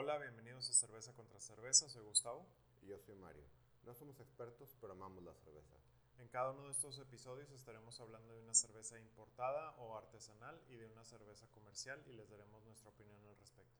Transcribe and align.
Hola, 0.00 0.16
bienvenidos 0.16 0.70
a 0.70 0.72
Cerveza 0.74 1.12
contra 1.12 1.40
Cerveza, 1.40 1.88
soy 1.88 2.04
Gustavo. 2.04 2.46
Y 2.82 2.86
yo 2.86 3.00
soy 3.00 3.16
Mario. 3.16 3.42
No 3.84 3.92
somos 3.94 4.20
expertos, 4.20 4.76
pero 4.80 4.92
amamos 4.92 5.24
la 5.24 5.34
cerveza. 5.34 5.74
En 6.18 6.28
cada 6.28 6.52
uno 6.52 6.66
de 6.66 6.70
estos 6.70 7.00
episodios 7.00 7.50
estaremos 7.50 8.00
hablando 8.00 8.32
de 8.32 8.40
una 8.40 8.54
cerveza 8.54 8.96
importada 9.00 9.72
o 9.78 9.96
artesanal 9.96 10.56
y 10.68 10.76
de 10.76 10.86
una 10.86 11.04
cerveza 11.04 11.48
comercial 11.48 12.00
y 12.06 12.12
les 12.12 12.30
daremos 12.30 12.62
nuestra 12.62 12.90
opinión 12.90 13.18
al 13.26 13.36
respecto. 13.38 13.76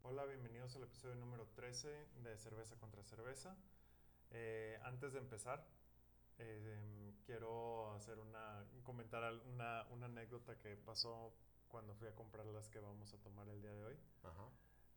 Hola, 0.00 0.24
bienvenidos 0.24 0.74
al 0.76 0.84
episodio 0.84 1.16
número 1.16 1.46
13 1.54 1.88
de 2.22 2.38
Cerveza 2.38 2.74
contra 2.76 3.02
Cerveza. 3.02 3.54
Eh, 4.30 4.80
antes 4.82 5.12
de 5.12 5.18
empezar, 5.18 5.62
eh, 6.38 7.05
quiero 7.26 7.92
hacer 7.94 8.18
una, 8.18 8.64
comentar 8.84 9.34
una, 9.46 9.84
una 9.90 10.06
anécdota 10.06 10.58
que 10.58 10.76
pasó 10.76 11.34
cuando 11.68 11.94
fui 11.96 12.08
a 12.08 12.14
comprar 12.14 12.46
las 12.46 12.68
que 12.68 12.78
vamos 12.78 13.12
a 13.12 13.18
tomar 13.18 13.48
el 13.48 13.60
día 13.60 13.72
de 13.72 13.84
hoy, 13.84 13.98
Ajá. 14.22 14.48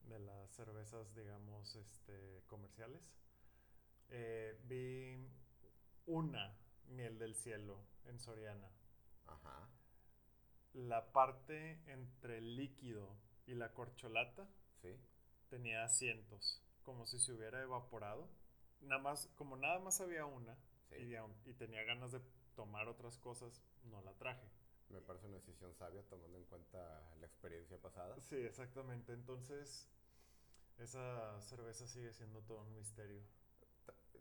de 0.04 0.20
las 0.20 0.52
cervezas, 0.52 1.14
digamos, 1.16 1.76
este, 1.76 2.44
comerciales. 2.48 3.18
Eh, 4.10 4.58
vi 4.66 5.28
una 6.06 6.56
miel 6.88 7.18
del 7.18 7.36
cielo 7.36 7.84
en 8.06 8.20
Soriana. 8.20 8.70
Ajá. 9.28 9.68
La 10.74 11.12
parte 11.12 11.82
entre 11.92 12.38
el 12.38 12.56
líquido 12.56 13.16
y 13.48 13.56
la 13.56 13.74
corcholata 13.74 14.48
Sí. 14.82 14.96
tenía 15.50 15.84
asientos, 15.84 16.62
como 16.84 17.06
si 17.06 17.20
se 17.20 17.34
hubiera 17.34 17.62
evaporado. 17.62 18.30
Nada 18.82 19.02
más, 19.02 19.28
como 19.36 19.58
nada 19.58 19.80
más 19.80 20.00
había 20.00 20.26
una 20.26 20.56
Sí. 20.90 21.16
y, 21.46 21.54
tenía 21.54 21.84
ganas 21.84 22.12
de 22.12 22.22
tomar 22.56 22.88
otras 22.88 23.18
cosas, 23.18 23.62
no 23.84 24.02
la 24.02 24.14
traje. 24.14 24.48
Me 24.90 25.02
parece 25.02 25.28
una 25.28 25.38
decisión 25.38 25.74
sabia 25.76 26.02
tomando 26.04 26.38
en 26.38 26.46
cuenta 26.46 26.80
la 27.20 27.28
experiencia 27.28 27.78
pasada. 27.78 28.20
Sí, 28.22 28.38
exactamente. 28.38 29.14
Entonces, 29.14 29.88
esa 30.80 31.40
cerveza 31.42 31.88
sigue 31.88 32.12
siendo 32.12 32.42
todo 32.42 32.62
un 32.62 32.74
misterio. 32.74 33.22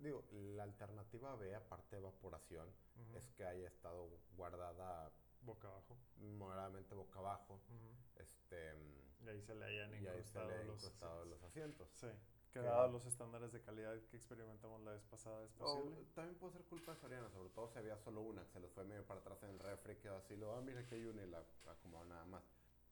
Digo, 0.00 0.24
la 0.30 0.64
alternativa 0.64 1.34
B, 1.36 1.54
aparte 1.54 1.96
de 1.96 2.02
evaporación, 2.02 2.68
es 3.14 3.26
que 3.30 3.44
haya 3.44 3.66
estado 3.66 4.10
guardada 4.36 5.10
Boca 5.40 5.68
abajo. 5.68 5.96
moderadamente 6.16 6.94
boca 6.94 7.18
abajo. 7.20 7.54
Ujú. 7.54 8.22
Este. 8.22 8.74
mm, 8.74 9.24
Y 9.24 9.28
ahí 9.28 9.40
se 9.42 9.54
le 9.54 9.64
hayan 9.64 9.92
Y 9.92 9.94
ahí 9.94 10.02
se 10.04 10.38
incrustado 10.38 10.48
le 10.48 10.54
han 10.54 10.66
los, 10.66 10.82
los 11.26 11.42
asientos. 11.42 11.88
Sí, 11.94 12.08
que 12.52 12.60
dados 12.60 12.92
los 12.92 13.06
estándares 13.06 13.52
de 13.52 13.60
calidad 13.60 13.94
que 14.10 14.16
experimentamos 14.16 14.82
la 14.82 14.92
vez 14.92 15.02
pasada, 15.04 15.44
¿es 15.44 15.52
posible? 15.52 15.96
también 16.14 16.38
puede 16.38 16.54
ser 16.54 16.64
culpa 16.64 16.94
de 16.94 17.00
Soriana, 17.00 17.30
sobre 17.30 17.50
todo 17.50 17.68
si 17.68 17.78
había 17.78 17.98
solo 17.98 18.22
una, 18.22 18.44
que 18.44 18.52
se 18.52 18.60
les 18.60 18.70
fue 18.72 18.84
medio 18.84 19.04
para 19.04 19.20
atrás 19.20 19.42
en 19.42 19.50
el 19.50 19.58
refri, 19.58 19.96
quedó 19.96 20.16
así, 20.16 20.36
lo, 20.36 20.54
ah, 20.54 20.60
mira 20.60 20.86
que 20.86 20.94
hay 20.94 21.04
una 21.04 21.22
y 21.22 21.28
la 21.28 21.42
acomodó 21.66 22.04
nada 22.06 22.24
más. 22.24 22.42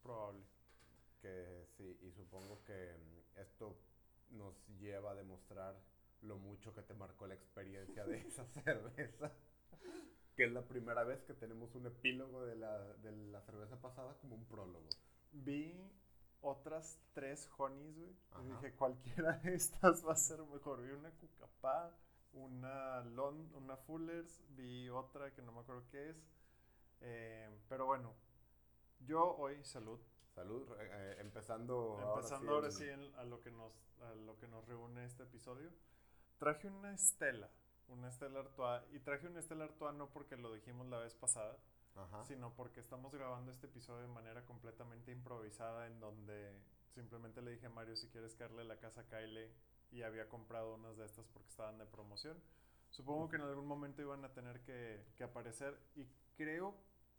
Probable. 0.02 0.42
Que 1.20 1.66
sí, 1.76 1.98
y 2.02 2.12
supongo 2.12 2.62
que 2.64 2.94
mm, 2.94 3.40
esto 3.40 3.76
nos 4.30 4.54
lleva 4.78 5.12
a 5.12 5.14
demostrar 5.14 5.76
lo 6.22 6.36
mucho 6.38 6.74
que 6.74 6.82
te 6.82 6.94
marcó 6.94 7.26
la 7.26 7.34
experiencia 7.34 8.04
de 8.04 8.20
esa 8.20 8.44
cerveza. 8.64 9.32
Que 10.34 10.44
es 10.44 10.52
la 10.52 10.66
primera 10.66 11.02
vez 11.04 11.22
que 11.22 11.34
tenemos 11.34 11.74
un 11.74 11.86
epílogo 11.86 12.44
de 12.44 12.56
la, 12.56 12.78
de 12.96 13.12
la 13.12 13.40
cerveza 13.42 13.80
pasada 13.80 14.18
como 14.18 14.34
un 14.34 14.44
prólogo. 14.44 14.88
Vi 15.32 15.90
otras 16.40 16.98
tres 17.12 17.48
honeys, 17.56 17.96
güey. 17.96 18.16
Y 18.44 18.48
dije, 18.52 18.74
cualquiera 18.76 19.32
de 19.38 19.54
estas 19.54 20.06
va 20.06 20.12
a 20.12 20.16
ser 20.16 20.40
mejor. 20.42 20.82
Vi 20.82 20.90
una 20.92 21.10
Cucapá, 21.12 21.92
una 22.32 23.00
Lon, 23.04 23.50
una 23.54 23.76
Fullers, 23.76 24.42
vi 24.50 24.88
otra 24.90 25.32
que 25.34 25.42
no 25.42 25.52
me 25.52 25.60
acuerdo 25.60 25.84
qué 25.90 26.10
es. 26.10 26.16
Eh, 27.00 27.50
pero 27.68 27.86
bueno, 27.86 28.14
yo 29.00 29.36
hoy, 29.36 29.62
salud. 29.64 30.00
Salud, 30.34 30.68
eh, 30.78 31.16
empezando, 31.20 31.98
Empezando 32.16 32.52
ahora 32.54 32.66
el- 32.66 32.72
sí 32.72 32.84
en- 32.88 33.14
a, 33.16 33.24
lo 33.24 33.40
que 33.40 33.50
nos, 33.50 33.72
a 34.02 34.14
lo 34.14 34.38
que 34.38 34.46
nos 34.48 34.66
reúne 34.66 35.04
este 35.06 35.22
episodio. 35.22 35.70
Traje 36.38 36.68
una 36.68 36.92
Estela, 36.92 37.48
una 37.88 38.08
Estela 38.08 38.40
Artois. 38.40 38.82
Y 38.92 39.00
traje 39.00 39.26
una 39.28 39.40
Estela 39.40 39.64
Artois 39.64 39.94
no 39.94 40.10
porque 40.10 40.36
lo 40.36 40.52
dijimos 40.52 40.86
la 40.88 40.98
vez 40.98 41.14
pasada, 41.14 41.56
Ajá. 41.96 42.24
sino 42.24 42.52
porque 42.54 42.80
estamos 42.80 43.12
grabando 43.12 43.50
este 43.50 43.66
episodio 43.66 44.02
de 44.02 44.12
manera 44.14 44.44
completamente 44.44 45.12
improvisada 45.12 45.86
en 45.86 45.98
donde 46.00 46.52
simplemente 46.94 47.42
le 47.42 47.52
dije 47.52 47.66
a 47.66 47.70
Mario 47.70 47.96
si 47.96 48.08
quieres 48.08 48.34
caerle 48.34 48.64
la 48.64 48.78
casa 48.78 49.02
a 49.02 49.04
Kyle 49.08 49.50
y 49.92 50.02
había 50.02 50.28
comprado 50.28 50.74
unas 50.74 50.96
de 50.96 51.06
estas 51.06 51.26
porque 51.28 51.48
estaban 51.48 51.78
de 51.78 51.86
promoción. 51.86 52.36
Supongo 52.90 53.28
que 53.28 53.36
en 53.36 53.42
algún 53.42 53.66
momento 53.66 54.02
iban 54.02 54.24
a 54.24 54.32
tener 54.32 54.60
que, 54.60 55.04
que 55.16 55.24
aparecer 55.24 55.78
y 55.94 56.06
creo 56.36 56.74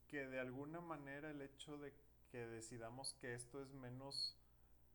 que 0.07 0.27
de 0.27 0.39
alguna 0.39 0.79
manera 0.81 1.29
el 1.29 1.41
hecho 1.41 1.77
de 1.77 1.93
que 2.31 2.45
decidamos 2.47 3.13
que 3.15 3.33
esto 3.33 3.61
es 3.61 3.73
menos 3.73 4.37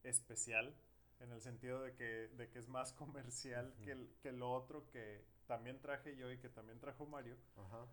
especial 0.02 0.74
en 1.20 1.30
el 1.32 1.40
sentido 1.40 1.80
de 1.82 1.94
que, 1.94 2.28
de 2.36 2.48
que 2.50 2.58
es 2.58 2.68
más 2.68 2.92
comercial 2.92 3.74
que, 3.84 3.92
el- 3.92 4.10
que 4.20 4.32
lo 4.32 4.52
otro 4.52 4.88
que 4.90 5.24
también 5.46 5.80
traje 5.80 6.16
yo 6.16 6.30
y 6.30 6.38
que 6.38 6.48
también 6.48 6.80
trajo 6.80 7.06
Mario, 7.06 7.36
Ajá. 7.56 7.86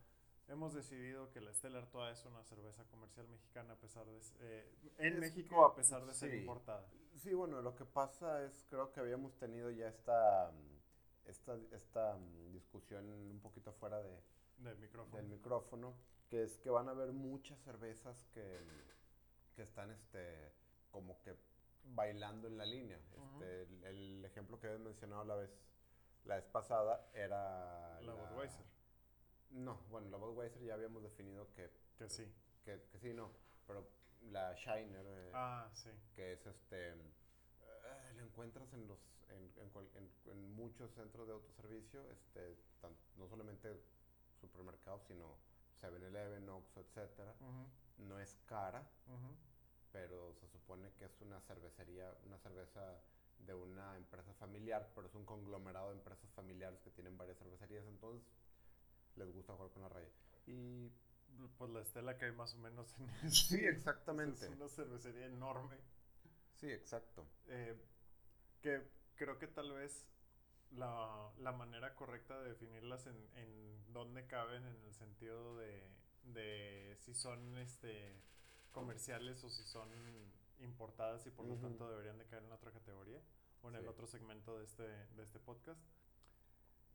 Hemos 0.49 0.73
decidido 0.73 1.29
que 1.31 1.41
la 1.41 1.53
Stella 1.53 1.77
Artois 1.77 2.17
es 2.19 2.25
una 2.25 2.43
cerveza 2.43 2.83
comercial 2.85 3.27
mexicana 3.27 3.73
a 3.73 3.77
pesar 3.77 4.05
de 4.07 4.19
eh, 4.39 4.67
en 4.97 5.13
Es 5.13 5.19
México 5.19 5.55
que- 5.55 5.73
a 5.73 5.75
pesar 5.75 6.05
de 6.05 6.13
ser 6.13 6.33
importada. 6.33 6.87
Sí, 7.17 7.33
bueno, 7.33 7.61
lo 7.61 7.75
que 7.75 7.85
pasa 7.85 8.43
es, 8.45 8.65
creo 8.69 8.91
que 8.91 8.99
habíamos 8.99 9.35
tenido 9.37 9.69
ya 9.69 9.87
esta, 9.89 10.51
mm, 10.51 11.29
esta, 11.29 11.55
esta 11.71 12.15
mm, 12.17 12.51
discusión 12.53 13.05
un 13.07 13.39
poquito 13.41 13.73
fuera 13.73 14.01
de, 14.01 14.19
Del 14.57 14.77
micrófono. 14.77 15.17
del 15.17 15.27
micrófono, 15.27 15.93
que 16.29 16.43
es 16.43 16.57
que 16.57 16.69
van 16.71 16.87
a 16.87 16.91
haber 16.91 17.11
muchas 17.11 17.59
cervezas 17.61 18.25
que, 18.33 18.59
que 19.55 19.61
están 19.63 19.91
este, 19.91 20.51
como 20.91 21.19
que 21.21 21.35
bailando 21.93 22.47
en 22.47 22.57
la 22.57 22.65
línea. 22.65 22.99
Este, 23.15 23.61
el, 23.63 23.83
el 23.83 24.25
ejemplo 24.25 24.59
que 24.59 24.67
habías 24.67 24.81
mencionado 24.81 25.23
la 25.25 25.35
vez, 25.35 25.51
la 26.25 26.35
vez 26.37 26.45
pasada 26.45 27.07
era... 27.13 27.99
la 28.01 28.13
Budweiser. 28.13 28.65
No, 29.51 29.77
bueno, 29.89 30.09
la 30.09 30.17
Budweiser 30.17 30.61
ya 30.63 30.75
habíamos 30.75 31.01
definido 31.03 31.51
que, 31.53 31.69
Que 31.97 32.09
sí. 32.09 32.25
que, 32.63 32.81
que 32.91 32.99
sí, 32.99 33.13
no, 33.13 33.31
pero 33.65 33.87
la 34.21 34.53
Shiner... 34.55 35.05
eh, 35.07 35.31
Ah, 35.33 35.69
sí. 35.73 35.89
que 36.15 36.33
es 36.33 36.45
este 36.45 36.91
eh, 36.91 38.13
lo 38.15 38.23
encuentras 38.23 38.71
en 38.73 38.87
los 38.87 38.99
en, 39.29 39.51
en 39.57 40.09
en- 40.31 40.55
muchos 40.55 40.91
centros 40.93 41.27
de 41.27 41.33
autoservicio 41.33 42.01
este 42.11 42.57
tan- 42.81 42.95
no 43.17 43.27
solamente 43.27 43.79
supermercados 44.41 45.03
sino 45.07 45.37
7-Eleven, 45.81 46.49
Oxxo, 46.49 46.81
etcétera 46.81 47.33
Ujú, 47.39 48.03
no 48.07 48.19
es 48.19 48.35
cara 48.45 48.83
pero 49.91 50.33
se 50.35 50.47
supone 50.47 50.91
que 50.93 51.05
es 51.05 51.21
una 51.21 51.39
cervecería 51.41 52.13
una 52.25 52.37
cerveza 52.39 52.99
de 53.39 53.53
una 53.53 53.95
empresa 53.97 54.33
familiar 54.33 54.91
pero 54.95 55.07
es 55.07 55.15
un 55.15 55.25
conglomerado 55.25 55.89
de 55.89 55.95
empresas 55.97 56.29
familiares 56.31 56.79
que 56.81 56.89
tienen 56.91 57.17
varias 57.17 57.37
cervecerías 57.37 57.85
entonces 57.87 58.27
les 59.15 59.31
gusta 59.31 59.53
jugar 59.53 59.71
con 59.71 59.81
la 59.83 59.89
raya 59.89 60.09
y 60.47 60.89
Pues 61.57 61.69
la 61.71 61.81
Estela 61.81 62.17
que 62.17 62.25
hay 62.25 62.31
más 62.31 62.53
o 62.55 62.57
menos 62.57 62.93
en 62.99 63.31
sí 63.31 63.55
exactamente 63.65 64.45
Es 64.45 64.51
una 64.51 64.67
cervecería 64.67 65.25
enorme. 65.27 65.77
sí 66.55 66.69
exacto 66.71 67.25
eh, 67.47 67.75
que 68.61 68.81
creo 69.15 69.37
que 69.37 69.47
tal 69.47 69.71
vez 69.71 70.05
la, 70.71 71.31
la 71.39 71.51
manera 71.51 71.95
correcta 71.95 72.39
de 72.41 72.49
definirlas 72.49 73.05
en, 73.07 73.15
en 73.35 73.93
dónde 73.93 74.27
caben 74.27 74.65
en 74.65 74.83
el 74.83 74.93
sentido 74.93 75.57
de, 75.57 75.87
de 76.23 76.95
si 76.99 77.13
son 77.13 77.57
este 77.57 78.21
comerciales 78.71 79.43
o 79.43 79.49
si 79.49 79.63
son 79.63 79.89
importadas 80.59 81.25
y 81.25 81.31
por 81.31 81.45
lo 81.45 81.53
Ujú. 81.53 81.61
tanto 81.63 81.89
deberían 81.89 82.17
de 82.17 82.25
caer 82.25 82.43
en 82.43 82.51
otra 82.51 82.71
categoría 82.71 83.19
o 83.63 83.69
en 83.69 83.75
el 83.75 83.81
Sí. 83.83 83.87
otro 83.87 84.07
segmento 84.07 84.57
de 84.57 84.65
este, 84.65 84.83
de 84.83 85.23
este 85.23 85.39
podcast. 85.39 85.81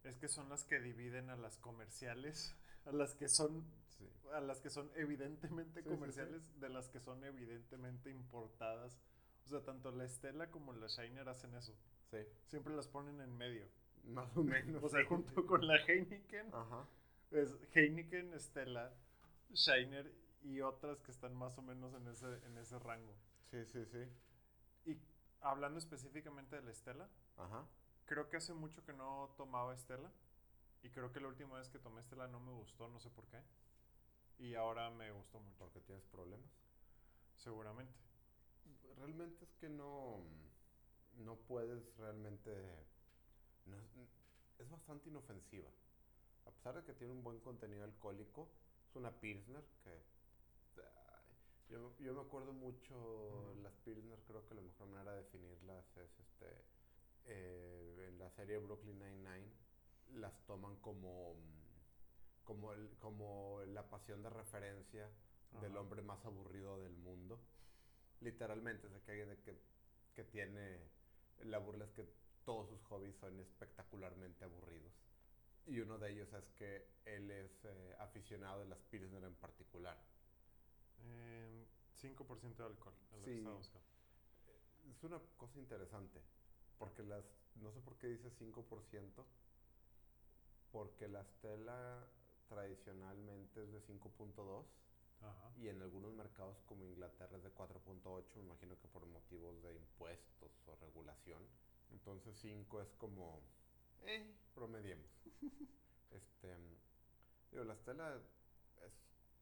Es 0.05 0.17
que 0.17 0.29
son 0.29 0.49
las 0.49 0.65
que 0.65 0.81
dividen 0.81 1.31
a 1.31 1.37
las 1.37 1.57
comerciales, 1.59 2.55
a 2.85 2.93
las 2.93 3.15
que 3.15 3.29
son 3.29 3.65
sí 3.89 4.09
a 4.33 4.41
las 4.41 4.61
que 4.61 4.71
son 4.71 4.91
evidentemente 4.97 5.83
Sí, 5.83 5.89
sí, 5.89 5.91
sí. 5.91 5.95
comerciales, 5.97 6.61
de 6.61 6.69
las 6.69 6.89
que 6.89 7.01
son 7.01 7.25
evidentemente 7.25 8.11
importadas. 8.11 8.99
O 9.45 9.49
sea, 9.49 9.61
tanto 9.63 9.91
la 9.93 10.05
Estela 10.05 10.51
como 10.51 10.73
la 10.73 10.87
Shiner 10.89 11.29
hacen 11.29 11.55
eso. 11.55 11.75
sí 12.11 12.19
Siempre 12.49 12.75
las 12.75 12.89
ponen 12.89 13.21
en 13.21 13.37
medio. 13.37 13.67
más 14.05 14.35
o 14.37 14.43
menos 14.43 14.83
O 14.85 14.89
sea, 14.89 15.05
junto 15.07 15.47
con 15.47 15.67
la 15.67 15.77
Heineken, 15.77 16.49
ajá 16.55 16.87
es 17.31 17.57
Heineken, 17.75 18.33
Estela, 18.35 18.93
Shiner 19.53 20.13
y 20.43 20.61
otras 20.61 21.01
que 21.01 21.11
están 21.11 21.35
más 21.35 21.57
o 21.59 21.63
menos 21.63 21.95
en 21.95 22.07
ese, 22.09 22.27
en 22.47 22.57
ese 22.59 22.79
rango. 22.79 23.15
Sí, 23.51 23.65
sí, 23.65 23.85
sí. 23.87 24.05
Y 24.87 24.99
hablando 25.41 25.79
específicamente 25.79 26.57
de 26.57 26.63
la 26.63 26.71
Estela, 26.71 27.09
Ajá. 27.37 27.67
Creo 28.07 28.29
que 28.29 28.37
hace 28.37 28.55
mucho 28.55 28.85
que 28.85 28.93
no 28.93 29.35
tomaba 29.37 29.75
Estela. 29.75 30.11
Y 30.83 30.91
creo 30.91 31.13
que 31.13 31.21
la 31.21 31.29
última 31.29 31.59
vez 31.59 31.69
que 31.69 31.79
tomé 31.79 32.01
Estela 32.01 32.29
no 32.29 32.41
me 32.41 32.53
gustó, 32.53 32.89
no 32.89 33.01
sé 33.01 33.09
por 33.11 33.27
qué. 33.29 33.41
Y 34.39 34.55
ahora 34.55 34.91
me 34.91 35.11
gustó 35.13 35.41
mucho, 35.41 35.59
Porque 35.59 35.81
tienes 35.81 36.05
problemas. 36.05 36.51
seguramente. 37.37 37.95
Realmente 38.97 39.45
es 39.45 39.55
que 39.55 39.69
no. 39.69 40.23
No 41.19 41.37
puedes 41.37 41.97
realmente. 41.97 42.51
no 43.67 43.77
es, 44.59 44.69
bastante 44.71 45.09
inofensiva. 45.09 45.71
A 46.47 46.51
pesar 46.51 46.75
de 46.75 46.85
que 46.85 46.93
tiene 46.95 47.13
un 47.13 47.23
buen 47.23 47.41
contenido 47.41 47.85
alcohólico, 47.85 48.49
es 48.89 48.97
una 48.97 49.11
Pilsner 49.13 49.65
que 49.83 50.15
yo 51.99 52.15
me 52.15 52.21
acuerdo 52.21 52.53
mucho, 52.53 53.55
las 53.63 53.73
Pilsner, 53.85 54.19
creo 54.27 54.47
que 54.47 54.55
la 54.55 54.61
mejor 54.61 54.87
manera 54.89 55.13
de 55.13 55.23
definirlas 55.23 55.85
es 55.97 56.19
este. 56.19 56.74
Eh, 57.27 58.07
en 58.09 58.19
la 58.19 58.31
serie 58.31 58.59
Brooklyn 58.59 58.99
Nine-Nine, 58.99 59.49
las 60.21 60.45
toman 60.47 60.77
como. 60.77 61.37
Como, 62.45 62.73
el, 62.75 62.91
como 62.99 63.63
la 63.69 63.89
pasión 63.89 64.23
de 64.23 64.29
referencia 64.29 65.11
del 65.63 65.77
hombre 65.79 66.03
más 66.03 66.23
aburrido 66.27 66.79
del 66.83 66.95
mundo. 66.97 67.41
Literalmente, 68.21 68.91
se 68.91 69.01
que, 69.01 69.25
de 69.25 69.39
que, 69.41 69.59
que 70.15 70.25
tiene. 70.25 70.79
La 71.45 71.59
burla 71.59 71.87
es 71.87 71.93
que 71.93 72.07
todos 72.45 72.69
sus 72.69 72.83
hobbies 72.85 73.17
son 73.17 73.41
espectacularmente 73.41 74.45
aburridos. 74.45 74.93
Y 75.67 75.81
uno 75.81 75.99
de 75.99 76.13
ellos 76.13 76.31
es 76.35 76.51
que 76.51 76.87
él 77.07 77.31
es 77.31 77.65
eh, 77.65 77.97
aficionado 77.99 78.61
de 78.61 78.67
las 78.67 78.79
Pilsner 78.83 79.25
en 79.25 79.35
particular. 79.37 79.99
Eh, 81.03 81.67
5% 82.03 82.57
de 82.57 82.65
alcohol, 82.65 82.95
es 83.13 83.19
lo 83.19 83.25
que 83.25 83.33
Sí. 83.33 83.41
buscando. 83.41 83.89
Es 84.91 85.03
una 85.03 85.19
cosa 85.39 85.59
interesante, 85.59 86.21
porque 86.79 87.03
las, 87.03 87.25
no 87.57 87.71
sé 87.73 87.81
por 87.81 87.97
qué 87.97 88.09
dice 88.09 88.31
5%, 88.31 89.25
porque 90.73 91.09
la 91.09 91.25
Stella 91.25 92.05
tradicionalmente 92.49 93.63
es 93.63 93.73
de 93.73 93.81
5.2 93.83 94.65
Ajá. 95.23 95.53
y 95.57 95.69
en 95.69 95.81
algunos 95.83 96.13
mercados 96.13 96.57
como 96.67 96.85
Inglaterra 96.85 97.37
es 97.37 97.43
de 97.45 97.51
4.8, 97.51 98.25
me 98.37 98.43
imagino 98.43 98.79
que 98.79 98.89
por 98.89 99.07
motivos 99.07 99.63
de 99.63 99.75
impuestos 99.75 100.51
o 100.67 100.77
regulación. 100.77 101.43
Entonces 101.93 102.37
5 102.39 102.81
es 102.83 102.93
como, 102.95 103.41
eh, 104.05 104.35
promediemos. 104.55 105.07
este, 106.11 106.57
digo, 107.53 107.65
la 107.65 107.77
Stella 107.77 108.17
es, 108.85 108.93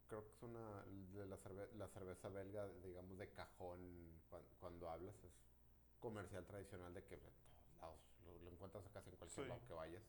creo 0.09 0.25
que 0.25 0.31
es 0.33 0.43
una 0.43 0.83
de 0.85 1.27
la, 1.27 1.37
cerve- 1.39 1.73
la 1.75 1.89
cerveza 1.89 2.29
belga, 2.29 2.69
digamos, 2.85 3.19
de 3.19 3.29
cajón 3.31 3.81
cuan- 4.29 4.47
cuando, 4.61 4.91
hablas, 4.91 5.15
es 5.25 5.33
comercial 6.03 6.45
tradicional 6.45 6.93
de 6.93 7.05
que 7.05 7.15
en 7.15 7.21
todos 7.21 7.81
lados 7.81 7.99
lo, 8.27 8.39
lo 8.45 8.51
encuentras 8.51 8.85
casi 8.93 9.09
en 9.11 9.17
cualquier 9.17 9.47
Sí. 9.47 9.49
lado 9.49 9.67
que 9.67 9.73
vayas. 9.73 10.03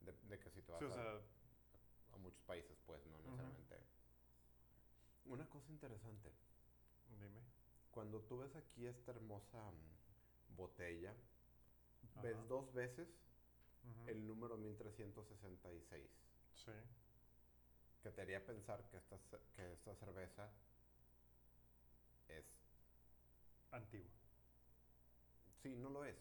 De, 0.00 0.12
de 0.12 0.38
que 0.38 0.50
si 0.50 0.62
te 0.62 0.72
vas 0.72 0.80
Sí, 0.80 0.84
o 0.86 0.90
a, 0.90 0.94
sea, 0.94 1.20
a 2.12 2.16
muchos 2.18 2.42
países, 2.42 2.76
pues 2.86 3.04
no 3.06 3.18
necesariamente. 3.18 3.76
Una 5.26 5.48
cosa 5.48 5.70
interesante, 5.72 6.30
dime. 7.18 7.40
cuando 7.92 8.20
tú 8.22 8.38
ves 8.38 8.54
aquí 8.56 8.86
esta 8.86 9.12
hermosa 9.12 9.70
mm, 9.70 10.56
botella, 10.56 11.14
ves 12.22 12.36
Ajá. 12.36 12.44
dos 12.48 12.72
veces 12.74 13.08
Ujú. 13.84 14.08
el 14.10 14.26
número 14.26 14.56
1366, 14.56 16.10
Sí. 16.54 16.72
que 18.02 18.10
te 18.10 18.20
haría 18.22 18.44
pensar 18.44 18.84
que 18.90 18.96
esta, 18.96 19.16
que 19.54 19.72
esta 19.72 19.94
cerveza 19.94 20.50
es... 22.28 22.44
Antigua. 23.72 24.21
Sí, 25.62 25.74
no 25.76 25.90
lo 25.90 26.04
es. 26.04 26.16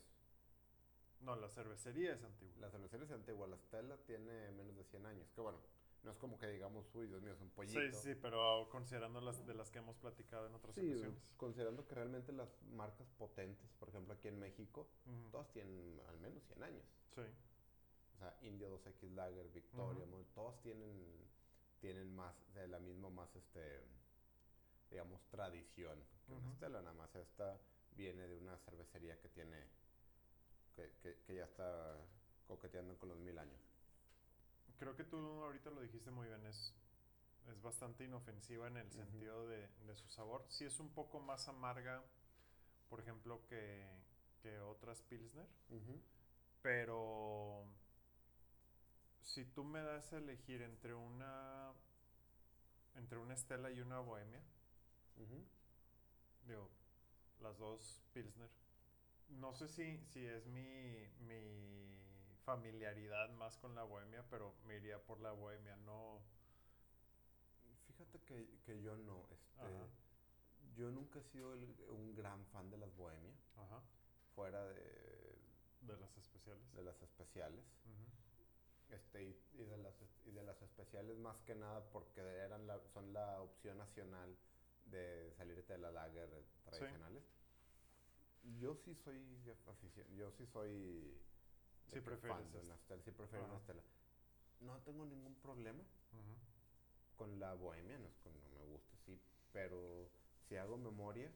No, 1.21 1.35
la 1.35 1.49
cervecería 1.49 2.13
es 2.13 2.23
antigua. 2.23 2.55
La 2.59 2.69
cervecería 2.69 3.05
es 3.05 3.11
antigua, 3.11 3.47
la 3.47 3.57
Stella 3.57 3.97
tiene 4.05 4.51
menos 4.51 4.75
de 4.75 4.83
100 4.85 5.05
años, 5.05 5.29
que 5.35 5.41
bueno, 5.41 5.59
no 6.03 6.09
es 6.11 6.17
como 6.17 6.37
que 6.39 6.47
digamos, 6.47 6.93
uy, 6.95 7.05
Dios 7.07 7.21
mío, 7.21 7.33
es 7.33 7.41
un 7.41 7.49
pollito. 7.51 7.79
Sí, 7.79 7.91
sí, 7.93 8.15
pero 8.15 8.67
considerando 8.71 9.21
las 9.21 9.45
de 9.45 9.53
las 9.53 9.69
que 9.69 9.79
hemos 9.79 9.95
platicado 9.97 10.47
en 10.47 10.55
otras 10.55 10.73
Sí, 10.73 10.89
ocasiones. 10.91 11.21
considerando 11.37 11.85
que 11.87 11.93
realmente 11.95 12.31
las 12.31 12.49
marcas 12.71 13.07
potentes, 13.19 13.69
por 13.79 13.89
ejemplo 13.89 14.13
aquí 14.15 14.27
en 14.29 14.39
México, 14.39 14.87
todas 15.31 15.47
tienen 15.51 16.01
al 16.07 16.17
menos 16.19 16.43
100 16.45 16.63
años. 16.63 16.83
Sí. 17.13 17.21
O 18.15 18.17
sea, 18.17 18.35
India 18.41 18.67
2X 18.69 19.11
Lager, 19.13 19.47
Victoria, 19.49 20.03
Ujú. 20.05 20.11
Mo- 20.17 20.25
todos 20.33 20.59
tienen, 20.61 20.89
tienen 21.79 22.15
más, 22.15 22.35
de 22.55 22.67
la 22.67 22.79
misma 22.79 23.09
más, 23.11 23.35
este, 23.35 23.81
digamos, 24.89 25.21
tradición 25.29 25.99
que 26.25 26.33
una. 26.33 26.51
Stella. 26.55 26.81
Nada 26.81 26.93
más 26.93 27.15
esta 27.15 27.59
viene 28.01 28.27
de 28.27 28.37
una 28.37 28.57
cervecería 28.57 29.19
que 29.19 29.29
tiene, 29.29 29.63
que, 30.75 30.91
que, 31.01 31.15
que 31.25 31.35
ya 31.35 31.45
está 31.45 31.97
coqueteando 32.47 32.97
con 32.97 33.09
los 33.09 33.19
mil 33.19 33.37
años. 33.37 33.61
Creo 34.79 34.95
que 34.95 35.03
tú 35.03 35.17
ahorita 35.43 35.69
lo 35.69 35.81
dijiste 35.81 36.09
muy 36.09 36.27
bien, 36.27 36.43
es, 36.47 36.73
es 37.47 37.61
bastante 37.61 38.03
inofensiva 38.03 38.67
en 38.67 38.77
el 38.77 38.87
Ujú. 38.87 38.95
sentido 38.95 39.47
de, 39.47 39.67
de 39.85 39.95
su 39.95 40.07
sabor. 40.09 40.43
Sí 40.49 40.65
es 40.65 40.79
un 40.79 40.89
poco 40.89 41.19
más 41.19 41.47
amarga, 41.47 42.03
por 42.89 42.99
ejemplo, 42.99 43.45
que, 43.47 43.87
que 44.41 44.59
otras 44.59 45.01
Pilsner, 45.03 45.47
pero 46.63 47.63
si 49.23 49.45
tú 49.45 49.63
me 49.63 49.81
das 49.81 50.11
a 50.13 50.17
elegir 50.17 50.61
entre 50.63 50.93
una 50.95 51.71
entre 52.95 53.17
una 53.19 53.33
Estela 53.35 53.71
y 53.71 53.79
una 53.79 53.99
Bohemia, 53.99 54.41
Ujú. 55.17 55.45
digo, 56.47 56.69
las 57.41 57.57
dos 57.57 58.03
Pilsner, 58.13 58.49
no 59.29 59.53
sé 59.53 59.67
si, 59.67 59.97
si 60.05 60.25
es 60.25 60.45
mi, 60.47 61.07
mi 61.19 61.97
familiaridad 62.45 63.29
más 63.31 63.57
con 63.57 63.75
la 63.75 63.83
Bohemia, 63.83 64.23
pero 64.29 64.53
me 64.65 64.75
iría 64.77 64.99
por 65.03 65.19
la 65.21 65.31
Bohemia, 65.31 65.75
no... 65.77 66.21
Fíjate 67.87 68.19
que, 68.21 68.47
que 68.65 68.81
yo 68.81 68.95
no, 68.97 69.27
este, 69.31 69.89
yo 70.75 70.89
nunca 70.91 71.19
he 71.19 71.23
sido 71.23 71.53
el- 71.53 71.75
un 71.89 72.15
gran 72.15 72.45
fan 72.47 72.69
de 72.69 72.77
las 72.77 72.95
bohemias, 72.95 73.35
Ajá. 73.57 73.81
fuera 74.35 74.65
de, 74.65 75.37
De 75.81 75.97
las 75.97 76.17
especiales. 76.17 76.73
de 76.73 76.83
las 76.83 77.01
especiales. 77.01 77.65
Este, 78.89 79.23
y, 79.23 79.41
y 79.53 79.63
de 79.63 79.77
las, 79.77 79.93
y 80.25 80.31
de 80.31 80.43
las 80.43 80.61
especiales 80.61 81.17
más 81.17 81.41
que 81.43 81.55
nada 81.55 81.81
porque 81.91 82.21
eran 82.21 82.67
la, 82.67 82.79
son 82.93 83.13
la 83.13 83.41
opción 83.41 83.77
nacional 83.77 84.35
de 84.85 85.33
salirte 85.37 85.73
de 85.73 85.79
la 85.79 85.91
lager 85.91 86.29
tradicionales. 86.65 87.23
Yo 88.59 88.75
sí 88.75 88.95
soy 89.03 89.21
yo 90.17 90.31
sí 90.31 90.45
soy 90.47 91.13
Sí 91.93 91.99
prefieres 91.99 92.21
fan 92.21 92.51
de 92.51 92.59
esta. 92.59 92.95
una 92.95 93.03
sí 93.03 93.11
prefiero 93.11 93.45
una 93.45 93.55
Ajá. 93.55 93.63
Stella. 93.63 93.83
No 94.61 94.77
tengo 94.83 95.05
ningún 95.05 95.35
problema 95.35 95.83
Ujú. 96.13 96.35
con 97.17 97.39
la 97.39 97.53
bohemia, 97.53 97.97
no 97.99 98.07
es 98.07 98.15
que 98.23 98.29
no 98.29 98.49
me 98.59 98.65
guste, 98.65 98.97
sí, 99.05 99.19
pero 99.53 100.09
si 100.47 100.55
hago 100.57 100.77
memoria, 100.77 101.29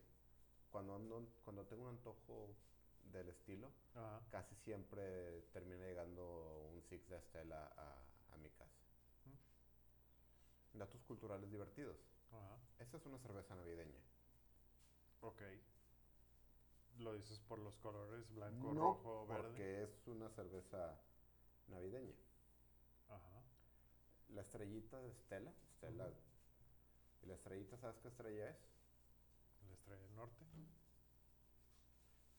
cuando, 0.71 0.95
ando, 0.95 1.27
cuando 1.43 1.63
tengo 1.65 1.83
un 1.83 1.89
antojo 1.89 2.49
del 3.11 3.29
estilo, 3.29 3.67
Ajá. 3.95 4.21
casi 4.31 4.55
siempre 4.63 5.41
termina 5.53 5.85
llegando 5.85 6.69
un 6.73 6.81
Six 6.89 7.07
de 7.09 7.17
Estela 7.17 7.65
a, 7.77 8.33
a 8.33 8.37
mi 8.37 8.49
casa. 8.49 8.73
Datos 10.73 11.01
culturales 11.07 11.49
divertidos. 11.49 11.97
Esta 12.95 13.09
es 13.09 13.13
una 13.13 13.19
cerveza 13.19 13.55
navideña. 13.55 13.99
Ok. 15.19 15.41
Lo 16.99 17.13
dices 17.13 17.41
por 17.41 17.59
los 17.59 17.75
colores 17.79 18.33
blanco, 18.33 18.73
no, 18.73 18.79
rojo, 18.79 19.27
verde. 19.27 19.43
porque 19.43 19.83
es 19.83 20.07
una 20.07 20.29
cerveza 20.29 20.97
navideña. 21.67 22.15
Ajá. 23.09 23.43
La 24.29 24.43
estrellita 24.43 25.01
de 25.01 25.09
Estela, 25.09 25.51
Estela, 25.73 26.09
y 27.21 27.25
la 27.25 27.33
estrellita, 27.33 27.75
¿sabes 27.79 27.97
qué 27.97 28.07
estrella 28.07 28.49
es? 28.49 28.55
La 29.67 29.73
estrella 29.73 30.01
del 30.01 30.15
norte. 30.15 30.45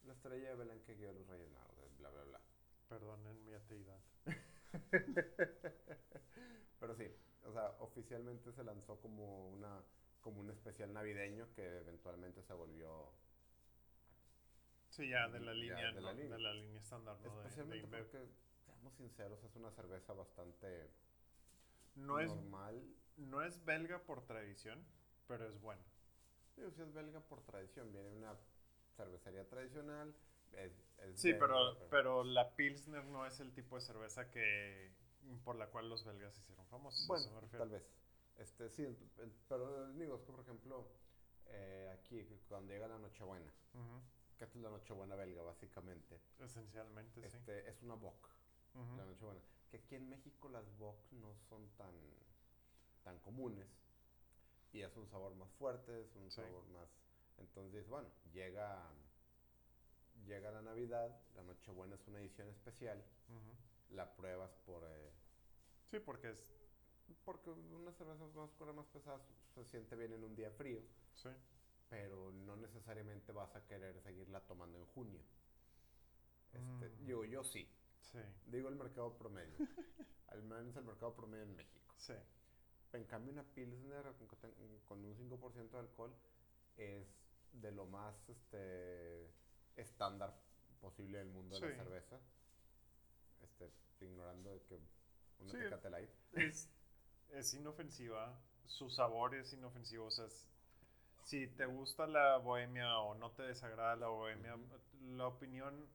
La 0.05 0.13
estrella 0.13 0.49
de 0.49 0.55
Belén 0.55 0.81
que 0.85 0.95
guió 0.95 1.11
a 1.11 1.13
los 1.13 1.27
Reyes 1.27 1.51
Magos, 1.51 1.77
de 1.77 1.87
bla, 1.99 2.09
bla, 2.09 2.23
bla. 2.23 2.41
Perdonen 2.89 3.45
mi 3.45 3.53
ateidad. 3.53 4.01
Pero 6.79 6.95
sí, 6.95 7.15
o 7.45 7.53
sea, 7.53 7.75
oficialmente 7.79 8.51
se 8.53 8.63
lanzó 8.63 8.99
como 8.99 9.49
una 9.49 9.83
como 10.27 10.41
un 10.41 10.49
especial 10.49 10.91
navideño 10.91 11.47
que 11.55 11.77
eventualmente 11.77 12.43
se 12.43 12.53
volvió 12.53 13.09
Sí, 14.89 15.07
ya 15.09 15.29
de 15.29 15.39
la 15.39 15.53
línea, 15.53 15.91
de 15.93 16.01
la 16.01 16.11
¿no? 16.11 16.19
línea. 16.19 16.35
de 16.35 16.43
la 16.43 16.53
línea 16.53 16.79
estándar, 16.79 17.15
¿no? 17.21 17.29
De- 17.29 17.29
de, 17.29 17.43
especialmente 17.43 17.85
InBev. 17.85 18.05
porque 18.11 18.27
seamos 18.65 18.93
sinceros, 18.95 19.41
es 19.43 19.55
una 19.55 19.71
cerveza 19.71 20.13
bastante 20.13 20.89
No 21.95 22.19
es, 22.19 22.29
normal. 22.29 22.83
no 23.17 23.41
es 23.41 23.63
belga 23.63 23.99
por 23.99 24.25
tradición, 24.25 24.83
pero 25.29 25.47
es 25.47 25.61
buena. 25.61 25.81
Digo, 26.57 26.71
si 26.71 26.81
es 26.81 26.93
belga 26.93 27.21
por 27.21 27.41
tradición, 27.43 27.91
viene 27.93 28.09
de 28.09 28.17
una 28.17 28.35
cervecería 28.97 29.47
tradicional, 29.47 30.13
es, 30.57 30.73
es 30.99 31.21
Sí, 31.21 31.31
belga, 31.31 31.39
pero, 31.47 31.77
pero 31.89 32.23
la 32.23 32.49
Pilsner 32.55 33.05
no 33.05 33.25
es 33.25 33.39
el 33.39 33.53
tipo 33.53 33.75
de 33.75 33.81
cerveza 33.81 34.29
que 34.29 34.91
por 35.43 35.55
la 35.55 35.67
cual 35.67 35.89
los 35.89 36.03
belgas 36.05 36.33
se 36.35 36.41
hicieron 36.41 36.65
famosos. 36.67 37.05
Bueno, 37.07 37.25
tal 37.57 37.69
vez. 37.69 37.83
Este, 38.37 38.69
sí, 38.69 38.85
pero 39.49 39.91
digo, 39.93 40.15
es 40.15 40.21
que 40.23 40.31
por 40.31 40.41
ejemplo, 40.41 40.87
eh, 41.47 41.89
aquí, 41.97 42.23
cuando 42.47 42.71
llega 42.71 42.87
la 42.87 42.99
Nochebuena, 42.99 43.51
Ujú. 43.73 44.01
que 44.37 44.43
es 44.45 44.55
la 44.57 44.69
Nochebuena 44.69 45.15
belga, 45.15 45.41
básicamente, 45.41 46.19
Esencialmente, 46.39 47.21
sí. 47.21 47.25
este, 47.37 47.67
es 47.69 47.81
una. 47.81 47.95
Ujú. 47.95 48.97
la 48.97 49.05
Nochebuena. 49.05 49.41
Que 49.71 49.77
aquí 49.77 49.95
en 49.95 50.07
México 50.09 50.49
las 50.49 50.69
Bock 50.77 51.11
no 51.11 51.33
son 51.49 51.67
tan, 51.77 51.93
tan 53.03 53.17
comunes. 53.19 53.67
Y 54.71 54.81
es 54.81 54.95
un 54.97 55.07
sabor 55.07 55.33
más 55.35 55.51
fuerte, 55.53 56.01
es 56.03 56.15
un 56.15 56.29
Sí. 56.29 56.41
sabor 56.41 56.65
más... 56.67 56.89
Entonces, 57.37 57.87
bueno, 57.87 58.09
llega, 58.31 58.87
llega 60.25 60.51
la 60.51 60.61
Navidad, 60.61 61.19
la 61.35 61.41
Nochebuena 61.43 61.95
es 61.95 62.07
una 62.07 62.19
edición 62.19 62.49
especial, 62.49 63.03
la 63.89 64.13
pruebas 64.15 64.53
por... 64.65 64.83
eh, 64.85 65.11
Sí, 65.85 65.99
porque 65.99 66.29
es... 66.31 66.53
porque 67.25 67.49
unas 67.49 67.95
cervezas 67.95 68.27
más 68.33 68.49
oscuras, 68.49 68.75
más 68.75 68.85
pesadas, 68.87 69.21
se 69.53 69.63
siente 69.65 69.95
bien 69.95 70.13
en 70.13 70.23
un 70.23 70.35
día 70.35 70.51
frío. 70.51 70.81
Sí. 71.15 71.29
pero 71.89 72.31
no 72.31 72.55
necesariamente 72.57 73.31
vas 73.31 73.55
a 73.55 73.65
querer 73.65 73.99
seguirla 74.01 74.41
tomando 74.41 74.77
en 74.77 74.85
junio. 74.87 75.21
Este, 76.53 76.89
Mm. 76.89 77.05
Digo, 77.05 77.23
yo 77.25 77.43
sí. 77.43 77.67
Sí, 78.01 78.19
Digo 78.45 78.69
el 78.69 78.75
mercado 78.75 79.17
promedio. 79.17 79.55
Al 80.27 80.43
menos 80.43 80.75
el 80.75 80.83
mercado 80.83 81.13
promedio 81.15 81.43
en 81.43 81.55
México. 81.55 81.93
sí. 81.97 82.13
En 82.93 83.03
cambio, 83.05 83.33
una 83.33 83.43
Pilsner 83.43 84.03
con, 84.17 84.27
con 84.85 85.03
un 85.05 85.15
5% 85.15 85.69
de 85.71 85.79
alcohol 85.79 86.13
es 86.77 87.05
de 87.51 87.71
lo 87.71 87.85
más 87.85 88.15
este, 88.29 89.29
estándar 89.75 90.33
posible 90.79 91.17
del 91.19 91.27
mundo 91.29 91.59
de 91.59 91.69
la 91.69 91.75
cerveza. 91.83 92.19
Este, 93.41 93.71
ignorando 93.99 94.51
de 94.51 94.61
que 94.63 94.79
una 95.39 95.51
Sí. 95.51 95.57
Tecate 95.59 95.89
Light. 95.89 96.09
Es, 96.33 96.69
es 97.33 97.53
inofensiva, 97.53 98.33
su 98.67 98.89
sabor 98.89 99.35
es 99.35 99.53
inofensivo, 99.53 100.05
o 100.07 100.11
sea, 100.11 100.25
es- 100.25 100.47
si 101.23 101.47
te 101.47 101.65
gusta 101.65 102.07
la 102.07 102.37
bohemia 102.37 102.99
o 102.99 103.15
no 103.15 103.31
te 103.31 103.43
desagrada 103.43 103.95
la 103.97 104.07
bohemia, 104.09 104.57
la 105.01 105.27
opinión 105.27 105.87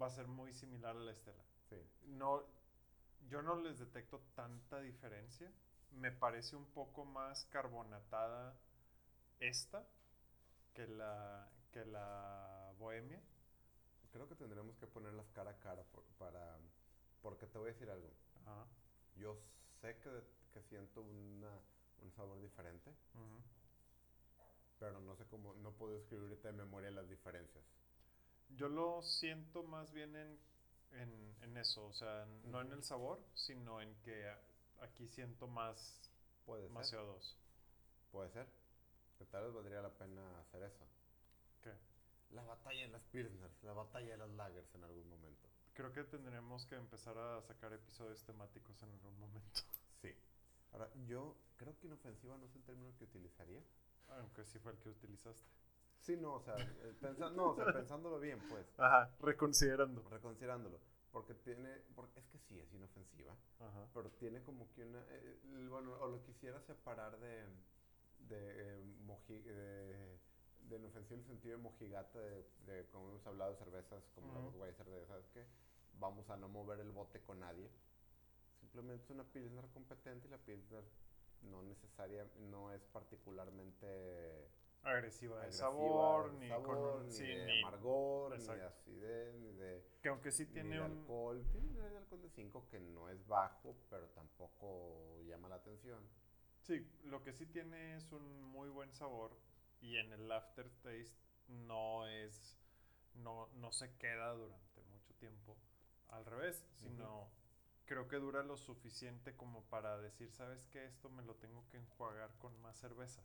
va 0.00 0.06
a 0.06 0.10
ser 0.10 0.26
muy 0.26 0.52
similar 0.54 0.96
a 0.96 1.00
la 1.00 1.12
Estela. 1.12 1.42
Sí. 1.68 1.76
No, 2.06 2.42
yo 3.30 3.42
no 3.42 3.56
les 3.56 3.78
detecto 3.78 4.20
tanta 4.34 4.80
diferencia. 4.80 5.50
Me 5.92 6.12
parece 6.12 6.56
un 6.56 6.66
poco 6.66 7.04
más 7.04 7.46
carbonatada 7.46 8.56
esta 9.40 9.84
que 10.74 10.86
la, 10.88 11.48
que 11.72 11.84
la 11.86 12.72
bohemia. 12.78 13.20
Creo 14.12 14.28
que 14.28 14.36
tendremos 14.36 14.76
que 14.78 14.86
ponerlas 14.86 15.28
cara 15.30 15.52
a 15.52 15.58
cara 15.60 15.82
por- 15.84 16.04
para... 16.18 16.58
Porque 17.22 17.46
te 17.46 17.58
voy 17.58 17.70
a 17.70 17.72
decir 17.72 17.90
algo. 17.90 18.10
Yo 19.16 19.36
sé 19.82 19.96
que, 19.98 20.10
que 20.54 20.62
siento 20.62 21.02
una, 21.02 21.50
un 22.02 22.12
sabor 22.12 22.40
diferente, 22.40 22.90
pero 24.78 25.00
no 25.00 25.14
sé 25.16 25.24
cómo... 25.26 25.54
No 25.54 25.72
puedo 25.72 25.96
escribir 25.98 26.28
ahorita 26.28 26.48
de 26.48 26.54
memoria 26.54 26.90
las 26.90 27.08
diferencias. 27.08 27.64
Yo 28.56 28.68
lo 28.68 29.02
siento 29.02 29.62
más 29.64 29.92
bien 29.92 30.14
en, 30.14 30.38
en, 30.92 31.36
en 31.42 31.56
eso, 31.56 31.84
o 31.86 31.92
sea, 31.92 32.26
no 32.44 32.60
en 32.60 32.72
el 32.72 32.82
sabor, 32.84 33.20
sino 33.34 33.80
en 33.80 33.94
que 34.02 34.30
aquí 34.80 35.08
siento 35.08 35.46
más, 35.48 36.00
Puede 36.46 36.68
más 36.68 36.88
ser. 36.88 36.98
CO2. 37.00 37.34
Puede 38.10 38.30
ser. 38.30 38.46
Que 39.18 39.24
tal 39.26 39.44
vez 39.44 39.54
valdría 39.54 39.82
la 39.82 39.90
pena 39.90 40.22
hacer 40.40 40.62
eso. 40.64 40.86
¿Qué? 41.62 41.72
La 42.30 42.42
batalla 42.42 42.82
de 42.82 42.88
las 42.88 43.02
Pilsners, 43.04 43.62
la 43.62 43.72
batalla 43.72 44.10
de 44.10 44.16
las 44.18 44.30
Lagers 44.30 44.74
en 44.74 44.84
algún 44.84 45.08
momento. 45.08 45.48
Creo 45.74 45.92
que 45.92 46.04
tendremos 46.04 46.66
que 46.66 46.74
empezar 46.74 47.16
a 47.16 47.40
sacar 47.42 47.72
episodios 47.72 48.22
temáticos 48.24 48.82
en 48.82 48.90
algún 48.90 49.18
momento. 49.18 49.60
Sí. 50.02 50.14
Ahora, 50.72 50.88
yo 51.06 51.36
creo 51.56 51.76
que 51.78 51.86
inofensiva 51.86 52.36
no 52.36 52.44
es 52.46 52.54
el 52.54 52.62
término 52.62 52.92
que 52.98 53.04
utilizaría. 53.04 53.62
Aunque 54.08 54.44
sí 54.44 54.58
fue 54.58 54.72
el 54.72 54.78
que 54.78 54.90
utilizaste. 54.90 55.48
Sí, 56.00 56.16
no, 56.16 56.34
o 56.34 56.40
sea, 56.40 56.56
eh, 56.58 56.94
pensa- 57.00 57.30
no, 57.30 57.50
o 57.50 57.54
sea, 57.54 57.72
pensándolo 57.72 58.18
bien, 58.20 58.38
pues, 58.50 58.66
Ajá, 58.76 59.10
reconsiderando. 59.20 60.02
reconsiderándolo. 60.10 60.78
Porque 61.12 61.34
tiene, 61.34 61.70
porque 61.94 62.20
es 62.20 62.26
que 62.26 62.38
sí, 62.38 62.58
es 62.58 62.72
inofensiva, 62.74 63.34
Ajá. 63.60 63.86
pero 63.94 64.10
tiene 64.12 64.42
como 64.42 64.70
que 64.72 64.84
una, 64.84 64.98
eh, 65.08 65.40
el- 65.54 65.68
bueno, 65.68 65.92
o 66.00 66.08
lo 66.08 66.22
quisiera 66.24 66.60
separar 66.62 67.18
de, 67.20 67.44
de, 68.28 68.78
eh, 68.80 68.84
moji- 69.06 69.42
de, 69.44 70.18
de 70.72 70.78
inofensivo 70.78 71.14
en 71.16 71.20
el 71.20 71.26
sentido 71.26 71.56
de 71.56 71.62
mojigata, 71.62 72.18
de, 72.18 72.44
de 72.66 72.86
como 72.90 73.08
hemos 73.10 73.26
hablado 73.26 73.52
de 73.52 73.58
cervezas 73.58 74.02
como 74.14 74.32
la 74.32 74.40
Ujú. 74.40 74.50
Budweiser, 74.50 74.86
de, 74.86 75.06
¿sabes 75.06 75.26
qué? 75.34 75.44
Vamos 75.98 76.28
a 76.30 76.36
no 76.36 76.48
mover 76.48 76.80
el 76.80 76.90
bote 76.90 77.20
con 77.20 77.40
nadie. 77.40 77.68
Simplemente 78.60 79.04
es 79.04 79.10
una 79.10 79.24
Pilsner 79.24 79.66
competente 79.74 80.26
y 80.26 80.30
la 80.30 80.38
Pilsner 80.38 80.84
no 81.42 81.62
necesaria, 81.62 82.26
no 82.50 82.72
es 82.72 82.82
particularmente 82.86 84.48
Agresiva 84.84 85.44
de 85.44 85.52
sabor, 85.52 86.32
ni 86.34 86.48
sabor, 86.48 86.66
con 86.66 87.06
ni 87.06 87.12
sí, 87.12 87.24
de 87.24 87.44
ni- 87.52 87.58
amargor, 87.60 88.32
ni 88.32 88.38
de 88.38 88.40
Exacto. 88.40 88.66
acidez, 88.66 89.34
ni 89.36 89.52
de, 89.52 89.84
que 90.02 90.08
aunque 90.08 90.32
sí 90.32 90.46
tiene 90.46 90.80
un... 90.80 90.90
alcohol. 90.98 91.44
Tiene 91.52 91.86
un 91.88 91.96
alcohol 91.96 92.22
de 92.22 92.30
5 92.30 92.66
que 92.68 92.80
no 92.80 93.08
es 93.08 93.24
bajo, 93.26 93.76
pero 93.90 94.08
tampoco 94.08 95.20
llama 95.22 95.48
la 95.48 95.56
atención. 95.56 96.02
Sí, 96.62 96.84
lo 97.04 97.22
que 97.22 97.32
sí 97.32 97.46
tiene 97.46 97.96
es 97.96 98.10
un 98.12 98.42
muy 98.44 98.68
buen 98.70 98.92
sabor 98.92 99.36
y 99.82 99.98
en 99.98 100.12
el 100.12 100.32
aftertaste 100.32 101.06
no 101.48 102.06
es... 102.06 102.56
No, 103.14 103.48
no 103.56 103.72
se 103.72 103.94
queda 103.98 104.32
durante 104.32 104.82
mucho 104.92 105.14
tiempo. 105.16 105.58
Al 106.08 106.24
revés, 106.24 106.64
sino 106.76 107.28
creo 107.86 108.08
que 108.08 108.16
dura 108.16 108.42
lo 108.42 108.56
suficiente 108.56 109.36
como 109.36 109.64
para 109.64 109.98
decir, 109.98 110.32
¿sabes 110.32 110.66
qué? 110.68 110.86
Esto 110.86 111.10
me 111.10 111.22
lo 111.22 111.34
tengo 111.36 111.68
que 111.70 111.78
enjuagar 111.78 112.38
con 112.38 112.58
más 112.62 112.78
cerveza. 112.78 113.22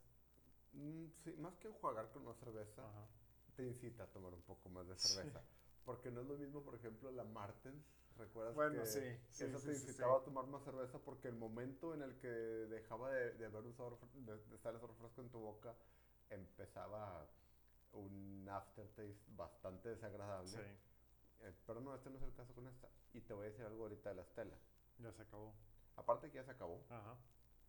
Mm, 0.72 1.06
sí, 1.24 1.32
más 1.38 1.56
que 1.58 1.68
enjuagar 1.68 2.10
con 2.10 2.24
más 2.24 2.36
cerveza, 2.38 2.82
Ajá. 2.82 3.06
te 3.56 3.64
incita 3.64 4.04
a 4.04 4.06
tomar 4.06 4.34
un 4.34 4.42
poco 4.42 4.68
más 4.68 4.86
de 4.88 4.96
Sí. 4.96 5.08
cerveza. 5.08 5.42
Porque 5.84 6.10
no 6.10 6.20
es 6.20 6.26
lo 6.26 6.36
mismo, 6.36 6.62
por 6.62 6.74
ejemplo, 6.74 7.10
la 7.10 7.24
Martens. 7.24 7.84
¿Recuerdas 8.16 8.56
Bueno, 8.56 8.74
que 8.74 8.84
sí, 8.84 9.00
sí, 9.30 9.44
eso 9.44 9.60
te 9.60 9.72
incitaba 9.72 10.18
a 10.18 10.24
tomar 10.24 10.46
más 10.46 10.62
cerveza? 10.64 10.98
Porque 10.98 11.28
el 11.28 11.36
momento 11.36 11.94
en 11.94 12.02
el 12.02 12.16
que 12.18 12.28
dejaba 12.28 13.10
de, 13.12 13.32
de 13.34 13.46
haber 13.46 13.64
un 13.64 13.74
sabor, 13.74 13.98
de, 14.14 14.36
de 14.38 14.56
estar 14.56 14.74
el 14.74 14.80
sabor 14.80 14.96
fresco 14.96 15.20
en 15.22 15.30
tu 15.30 15.38
boca, 15.38 15.74
empezaba 16.78 17.26
un 17.92 18.48
aftertaste 18.50 19.16
bastante 19.36 19.88
desagradable. 19.90 20.48
Sí, 20.48 20.78
Eh, 21.40 21.52
pero 21.66 21.80
no, 21.80 21.94
este 21.94 22.10
no 22.10 22.16
es 22.16 22.22
el 22.24 22.34
caso 22.34 22.52
con 22.52 22.66
esta. 22.66 22.88
Y 23.12 23.20
te 23.20 23.32
voy 23.32 23.46
a 23.46 23.50
decir 23.50 23.64
algo 23.64 23.84
ahorita 23.84 24.08
de 24.10 24.16
la 24.16 24.22
Estela. 24.22 24.56
ya 24.98 25.12
se 25.12 25.22
acabó. 25.22 25.54
Aparte 25.96 26.28
que 26.30 26.36
ya 26.36 26.44
se 26.44 26.50
acabó, 26.50 26.84
Ajá. 26.90 27.16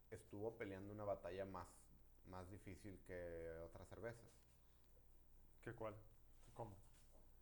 estuvo 0.10 0.56
peleando 0.58 0.92
una 0.94 1.04
batalla 1.04 1.46
más, 1.46 1.68
más 2.26 2.50
difícil 2.50 3.00
que 3.06 3.50
otras 3.66 3.88
cervezas. 3.88 4.26
¿Qué 5.62 5.74
cuál? 5.74 5.96
¿Cómo? 6.56 6.76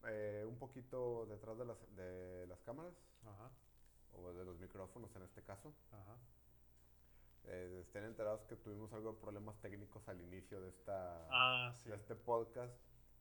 Eh, 0.04 0.46
un 0.48 0.58
poquito 0.58 1.26
detrás 1.28 1.58
de 1.58 1.66
las, 1.66 1.78
de 1.96 2.46
las 2.48 2.60
cámaras, 2.62 2.94
Ajá. 3.26 3.50
o 4.14 4.32
de 4.34 4.44
los 4.46 4.58
micrófonos 4.60 5.16
en 5.16 5.24
este 5.24 5.44
caso. 5.44 5.74
Ajá. 5.92 6.18
Eh, 7.48 7.80
estén 7.82 8.04
enterados 8.04 8.42
que 8.46 8.56
tuvimos 8.58 8.92
algo 8.94 9.14
de 9.14 9.20
problemas 9.20 9.58
técnicos 9.62 10.08
al 10.10 10.20
inicio 10.22 10.60
de, 10.62 10.70
esta, 10.70 11.28
Ah, 11.32 11.74
sí. 11.74 11.90
de 11.90 11.96
este 11.96 12.16
podcast, 12.16 12.74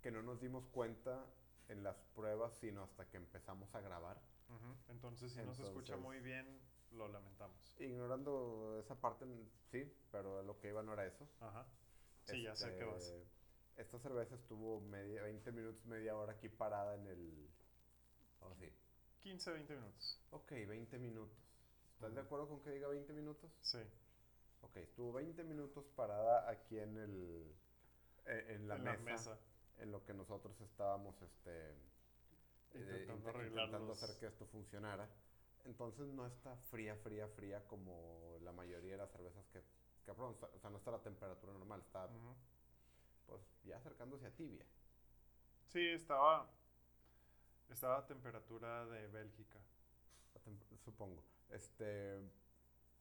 que 0.03 0.11
no 0.11 0.23
nos 0.23 0.41
dimos 0.41 0.67
cuenta 0.67 1.25
en 1.69 1.83
las 1.85 1.97
pruebas, 2.15 2.53
sino 2.59 2.83
hasta 2.83 3.09
que 3.09 3.17
empezamos 3.19 3.73
a 3.75 3.81
grabar. 3.81 4.21
Ujú. 4.49 4.77
Entonces, 4.89 5.33
si 5.33 5.43
no 5.43 5.55
se 5.55 5.63
escucha 5.63 5.95
Entonces- 5.95 6.01
muy 6.01 6.21
bien, 6.21 6.61
lo 6.93 7.09
lamentamos. 7.09 7.73
Ignorando 7.79 8.79
esa 8.81 8.95
parte, 9.01 9.27
sí, 9.71 9.93
pero 10.11 10.43
lo 10.43 10.59
que 10.59 10.69
iba 10.69 10.83
no 10.83 10.93
era 10.93 11.07
eso. 11.07 11.29
Ajá. 11.41 11.67
Sí, 12.25 12.43
ya 12.43 12.57
sé 12.57 12.75
qué 12.77 12.85
vas. 12.85 13.03
Este, 13.03 13.27
Esta 13.77 13.99
cerveza 13.99 14.35
estuvo 14.37 14.81
media, 14.81 15.23
20 15.23 15.53
minutos, 15.53 15.85
media 15.85 16.17
hora 16.17 16.33
aquí 16.33 16.49
parada 16.49 16.95
en 16.95 17.07
el... 17.09 17.51
Oh, 18.41 18.55
sí. 18.55 18.73
15, 19.23 19.53
20 19.53 19.75
minutos. 19.77 20.19
Ok, 20.31 20.51
20 20.67 20.99
minutos. 20.99 21.37
¿Estás 21.93 22.15
de 22.15 22.21
acuerdo 22.23 22.49
con 22.49 22.61
que 22.63 22.71
diga 22.71 22.89
20 22.89 23.13
minutos? 23.13 23.51
Sí. 23.61 23.79
Ok, 24.67 24.77
estuvo 24.79 25.13
20 25.13 25.45
minutos 25.45 25.85
parada 25.95 26.49
aquí 26.51 26.79
en 26.79 26.97
el... 26.99 27.55
eh, 28.27 28.45
En 28.55 28.69
la, 28.69 28.77
en 28.77 28.85
mesa, 28.85 29.05
la 29.05 29.13
mesa. 29.13 29.39
En 29.79 29.93
lo 29.93 30.05
que 30.05 30.13
nosotros 30.15 30.61
estábamos, 30.61 31.21
este... 31.23 31.71
eh, 31.71 31.75
Intentando 32.75 33.31
int- 33.33 33.93
hacer 33.93 34.19
que 34.19 34.27
esto 34.27 34.47
funcionara. 34.47 35.09
Entonces 35.65 36.07
no 36.09 36.27
está 36.27 36.57
fría, 36.71 36.95
fría, 36.97 37.29
fría 37.29 37.63
como 37.69 38.39
la 38.43 38.53
mayoría 38.53 38.93
de 38.93 38.99
las 38.99 39.11
cervezas 39.11 39.45
que... 39.53 39.63
que 40.05 40.11
o 40.11 40.59
sea, 40.61 40.71
no 40.71 40.79
está 40.79 40.91
a 40.91 40.95
la 40.95 41.03
temperatura 41.03 41.53
normal, 41.53 41.81
está 41.81 42.09
pues 43.27 43.41
ya 43.65 43.77
acercándose 43.77 44.27
a 44.27 44.31
tibia. 44.31 44.65
Sí, 45.73 45.81
estaba. 45.89 46.49
Estaba 47.71 47.99
a 47.99 48.07
temperatura 48.07 48.87
de 48.87 49.07
Bélgica. 49.09 49.59
tem- 50.45 50.79
supongo. 50.85 51.23
Este, 51.51 52.21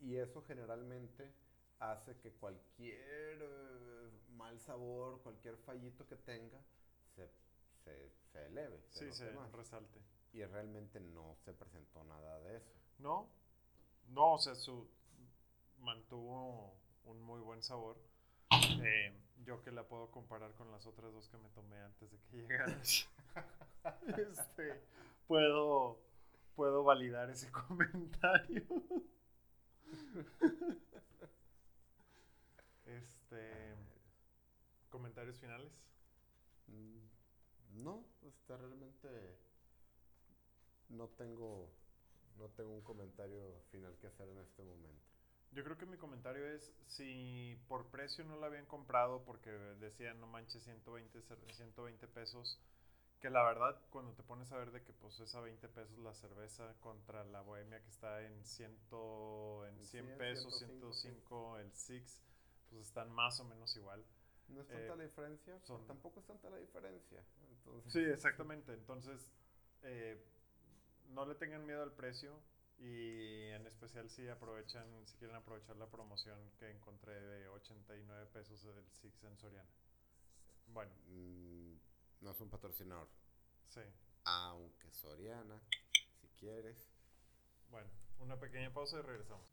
y 0.01 0.15
eso 0.15 0.41
generalmente 0.41 1.31
hace 1.79 2.17
que 2.17 2.32
cualquier 2.34 3.39
eh, 3.41 4.12
mal 4.29 4.60
sabor, 4.60 5.22
cualquier 5.22 5.58
fallito 5.58 6.05
que 6.08 6.15
tenga, 6.15 6.60
se, 7.15 7.29
se, 7.84 8.10
se 8.32 8.46
eleve. 8.48 8.82
se 8.89 9.12
Sí, 9.12 9.13
se 9.13 9.32
más. 9.32 9.51
resalte. 9.51 10.00
Y 10.34 10.44
realmente 10.46 11.00
no 11.00 11.36
se 11.46 11.53
presentó 11.53 12.03
nada 12.03 12.39
de 12.41 12.58
eso. 12.58 12.74
¿No? 13.00 13.29
No, 14.10 14.34
o 14.34 14.38
sea, 14.38 14.55
su. 14.55 14.88
Mantuvo 15.79 16.74
un 17.05 17.22
muy 17.22 17.39
buen 17.41 17.62
sabor. 17.62 17.98
Eh, 18.82 19.13
yo 19.44 19.62
que 19.62 19.72
la 19.72 19.88
puedo 19.88 20.10
comparar 20.12 20.53
con 20.55 20.72
las 20.72 20.86
otras 20.88 21.12
dos 21.13 21.27
que 21.29 21.38
me 21.38 21.50
tomé 21.50 21.77
antes 21.82 22.12
de 22.12 22.17
que 22.20 22.38
llegaran. 22.38 22.82
este, 24.17 24.82
puedo, 25.27 26.00
puedo 26.55 26.84
validar 26.84 27.29
ese 27.29 27.51
comentario. 27.67 28.63
Este, 32.86 33.75
comentarios 34.89 35.39
finales. 35.39 35.72
Mm, 36.68 37.84
No, 37.84 38.06
este, 38.22 38.56
realmente 38.58 39.10
no 40.89 41.08
tengo, 41.10 41.70
no 42.38 42.48
tengo 42.50 42.72
un 42.74 42.82
comentario 42.82 43.62
final 43.72 43.98
que 44.00 44.08
hacer 44.08 44.30
en 44.30 44.39
este 44.39 44.63
momento. 44.63 45.04
Yo 45.51 45.63
creo 45.63 45.77
que 45.77 45.86
mi 45.86 45.98
comentario 45.98 46.48
es, 46.50 46.74
si 46.88 47.58
por 47.68 47.89
precio 47.89 48.24
no 48.25 48.36
la 48.38 48.48
habían 48.48 48.65
comprado 48.65 49.24
porque 49.24 49.50
decían, 49.51 50.20
no 50.20 50.27
manches, 50.27 50.63
120, 50.63 51.20
cer- 51.24 51.54
120 51.54 52.08
pesos, 52.08 52.60
que 53.22 53.30
la 53.30 53.44
verdad 53.44 53.80
cuando 53.89 54.13
te 54.13 54.24
pones 54.24 54.51
a 54.51 54.58
ver 54.58 54.72
de 54.72 54.84
que 54.84 54.92
pues 54.94 55.20
es 55.20 55.34
a 55.36 55.42
20 55.42 55.68
pesos 55.70 55.98
la 56.00 56.13
cerveza 56.13 56.74
contra 56.82 57.24
la 57.24 57.42
bohemia 57.42 57.82
que 57.82 57.89
está 57.89 58.22
en, 58.24 58.44
100, 58.44 58.72
en 58.72 59.80
100 59.86 60.06
100, 60.06 60.18
pesos, 60.18 60.56
105, 60.58 60.94
sí. 60.94 61.08
105, 61.10 61.58
el 61.60 61.72
Six, 61.74 62.22
pues 62.69 62.88
están 62.88 63.12
más 63.12 63.39
o 63.39 63.43
menos 63.45 63.75
igual. 63.75 64.03
No 64.48 64.62
es 64.62 64.69
Eh, 64.69 64.74
tanta 64.74 64.95
la 64.98 65.03
diferencia, 65.03 65.60
son- 65.62 65.86
tampoco 65.88 66.19
es 66.19 66.25
tanta 66.25 66.50
la 66.50 66.57
diferencia. 66.57 67.24
Entonces, 67.50 67.91
Sí, 67.93 68.00
exactamente. 68.00 68.74
Entonces, 68.74 69.27
eh, 69.84 70.24
no 71.10 71.25
le 71.25 71.36
tengan 71.36 71.65
miedo 71.65 71.81
al 71.84 71.91
precio 71.93 72.39
y 72.77 73.48
en 73.51 73.65
especial 73.67 74.10
si 74.10 74.27
aprovechan, 74.27 74.86
si 75.07 75.15
quieren 75.17 75.36
aprovechar 75.36 75.77
la 75.77 75.88
promoción 75.89 76.38
que 76.60 76.69
encontré 76.69 77.19
de 77.19 77.48
89 77.48 78.27
pesos 78.34 78.62
del 78.63 78.84
Six 78.91 79.24
en 79.24 79.38
Soriana. 79.38 79.69
Bueno, 80.67 80.91
mm, 81.07 81.75
no 82.22 82.31
es 82.31 82.41
un 82.41 82.50
patrocinador. 82.50 83.07
sí. 83.67 83.81
Aunque 84.27 84.91
Soriana, 84.91 85.62
si 86.19 86.27
quieres. 86.39 86.89
Bueno, 87.69 87.88
una 88.19 88.39
pequeña 88.39 88.74
pausa 88.74 88.98
y 88.98 89.01
regresamos. 89.03 89.45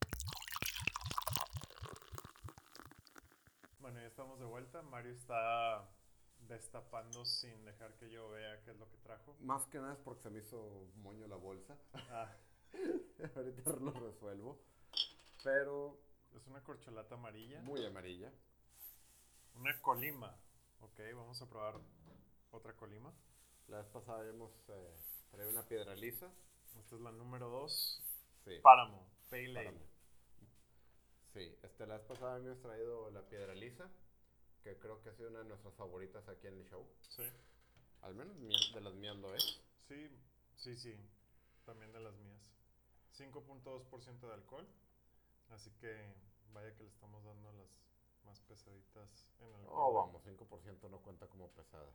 Bueno, 3.82 3.98
ya 4.00 4.06
estamos 4.06 4.38
de 4.38 4.46
vuelta. 4.46 4.80
Mario 4.82 5.10
está 5.10 5.90
destapando 6.46 7.24
sin 7.24 7.64
dejar 7.64 7.92
que 7.96 8.08
yo 8.08 8.30
vea 8.30 8.62
qué 8.62 8.70
es 8.70 8.76
lo 8.76 8.88
que 8.88 8.96
trajo. 8.98 9.36
Más 9.40 9.66
que 9.66 9.78
nada 9.78 9.94
es 9.94 9.98
porque 9.98 10.22
se 10.22 10.30
me 10.30 10.38
hizo 10.38 10.86
moño 11.02 11.26
la 11.26 11.34
bolsa. 11.34 11.76
Ah, 11.92 12.32
Ahorita 13.36 13.72
lo 13.80 13.90
resuelvo. 13.90 14.60
Pero 15.42 15.98
es 16.32 16.46
una 16.46 16.62
corcholata 16.62 17.16
amarilla. 17.16 17.60
muy 17.62 17.84
amarilla. 17.84 18.32
Una 19.56 19.76
colima. 19.82 20.32
Ok, 20.80 21.00
vamos 21.16 21.42
a 21.42 21.48
probar 21.50 21.74
otra 22.52 22.76
colima. 22.76 23.12
La 23.66 23.78
vez 23.78 23.88
pasada 23.88 24.20
habíamos 24.20 24.52
eh, 24.68 24.94
traído 25.32 25.50
una 25.50 25.66
piedra 25.66 25.96
lisa. 25.96 26.30
Esta 26.78 26.94
es 26.94 27.00
la 27.02 27.10
número 27.10 27.48
2. 27.48 28.02
Sí. 28.44 28.60
Páramo. 28.62 29.10
Pale. 29.28 29.91
Sí, 31.32 31.58
este, 31.62 31.86
la 31.86 31.96
vez 31.96 32.06
pasada 32.06 32.34
habíamos 32.36 32.60
traído 32.60 33.10
la 33.10 33.22
piedra 33.22 33.54
lisa, 33.54 33.88
que 34.62 34.78
creo 34.78 35.02
que 35.02 35.08
ha 35.10 35.14
sido 35.14 35.30
una 35.30 35.40
de 35.40 35.46
nuestras 35.46 35.74
favoritas 35.74 36.28
aquí 36.28 36.46
en 36.46 36.58
el 36.58 36.68
show. 36.68 36.86
Sí. 37.08 37.24
Al 38.02 38.14
menos 38.14 38.36
de 38.38 38.80
las 38.80 38.94
mías 38.94 39.16
lo 39.16 39.34
es. 39.34 39.60
Sí, 39.88 40.10
sí, 40.56 40.76
sí. 40.76 40.94
También 41.64 41.92
de 41.92 42.00
las 42.00 42.14
mías. 42.14 42.50
5.2% 43.18 44.20
de 44.20 44.32
alcohol. 44.34 44.66
Así 45.50 45.70
que 45.80 46.14
vaya 46.52 46.74
que 46.74 46.82
le 46.82 46.88
estamos 46.90 47.24
dando 47.24 47.52
las 47.52 47.68
más 48.24 48.40
pesaditas 48.40 49.26
en 49.40 49.54
alcohol. 49.54 49.74
Oh, 49.74 49.92
vamos, 49.92 50.22
5% 50.24 50.90
no 50.90 50.98
cuenta 50.98 51.26
como 51.28 51.48
pesada. 51.50 51.90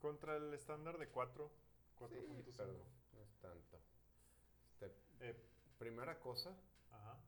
Contra 0.00 0.36
el 0.36 0.52
estándar 0.54 0.98
de 0.98 1.08
4. 1.08 1.50
Sí, 2.08 2.14
4.5. 2.14 2.54
pero 2.56 2.72
no 3.12 3.22
es 3.22 3.34
tanto. 3.40 3.80
Este, 4.80 4.94
Eh, 5.20 5.36
primera 5.78 6.18
cosa, 6.20 6.56
ajá. 6.90 7.18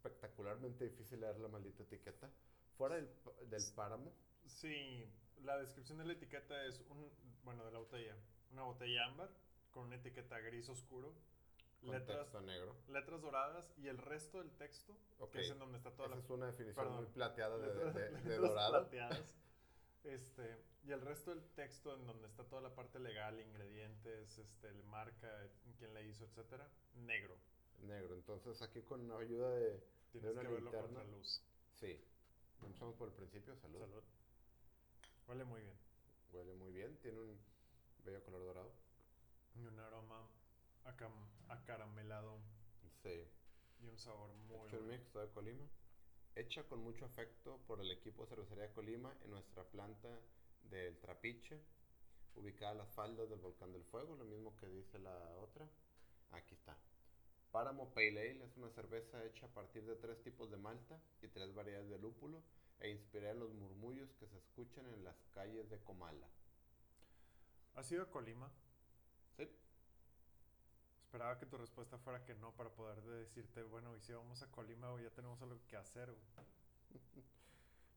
Es 0.00 0.06
espectacularmente 0.06 0.84
difícil 0.84 1.20
leer 1.20 1.38
la 1.38 1.48
maldita 1.48 1.82
etiqueta. 1.82 2.30
Fuera 2.76 2.96
del, 2.96 3.08
del 3.48 3.62
páramo, 3.74 4.12
Sí, 4.46 5.04
la 5.44 5.58
descripción 5.58 5.98
de 5.98 6.04
la 6.06 6.14
etiqueta 6.14 6.64
es 6.64 6.80
un, 6.88 7.08
bueno, 7.44 7.64
de 7.64 7.70
la 7.70 7.78
botella, 7.78 8.16
una 8.52 8.62
botella 8.62 9.04
ámbar 9.06 9.30
con 9.70 9.84
una 9.86 9.96
etiqueta 9.96 10.40
gris 10.40 10.68
oscuro, 10.68 11.12
con 11.82 11.90
letras, 11.92 12.18
texto 12.22 12.40
negro. 12.40 12.74
letras 12.88 13.20
doradas 13.20 13.72
y 13.76 13.86
el 13.86 13.98
resto 13.98 14.38
del 14.38 14.50
texto, 14.56 14.96
que 15.30 15.40
es 15.42 15.50
en 15.50 15.58
donde 15.58 15.76
está 15.78 15.90
toda 15.92 16.08
Esa 16.08 16.16
la 16.16 16.22
es 16.22 16.30
una 16.30 16.46
definición 16.46 16.84
perdón, 16.84 17.04
muy 17.04 17.12
plateada 17.12 17.58
de, 17.58 17.66
letras- 17.68 17.94
de- 17.94 18.00
de 18.00 18.10
letras 18.22 18.40
dorado. 18.40 18.70
plateadas. 18.80 19.34
Este, 20.02 20.64
y 20.82 20.92
el 20.92 21.00
resto 21.02 21.30
del 21.34 21.44
texto 21.50 21.94
en 21.94 22.06
donde 22.06 22.26
está 22.26 22.42
toda 22.44 22.62
la 22.62 22.74
parte 22.74 22.98
legal, 22.98 23.38
ingredientes, 23.38 24.38
este, 24.38 24.68
el 24.68 24.82
marca, 24.84 25.46
quién 25.78 25.92
la 25.94 26.00
hizo, 26.00 26.24
etcétera, 26.24 26.66
negro. 26.94 27.36
Negro. 27.82 28.14
Entonces 28.14 28.60
aquí 28.62 28.82
con 28.82 29.06
la 29.08 29.18
ayuda 29.18 29.50
de... 29.50 29.82
Tienes 30.12 30.32
una 30.32 30.42
que 30.42 30.48
verlo 30.48 30.70
linterna. 30.70 30.86
contra 31.00 31.16
luz. 31.16 31.42
Sí. 31.78 32.00
Empezamos 32.62 32.94
por 32.96 33.08
el 33.08 33.14
principio. 33.14 33.56
Salud. 33.56 33.78
Salud. 33.80 34.02
Huele 35.28 35.44
muy 35.44 35.60
bien. 35.60 35.76
Huele 36.32 36.54
muy 36.54 36.72
bien. 36.72 36.96
Tiene 37.02 37.18
un 37.20 37.38
bello 38.04 38.22
color 38.24 38.40
dorado. 38.44 38.72
Y 39.54 39.64
un 39.64 39.78
aroma 39.78 40.28
acam- 40.84 41.28
acaramelado 41.48 42.38
Sí. 43.02 43.24
y 43.82 43.86
un 43.86 43.98
sabor 43.98 44.30
muy 44.48 44.56
Hecho 44.68 44.76
en 44.76 44.86
bueno. 44.86 44.98
mix 45.02 45.12
de 45.14 45.28
Colima. 45.32 45.64
Hecha 46.36 46.62
con 46.64 46.82
mucho 46.82 47.04
afecto 47.06 47.58
por 47.66 47.80
el 47.80 47.90
equipo 47.90 48.22
de 48.22 48.28
cervecería 48.30 48.72
Colima 48.72 49.12
en 49.24 49.30
nuestra 49.30 49.64
planta 49.64 50.08
del 50.70 50.96
Trapiche, 50.98 51.60
ubicada 52.36 52.72
a 52.72 52.74
las 52.74 52.88
faldas 52.94 53.28
del 53.28 53.40
Volcán 53.40 53.72
del 53.72 53.84
Fuego, 53.84 54.14
lo 54.16 54.24
mismo 54.24 54.54
que 54.56 54.66
dice 54.68 54.98
la 54.98 55.16
otra. 55.38 55.66
Aquí 56.32 56.54
está. 56.54 56.76
Páramo 57.52 57.92
Pale 57.92 58.30
Ale 58.30 58.44
es 58.44 58.56
una 58.56 58.70
cerveza 58.70 59.24
hecha 59.24 59.46
a 59.46 59.50
partir 59.50 59.84
de 59.84 59.96
tres 59.96 60.22
tipos 60.22 60.50
de 60.50 60.56
malta 60.56 61.00
y 61.22 61.28
tres 61.28 61.52
variedades 61.54 61.88
de 61.90 61.98
lúpulo 61.98 62.42
e 62.80 62.90
inspirada 62.90 63.32
en 63.32 63.40
los 63.40 63.52
murmullos 63.52 64.08
que 64.14 64.26
se 64.28 64.38
escuchan 64.38 64.86
en 64.86 65.04
las 65.04 65.16
calles 65.34 65.68
de 65.68 65.78
Comala. 65.80 66.28
¿Has 67.74 67.90
ido 67.90 68.02
a 68.02 68.10
Colima? 68.10 68.50
¿Sí? 69.36 69.48
Esperaba 71.04 71.38
que 71.38 71.46
tu 71.46 71.56
respuesta 71.58 71.98
fuera 71.98 72.24
que 72.24 72.34
no 72.36 72.52
para 72.52 72.70
poder 72.70 73.02
de- 73.02 73.18
decirte, 73.24 73.62
bueno, 73.64 73.96
y 73.96 74.00
si 74.00 74.12
vamos 74.12 74.40
a 74.42 74.50
Colima, 74.50 74.90
güey, 74.92 75.04
ya 75.04 75.10
tenemos 75.10 75.40
algo 75.42 75.58
que 75.66 75.76
hacer. 75.76 76.08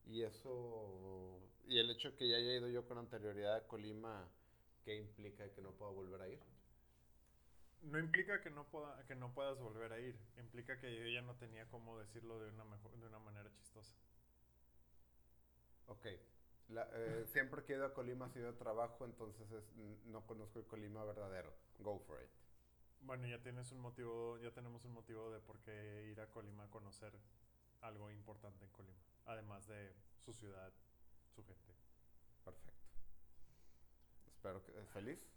Y 0.06 0.22
eso, 0.24 1.40
y 1.66 1.80
el 1.80 1.90
hecho 1.90 2.12
de 2.12 2.18
que 2.18 2.28
ya 2.28 2.36
haya 2.36 2.56
ido 2.58 2.68
yo 2.68 2.86
con 2.86 2.98
anterioridad 2.98 3.56
a 3.56 3.66
Colima, 3.68 4.28
¿qué 4.84 4.96
implica 4.98 5.50
que 5.54 5.62
no 5.62 5.72
pueda 5.72 5.92
volver 5.92 6.22
a 6.22 6.28
ir? 6.28 6.40
No 7.84 8.00
implica 8.00 8.42
que 8.42 8.50
no, 8.50 8.66
pueda, 8.70 9.06
que 9.06 9.16
no 9.16 9.34
puedas 9.34 9.60
volver 9.60 9.92
a 9.92 10.00
ir. 10.00 10.18
Implica 10.38 10.80
que 10.80 10.96
yo 10.96 11.06
ya 11.08 11.22
no 11.22 11.36
tenía 11.36 11.68
cómo 11.70 12.00
decirlo 12.00 12.40
de 12.40 12.50
una, 12.50 12.64
mejor, 12.64 12.92
de 12.98 13.06
una 13.08 13.20
manera 13.20 13.52
chistosa. 13.54 13.96
Ok. 15.88 16.08
La- 16.70 16.88
eh, 16.94 17.26
siempre 17.28 17.64
que 17.64 17.74
he 17.74 17.76
ido 17.76 17.86
a 17.86 17.94
Colima 17.94 18.26
ha 18.26 18.30
sido 18.30 18.56
trabajo, 18.56 19.04
entonces 19.06 19.52
es- 19.52 19.76
no 20.06 20.26
conozco 20.26 20.60
el 20.60 20.66
Colima 20.66 21.04
verdadero. 21.04 21.54
Go 21.80 22.00
for 22.00 22.22
it. 22.24 22.30
Bueno, 23.02 23.28
ya 23.28 23.42
tienes 23.44 23.70
un 23.74 23.82
motivo, 23.82 24.38
ya 24.40 24.52
tenemos 24.52 24.86
un 24.86 24.94
motivo 24.94 25.30
de 25.30 25.42
por 25.42 25.60
qué 25.60 26.08
ir 26.10 26.22
a 26.22 26.30
Colima 26.30 26.64
a 26.64 26.70
conocer 26.70 27.12
algo 27.82 28.10
importante 28.12 28.64
en 28.64 28.72
Colima. 28.72 29.04
Además 29.26 29.68
de 29.68 29.94
su 30.24 30.34
ciudad, 30.34 30.72
su 31.36 31.44
gente. 31.44 31.74
Perfecto. 32.46 32.82
Espero 34.28 34.64
que... 34.64 34.72
¿Feliz? 34.86 35.28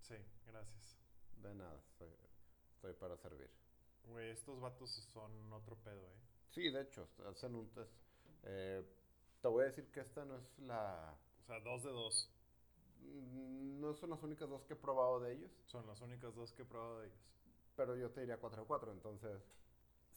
Sí, 0.00 0.16
gracias. 0.44 1.03
De 1.44 1.54
nada, 1.54 1.80
soy- 1.96 2.18
estoy 2.74 2.92
para 2.94 3.16
servir. 3.16 3.48
Güey, 4.04 4.30
estos 4.30 4.60
vatos 4.60 4.90
son 5.12 5.52
otro 5.52 5.74
pedo, 5.76 6.06
¿eh? 6.06 6.20
Sí, 6.50 6.70
de 6.70 6.82
hecho, 6.82 7.08
hacen 7.28 7.54
un 7.54 7.68
test. 7.70 7.92
Eh, 8.44 8.82
te 9.42 9.48
voy 9.48 9.64
a 9.64 9.66
decir 9.68 9.90
que 9.90 10.00
esta 10.00 10.24
no 10.24 10.36
es 10.36 10.58
la... 10.60 11.16
O 11.42 11.46
sea, 11.46 11.60
dos 11.60 11.82
de 11.82 11.90
dos. 11.90 12.30
mm, 13.02 13.80
No 13.80 13.94
son 13.94 14.10
las 14.10 14.22
únicas 14.22 14.48
dos 14.48 14.64
que 14.64 14.74
he 14.74 14.76
probado 14.76 15.20
de 15.20 15.32
ellos. 15.34 15.50
Son 15.66 15.86
las 15.86 16.00
únicas 16.00 16.34
dos 16.34 16.52
que 16.52 16.62
he 16.62 16.64
probado 16.66 17.00
de 17.00 17.06
ellos. 17.08 17.18
Pero 17.76 17.96
yo 17.96 18.10
te 18.10 18.20
diría 18.20 18.38
4 18.38 18.62
a 18.62 18.66
4, 18.66 18.92
entonces 18.92 19.42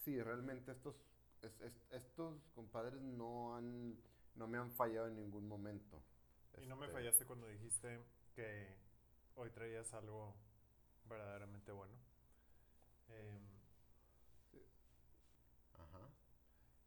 sí, 0.04 0.22
realmente 0.22 0.72
estos, 0.72 0.96
es- 1.42 1.60
es- 1.62 1.84
estos 1.92 2.40
compadres 2.56 3.02
no 3.02 3.56
han, 3.56 3.98
no 4.36 4.48
me 4.48 4.58
han 4.58 4.72
fallado 4.72 5.08
en 5.08 5.16
ningún 5.16 5.48
momento. 5.48 6.02
Y 6.62 6.66
no 6.66 6.76
me 6.76 6.88
Este, 6.88 6.94
fallaste 6.94 7.26
cuando 7.26 7.48
dijiste 7.48 8.00
que 8.36 8.76
hoy 9.36 9.50
traías 9.52 9.94
algo 9.94 10.36
verdaderamente 11.06 11.72
bueno. 11.72 11.96
Em, 13.10 13.40
Ajá. 15.76 16.10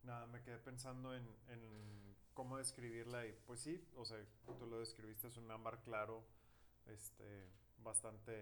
nada, 0.03 0.27
me 0.41 0.45
quedé 0.45 0.59
pensando 0.59 1.15
en, 1.15 1.27
en 1.49 2.17
cómo 2.33 2.57
describirla 2.57 3.27
y 3.27 3.33
pues 3.47 3.61
sí, 3.61 3.85
o 3.97 4.05
sea, 4.07 4.19
tú 4.59 4.67
lo 4.67 4.79
describiste, 4.81 5.29
es 5.29 5.37
un 5.37 5.51
ámbar 5.51 5.83
claro, 5.83 6.25
este, 6.87 7.47
bastante, 7.83 8.33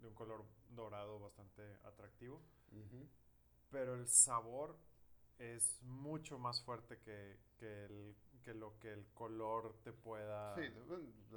de 0.00 0.08
un 0.08 0.14
color 0.14 0.44
dorado, 0.74 1.18
bastante 1.18 1.62
atractivo, 1.84 2.40
pero 3.70 3.94
el 3.94 4.06
sabor 4.08 4.76
es 5.38 5.80
mucho 5.82 6.38
más 6.38 6.62
fuerte 6.62 6.98
que, 6.98 7.38
que, 7.58 7.84
el- 7.86 8.14
que 8.44 8.52
lo 8.54 8.78
que 8.78 8.92
el 8.92 9.06
color 9.14 9.74
te 9.84 9.92
pueda... 9.92 10.56
Sí, 10.56 10.62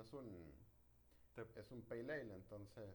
es 0.02 0.14
un, 0.14 0.54
te- 1.36 1.60
es 1.60 1.72
un 1.72 1.82
pale 1.84 2.02
ale, 2.14 2.36
entonces... 2.36 2.90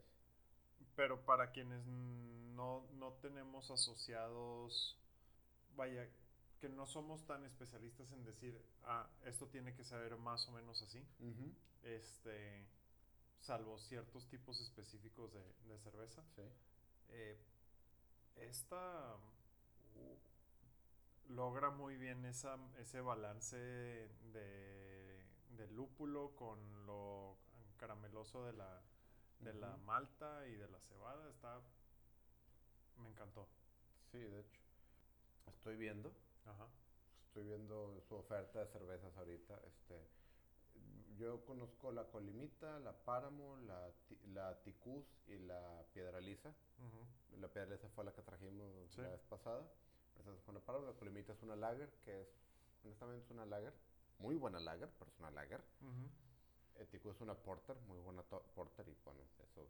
Pero 0.96 1.24
para 1.24 1.50
quienes 1.52 1.86
no, 1.86 2.86
no 2.94 3.12
tenemos 3.22 3.70
asociados, 3.70 4.98
vaya, 5.76 6.06
que 6.60 6.68
no 6.68 6.86
somos 6.86 7.24
tan 7.26 7.44
especialistas 7.44 8.12
en 8.12 8.24
decir, 8.24 8.62
ah, 8.84 9.08
esto 9.24 9.48
tiene 9.48 9.74
que 9.74 9.82
saber 9.82 10.16
más 10.16 10.46
o 10.48 10.52
menos 10.52 10.82
así, 10.82 11.02
este, 11.82 12.66
salvo 13.40 13.78
ciertos 13.78 14.28
tipos 14.28 14.60
específicos 14.60 15.32
de, 15.32 15.42
de 15.68 15.78
cerveza. 15.78 16.22
Sí. 16.36 16.42
Eh, 17.08 17.38
esta 18.36 19.16
uh, 19.96 21.32
logra 21.32 21.70
muy 21.70 21.96
bien 21.96 22.24
esa, 22.26 22.58
ese 22.78 23.00
balance 23.00 23.56
de, 23.56 25.24
del 25.56 25.74
lúpulo 25.74 26.36
con 26.36 26.86
lo 26.86 27.36
carameloso 27.78 28.44
de 28.44 28.52
la, 28.52 28.82
de 29.40 29.54
la 29.54 29.76
malta 29.78 30.46
y 30.46 30.56
de 30.56 30.68
la 30.68 30.78
cebada. 30.80 31.28
Está. 31.30 31.60
Me 32.98 33.08
encantó. 33.08 33.48
Sí, 34.12 34.18
de 34.18 34.40
hecho. 34.40 34.60
Estoy 35.46 35.76
viendo, 35.76 36.14
Ajá. 36.50 36.66
estoy 37.26 37.44
viendo 37.44 38.00
su 38.08 38.14
oferta 38.16 38.58
de 38.60 38.66
cervezas 38.66 39.16
ahorita. 39.16 39.60
Este, 39.66 40.00
yo 41.16 41.44
conozco 41.44 41.92
la 41.92 42.04
Colimita, 42.04 42.78
la 42.80 42.92
Páramo, 42.92 43.56
la, 43.58 43.90
la 44.32 44.60
Ticús 44.62 45.04
y 45.28 45.38
la 45.38 45.84
Piedra 45.92 46.20
Lisa. 46.20 46.48
Ujú. 46.78 47.40
La 47.40 47.48
Piedra 47.48 47.70
Lisa 47.74 47.88
fue 47.90 48.04
la 48.04 48.12
que 48.12 48.22
trajimos 48.22 48.90
Sí. 48.90 49.00
la 49.02 49.10
vez 49.10 49.22
pasada. 49.28 49.64
Es 50.18 50.42
con 50.42 50.54
la 50.54 50.60
Páramo. 50.60 50.86
La 50.86 50.92
Colimita 50.94 51.32
es 51.32 51.42
una 51.42 51.56
lager, 51.56 51.88
que 52.04 52.20
es, 52.22 52.28
honestamente 52.84 53.24
es 53.24 53.30
una 53.30 53.46
lager. 53.46 53.72
Muy 54.18 54.36
buena 54.36 54.60
lager, 54.60 54.90
pero 54.98 55.10
es 55.10 55.18
una 55.18 55.30
lager. 55.30 55.60
Ujú. 55.80 56.10
El 56.80 56.88
Ticús 56.88 57.14
es 57.16 57.20
una 57.20 57.34
porter, 57.34 57.76
muy 57.86 57.98
buena 58.00 58.22
porter 58.22 58.88
y 58.88 58.96
bueno, 59.04 59.20
eso 59.44 59.68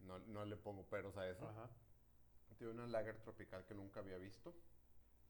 no, 0.00 0.18
no 0.18 0.44
le 0.44 0.56
pongo 0.56 0.82
peros 0.84 1.16
a 1.16 1.28
eso. 1.28 1.46
Ajá. 1.46 1.68
Tiene 2.58 2.72
una 2.72 2.86
lager 2.86 3.16
tropical 3.22 3.64
que 3.66 3.74
nunca 3.74 4.00
había 4.00 4.18
visto. 4.18 4.54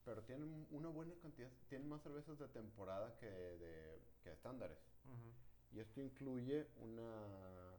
Pero 0.05 0.21
tiene 0.23 0.43
un- 0.43 0.67
una 0.71 0.89
buena 0.89 1.13
cantidad. 1.21 1.49
Tiene 1.69 1.85
más 1.85 2.01
cervezas 2.01 2.37
de 2.37 2.47
temporada 2.49 3.15
que 3.19 3.25
de 3.27 4.01
que 4.23 4.31
estándares. 4.31 4.77
Y 5.71 5.79
esto 5.79 6.01
incluye 6.01 6.67
una. 6.77 7.75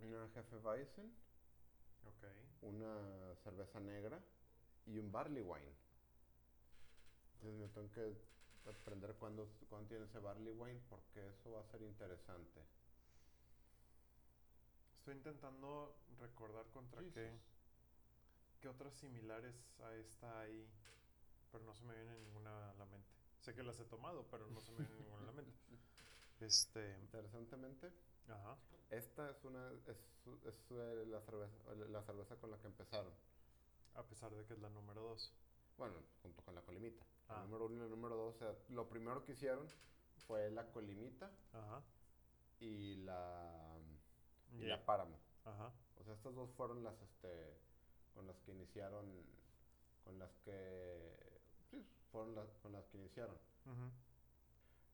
Una 0.00 0.24
Hefeweizen, 0.34 1.12
Ok. 2.06 2.24
una 2.62 3.34
cerveza 3.44 3.78
negra 3.80 4.18
y 4.86 4.96
un 4.98 5.12
barley 5.12 5.42
wine. 5.42 5.74
Entonces 7.34 7.60
me 7.60 7.68
tengo 7.68 7.90
que 7.92 8.16
aprender 8.70 9.14
cuándo, 9.16 9.46
cuándo 9.68 9.88
tiene 9.88 10.06
ese 10.06 10.18
barley 10.20 10.54
wine 10.54 10.80
porque 10.88 11.28
eso 11.28 11.50
va 11.52 11.60
a 11.60 11.64
ser 11.64 11.82
interesante. 11.82 12.60
Estoy 15.00 15.16
intentando 15.16 15.94
recordar 16.18 16.64
contra 16.72 17.02
qué, 17.12 17.30
qué 18.62 18.68
otras 18.68 18.94
similares 18.94 19.54
a 19.80 19.94
esta 19.96 20.40
hay, 20.40 20.66
pero 21.50 21.64
no 21.64 21.74
se 21.74 21.84
me 21.84 21.94
viene 21.94 22.16
ninguna 22.18 22.70
a 22.70 22.74
la 22.74 22.84
mente. 22.86 23.08
Sé 23.40 23.54
que 23.54 23.62
las 23.62 23.78
he 23.80 23.84
tomado, 23.84 24.26
pero 24.30 24.46
no 24.48 24.60
se 24.60 24.70
me 24.72 24.78
viene 24.78 24.96
ninguna 24.96 25.22
a 25.22 25.26
la 25.26 25.32
mente. 25.32 25.52
Este, 26.40 26.98
Interesantemente, 27.00 27.92
ajá, 28.28 28.56
esta 28.88 29.28
es 29.30 29.44
una 29.44 29.70
es, 29.86 29.88
es, 30.46 30.70
eh, 30.70 31.04
la 31.06 31.20
cerveza 31.20 31.54
la 31.90 32.02
cerveza 32.02 32.36
con 32.36 32.50
la 32.50 32.56
que 32.58 32.66
empezaron. 32.66 33.12
a 33.94 34.02
pesar 34.04 34.32
de 34.34 34.46
que 34.46 34.54
es 34.54 34.58
la 34.58 34.70
número 34.70 35.02
2. 35.02 35.32
Bueno, 35.76 35.96
junto 36.22 36.42
con 36.42 36.54
la 36.54 36.62
colimita. 36.62 37.04
Ah. 37.28 37.36
El 37.44 37.50
número 37.50 37.66
uno 37.66 37.82
y 37.82 37.84
el 37.84 37.90
número 37.90 38.16
dos, 38.16 38.36
o 38.36 38.38
sea, 38.38 38.54
lo 38.70 38.88
primero 38.88 39.22
que 39.22 39.32
hicieron 39.32 39.66
fue 40.26 40.50
la 40.50 40.70
colimita 40.72 41.30
Ajá. 41.52 41.82
y 42.58 42.94
la, 43.04 43.76
y 44.52 44.60
Yeah. 44.60 44.76
la 44.78 44.84
páramo. 44.86 45.18
Ajá. 45.44 45.70
O 46.00 46.04
sea, 46.04 46.14
estas 46.14 46.34
dos 46.34 46.50
fueron 46.52 46.82
las, 46.82 46.98
este, 47.02 47.54
con 48.14 48.26
las 48.26 48.40
que 48.40 48.52
iniciaron, 48.52 49.06
con 50.04 50.18
las 50.18 50.34
que, 50.38 51.16
fueron 52.10 52.34
las, 52.34 52.48
con 52.62 52.72
las 52.72 52.84
que 52.86 52.98
iniciaron. 52.98 53.36
Ujú. 53.66 53.90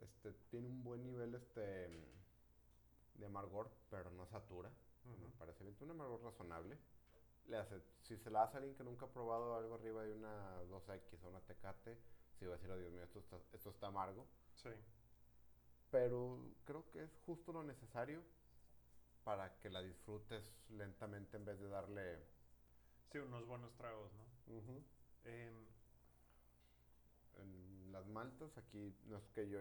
Este, 0.00 0.32
tiene 0.50 0.68
un 0.68 0.82
buen 0.84 1.02
nivel, 1.04 1.34
este, 1.34 1.88
de 3.14 3.26
amargor, 3.26 3.70
pero 3.90 4.10
no 4.10 4.26
satura. 4.26 4.70
Me 5.04 5.12
Ujú. 5.12 5.30
parece 5.38 5.64
bien. 5.64 5.74
Tiene 5.76 5.92
un 5.92 6.00
amargor 6.00 6.22
razonable. 6.22 6.78
Le 7.48 7.56
hace, 7.56 7.80
si 8.02 8.16
se 8.16 8.30
la 8.30 8.42
hace 8.42 8.56
a 8.56 8.58
alguien 8.58 8.74
que 8.76 8.84
nunca 8.84 9.06
ha 9.06 9.08
probado 9.08 9.56
algo 9.56 9.74
arriba 9.74 10.02
de 10.02 10.12
una 10.12 10.62
2X 10.64 11.22
o 11.24 11.28
una 11.28 11.40
Tecate, 11.40 11.96
sí 12.38 12.44
va 12.46 12.54
a 12.54 12.56
decir, 12.56 12.70
oh 12.70 12.76
Dios 12.76 12.90
mío, 12.92 13.04
esto 13.04 13.20
está, 13.20 13.36
esto 13.52 13.70
está 13.70 13.86
amargo. 13.86 14.26
Sí. 14.54 14.70
Pero 15.90 16.38
creo 16.64 16.84
que 16.90 17.04
es 17.04 17.10
justo 17.24 17.52
lo 17.52 17.62
necesario 17.62 18.22
para 19.24 19.58
que 19.60 19.70
la 19.70 19.80
disfrutes 19.82 20.52
lentamente 20.70 21.36
en 21.36 21.44
vez 21.44 21.58
de 21.60 21.68
darle... 21.68 22.18
Sí, 23.12 23.18
unos 23.18 23.46
buenos 23.46 23.72
tragos, 23.76 24.10
¿no? 24.14 24.24
Em, 24.52 24.84
En 25.24 25.66
las 27.96 28.06
maltas, 28.08 28.56
aquí 28.58 28.94
no 29.06 29.16
es 29.16 29.26
que 29.34 29.48
yo 29.48 29.58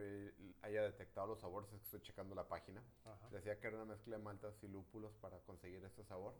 haya 0.62 0.84
detectado 0.84 1.28
los 1.28 1.40
sabores, 1.40 1.72
es 1.72 1.80
que 1.80 1.86
estoy 1.86 2.02
checando 2.02 2.36
la 2.36 2.48
página. 2.48 2.84
ajá. 3.06 3.30
Decía 3.30 3.58
que 3.60 3.68
era 3.68 3.78
una 3.78 3.86
mezcla 3.86 4.18
de 4.18 4.24
maltas 4.24 4.62
y 4.62 4.68
lúpulos 4.68 5.14
para 5.22 5.40
conseguir 5.40 5.82
este 5.86 6.04
sabor. 6.04 6.34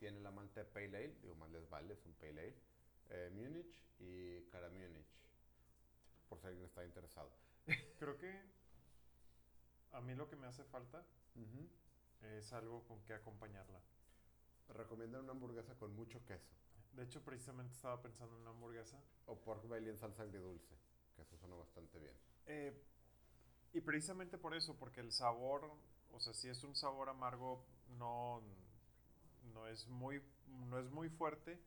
Tiene 0.00 0.18
la 0.20 0.32
malta 0.32 0.60
de 0.60 0.66
Pale 0.66 0.96
Ale, 0.96 1.14
digo, 1.22 1.36
más 1.36 1.50
les 1.50 1.68
vale, 1.70 1.94
es 1.94 2.04
un 2.04 2.12
Pale 2.14 2.30
Ale. 2.40 2.54
eh, 3.10 3.30
Múnich 3.32 3.80
y 4.00 4.40
Cara 4.50 4.68
Múnich, 4.68 5.06
por 6.28 6.40
si 6.40 6.48
alguien 6.48 6.64
está 6.64 6.84
interesado. 6.84 7.30
Creo 8.00 8.18
que 8.18 8.42
a 9.92 10.00
mí 10.00 10.14
lo 10.16 10.28
que 10.28 10.34
me 10.34 10.48
hace 10.48 10.64
falta 10.64 11.04
es 12.36 12.52
algo 12.52 12.82
con 12.88 13.00
que 13.04 13.14
acompañarla. 13.14 13.80
Recomiendan 14.70 15.22
una 15.22 15.32
hamburguesa 15.32 15.74
con 15.76 15.94
mucho 15.94 16.24
queso 16.24 16.52
De 16.96 17.02
hecho, 17.04 17.22
precisamente 17.22 17.74
estaba 17.74 18.00
pensando 18.00 18.34
en 18.36 18.42
una 18.42 18.50
hamburguesa. 18.50 18.98
o 19.26 19.36
pork 19.40 19.66
belly 19.68 19.90
en 19.90 19.98
salsa 19.98 20.22
agridulce, 20.22 20.74
que 21.16 21.22
eso 21.22 21.36
suena 21.36 21.54
bastante 21.56 21.98
bien. 21.98 22.14
Eh, 22.46 22.72
y 23.72 23.80
precisamente 23.80 24.38
por 24.38 24.54
eso, 24.54 24.76
porque 24.76 25.00
el 25.00 25.10
sabor, 25.10 25.70
o 26.12 26.20
sea, 26.20 26.32
si 26.32 26.48
es 26.48 26.62
un 26.62 26.76
sabor 26.76 27.08
amargo, 27.08 27.66
no, 27.98 28.42
no, 29.52 29.66
es, 29.66 29.88
muy, 29.88 30.22
no 30.46 30.78
es 30.78 30.90
muy 30.90 31.08
fuerte, 31.08 31.60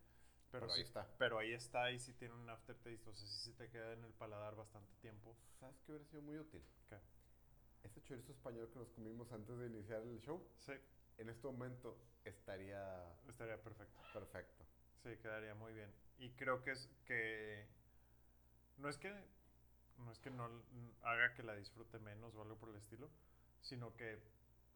pero, 0.49 0.67
Pero 0.67 0.73
ahí 0.73 0.81
está. 0.81 1.07
Pero 1.17 1.39
ahí 1.39 1.51
está 1.53 1.91
y 1.91 1.99
sí 1.99 2.13
tiene 2.13 2.33
un 2.35 2.49
aftertaste, 2.49 3.09
o 3.09 3.13
sea, 3.15 3.27
sí 3.27 3.39
se 3.41 3.53
te 3.53 3.69
queda 3.69 3.91
en 3.93 4.03
el 4.05 4.13
paladar 4.13 4.55
bastante 4.55 4.95
tiempo. 5.01 5.35
¿Sabes 5.59 5.75
qué 5.85 5.91
hubiera 5.91 6.05
sido 6.05 6.21
muy 6.21 6.37
útil? 6.37 6.63
¿Qué? 6.89 6.97
Ese 7.83 8.01
chorizo 8.03 8.31
español 8.31 8.69
que 8.71 8.79
nos 8.79 8.89
comimos 8.91 9.31
antes 9.33 9.57
de 9.57 9.67
iniciar 9.67 10.01
el 10.03 10.19
show, 10.19 10.41
Sí, 10.59 10.73
en 11.17 11.29
este 11.29 11.47
momento 11.47 11.97
estaría 12.23 13.13
estaría 13.27 13.61
perfecto. 13.61 13.99
perfecto. 14.13 14.63
Sí, 15.07 15.15
quedaría 15.21 15.55
muy 15.55 15.71
bien. 15.73 15.89
Y 16.17 16.31
creo 16.31 16.61
que 16.63 16.71
es 16.71 16.89
que 17.05 17.65
no 18.77 18.89
es 18.89 18.97
que 18.97 19.11
no 19.97 20.11
es 20.11 20.19
que 20.19 20.29
no 20.31 20.49
haga 21.03 21.33
que 21.33 21.43
la 21.43 21.55
disfrute 21.55 21.99
menos 21.99 22.35
o 22.35 22.41
algo 22.41 22.57
por 22.57 22.69
el 22.69 22.75
estilo, 22.75 23.09
sino 23.61 23.95
que 23.95 24.19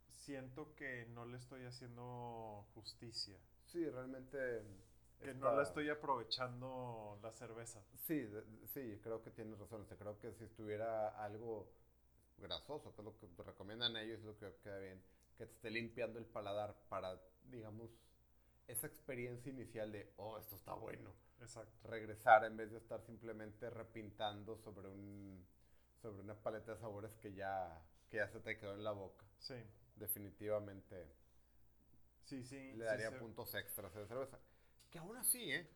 siento 0.09 0.75
que 0.75 1.05
no 1.07 1.25
le 1.25 1.37
estoy 1.37 1.65
haciendo 1.65 2.65
justicia, 2.73 3.37
Sí, 3.65 3.83
realmente... 3.89 4.37
que 5.23 5.31
está- 5.31 5.35
no 5.35 5.51
la 5.55 5.63
estoy 5.63 5.89
aprovechando 5.89 7.17
la 7.23 7.31
cerveza. 7.31 7.81
Sí, 8.07 8.27
sí, 8.73 8.99
creo 9.03 9.21
que 9.23 9.31
tienes 9.31 9.57
razón. 9.59 9.81
O 9.81 9.85
sea, 9.85 9.97
creo 9.97 10.17
que 10.19 10.33
si 10.33 10.43
estuviera 10.45 11.09
algo 11.23 11.71
grasoso, 12.37 12.93
que 12.95 13.01
es 13.01 13.05
lo 13.05 13.17
que 13.17 13.27
recomiendan 13.43 13.95
ellos, 13.97 14.19
es 14.19 14.25
lo 14.25 14.37
que 14.37 14.53
queda 14.63 14.79
bien, 14.79 15.01
que 15.37 15.45
te 15.45 15.53
esté 15.53 15.71
limpiando 15.71 16.19
el 16.19 16.25
paladar 16.25 16.75
para, 16.89 17.19
digamos, 17.45 17.91
esa 18.67 18.87
experiencia 18.87 19.51
inicial 19.51 19.91
de, 19.91 20.13
oh, 20.17 20.37
esto 20.37 20.55
está 20.55 20.73
bueno. 20.73 21.13
Exacto. 21.41 21.89
Regresar 21.89 22.45
en 22.45 22.55
vez 22.57 22.71
de 22.71 22.77
estar 22.77 23.01
simplemente 23.01 23.69
repintando 23.69 24.57
sobre 24.57 24.87
un 24.87 25.45
sobre 26.01 26.21
una 26.21 26.35
paleta 26.35 26.73
de 26.73 26.79
sabores 26.79 27.15
que 27.17 27.33
ya, 27.33 27.79
que 28.09 28.17
ya 28.17 28.27
se 28.27 28.39
te 28.39 28.57
quedó 28.57 28.73
en 28.73 28.83
la 28.83 28.91
boca. 28.91 29.25
Sí. 29.39 29.55
Definitivamente 29.95 31.07
Sí, 32.23 32.43
sí. 32.43 32.73
le 32.73 32.77
sí 32.77 32.83
daría 32.85 33.19
puntos 33.19 33.53
extras 33.55 33.95
a 33.95 33.99
la 33.99 34.07
cerveza. 34.07 34.39
Que 34.91 34.99
aún 34.99 35.15
así, 35.17 35.51
¿eh? 35.51 35.67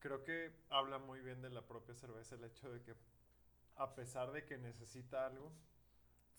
Creo 0.00 0.24
que 0.24 0.52
habla 0.68 0.98
muy 0.98 1.20
bien 1.20 1.40
de 1.42 1.50
la 1.50 1.66
propia 1.66 1.94
cerveza 1.94 2.34
el 2.34 2.44
hecho 2.44 2.70
de 2.70 2.82
que 2.82 2.94
a 3.76 3.94
pesar 3.94 4.32
de 4.32 4.44
que 4.44 4.58
necesita 4.58 5.26
algo, 5.26 5.52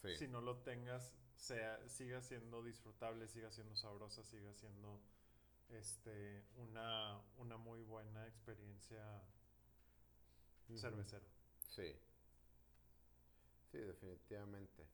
Sí. 0.02 0.18
si 0.18 0.28
no 0.28 0.42
lo 0.42 0.58
tengas, 0.58 1.14
sea, 1.36 1.80
siga 1.90 2.22
siendo 2.22 2.64
disfrutable, 2.64 3.28
siga 3.28 3.52
siendo 3.52 3.76
sabrosa, 3.76 4.24
siga 4.24 4.54
siendo 4.54 5.02
este, 5.70 6.46
una, 6.58 7.20
una 7.38 7.58
muy 7.58 7.82
buena 7.84 8.28
experiencia 8.28 9.04
Ujú. 10.70 10.78
cervecera. 10.80 11.26
Sí. 11.70 11.96
Sí, 13.72 13.80
definitivamente. 13.80 14.88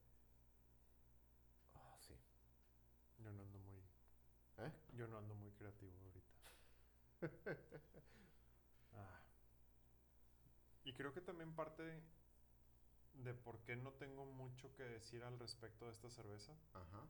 Ah, 1.75 1.97
sí. 1.99 2.13
Yo 3.19 3.32
no 3.32 3.41
ando 3.43 3.60
muy, 3.60 3.80
¿Eh? 4.58 4.71
yo 4.93 5.08
no 5.08 5.17
ando 5.17 5.36
muy 5.36 5.52
creativo 5.52 5.93
ahorita. 6.06 6.39
Ah. 8.95 9.19
Y 10.84 10.93
creo 10.93 11.13
que 11.13 11.21
también 11.21 11.54
parte 11.56 12.02
de 13.23 13.34
por 13.34 13.60
qué 13.63 13.75
no 13.75 13.91
tengo 13.93 14.25
mucho 14.25 14.73
que 14.75 14.84
decir 14.84 15.23
al 15.23 15.38
respecto 15.39 15.86
de 15.86 15.91
esta 15.91 16.10
cerveza 16.10 16.53
Ajá. 16.73 17.05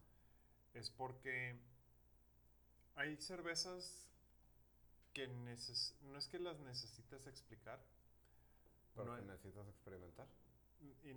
es 0.73 0.89
porque 0.89 1.59
hay 2.95 3.15
cervezas 3.17 4.09
que 5.13 5.27
neces- 5.29 5.95
no 6.01 6.17
es 6.17 6.27
que 6.27 6.39
las 6.39 6.59
necesites 6.59 7.25
explicar. 7.27 7.79
Pero 8.95 9.05
no 9.05 9.15
que 9.15 9.21
hay- 9.21 9.27
necesitas 9.27 9.67
experimentar. 9.67 10.27
y- 10.81 11.13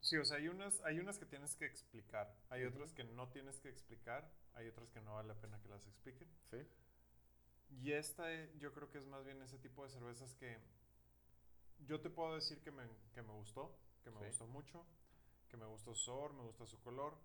sí, 0.00 0.16
o 0.18 0.24
sea, 0.24 0.36
hay 0.38 0.48
unas, 0.48 0.80
hay 0.82 0.98
unas 0.98 1.18
que 1.18 1.26
tienes 1.26 1.54
que 1.56 1.64
explicar, 1.66 2.34
hay 2.50 2.64
otras 2.64 2.92
que 2.92 3.04
no 3.04 3.28
tienes 3.30 3.58
que 3.60 3.68
explicar, 3.68 4.30
hay 4.54 4.68
otras 4.68 4.90
que 4.90 5.00
no 5.00 5.14
vale 5.14 5.28
la 5.28 5.40
pena 5.40 5.60
que 5.62 5.68
las 5.68 5.86
expliquen. 5.86 6.28
Sí. 6.50 6.58
Y 7.70 7.92
esta 7.92 8.32
eh, 8.32 8.52
yo 8.58 8.72
creo 8.72 8.90
que 8.90 8.98
es 8.98 9.06
más 9.06 9.24
bien 9.24 9.40
ese 9.42 9.58
tipo 9.58 9.82
de 9.84 9.90
cervezas 9.90 10.34
que 10.34 10.58
yo 11.86 12.00
te 12.00 12.10
puedo 12.10 12.34
decir 12.34 12.60
que 12.62 12.70
me, 12.70 12.86
que 13.14 13.22
me 13.22 13.32
gustó, 13.32 13.74
que 14.02 14.10
me 14.10 14.18
Sí. 14.20 14.26
gustó 14.26 14.46
mucho, 14.46 14.84
que 15.48 15.56
me 15.56 15.66
gustó 15.66 15.94
su 15.94 16.04
sabor, 16.06 16.32
me 16.34 16.42
gusta 16.42 16.66
su 16.66 16.80
color. 16.80 17.16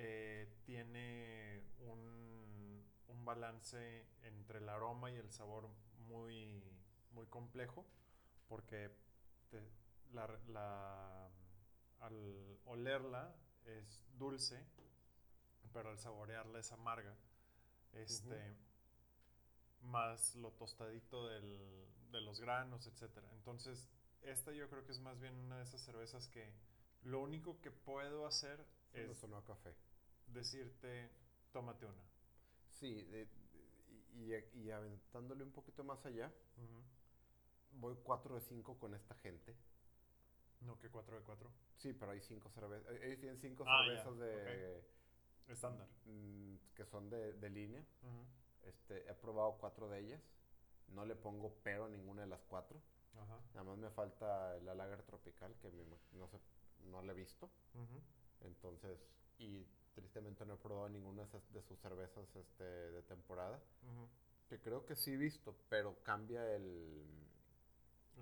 eh, 0.00 0.48
tiene 0.64 1.64
un, 1.80 2.84
un 3.08 3.24
balance 3.24 4.06
entre 4.22 4.58
el 4.58 4.68
aroma 4.68 5.10
y 5.10 5.16
el 5.16 5.28
sabor 5.32 5.68
muy, 6.06 6.62
muy 7.12 7.26
complejo, 7.26 7.84
porque 8.48 8.90
te- 9.50 9.68
la, 10.12 10.28
la- 10.48 11.28
al 12.00 12.60
olerla 12.66 13.34
es 13.64 14.00
dulce, 14.18 14.64
pero 15.72 15.90
al 15.90 15.98
saborearla 15.98 16.60
es 16.60 16.70
amarga. 16.70 17.16
Este, 17.94 18.54
más 19.82 20.34
lo 20.36 20.52
tostadito 20.52 21.26
del- 21.26 21.88
de 22.12 22.20
los 22.20 22.40
granos, 22.40 22.86
etcétera. 22.86 23.28
Entonces, 23.32 23.88
esta 24.22 24.52
yo 24.52 24.68
creo 24.68 24.84
que 24.84 24.92
es 24.92 25.00
más 25.00 25.18
bien 25.20 25.34
una 25.36 25.56
de 25.58 25.62
esas 25.64 25.80
cervezas 25.82 26.28
que 26.28 26.52
lo 27.04 27.20
único 27.20 27.60
que 27.60 27.70
puedo 27.70 28.26
hacer 28.26 28.64
Eso 28.92 29.12
es 29.12 29.18
sonó 29.18 29.38
a 29.38 29.44
café. 29.44 29.74
decirte, 30.26 31.10
tómate 31.52 31.86
una. 31.86 32.02
Sí, 32.70 33.02
de- 33.04 33.26
de- 33.26 34.48
y, 34.54 34.58
y- 34.64 34.70
aventándole 34.70 35.42
un 35.44 35.52
poquito 35.52 35.84
más 35.84 36.04
allá, 36.06 36.32
voy 37.72 37.96
4 38.02 38.34
de 38.34 38.40
5 38.42 38.78
con 38.78 38.94
esta 38.94 39.14
gente. 39.16 39.54
No 40.60 40.78
que 40.78 40.90
4 40.90 41.16
de 41.16 41.22
4. 41.22 41.50
Sí, 41.76 41.92
pero 41.92 42.10
hay 42.12 42.20
5 42.20 42.50
cervezas. 42.50 42.90
Ellos 43.02 43.20
tienen 43.20 43.38
5 43.40 43.64
Ah, 43.66 43.84
ya, 43.86 44.02
cervezas 44.02 44.18
de, 44.18 44.82
Estándar. 45.48 45.86
mm, 46.06 46.56
que 46.74 46.84
son 46.86 47.08
de, 47.10 47.32
de 47.34 47.50
línea. 47.50 47.84
Ujú. 48.02 48.26
Este, 48.68 49.08
he 49.08 49.14
probado 49.14 49.56
4 49.58 49.88
de 49.88 50.00
ellas. 50.00 50.20
No 50.88 51.04
le 51.06 51.14
pongo 51.14 51.54
pero 51.62 51.84
a 51.84 51.88
ninguna 51.88 52.22
de 52.22 52.28
las 52.28 52.40
4. 52.48 52.80
Ajá. 53.18 53.40
Nada 53.54 53.64
más 53.64 53.78
me 53.78 53.90
falta 53.90 54.58
la 54.60 54.74
Lager 54.74 55.02
Tropical, 55.02 55.54
que 55.60 55.70
me 55.70 55.84
no, 56.12 56.28
sé, 56.28 56.38
no 56.90 57.02
la 57.02 57.12
he 57.12 57.16
visto. 57.16 57.50
Entonces, 58.40 58.98
y 59.38 59.66
tristemente 59.94 60.44
no 60.46 60.54
he 60.54 60.56
probado 60.56 60.88
ninguna 60.88 61.24
de, 61.24 61.62
sus 61.62 61.78
cervezas 61.80 62.34
este, 62.36 62.64
de 62.64 63.02
temporada. 63.02 63.60
Que 64.48 64.60
creo 64.60 64.86
que 64.86 64.94
sí 64.94 65.12
he 65.12 65.16
visto, 65.16 65.54
pero 65.68 66.02
cambia 66.02 66.54
el, 66.54 67.04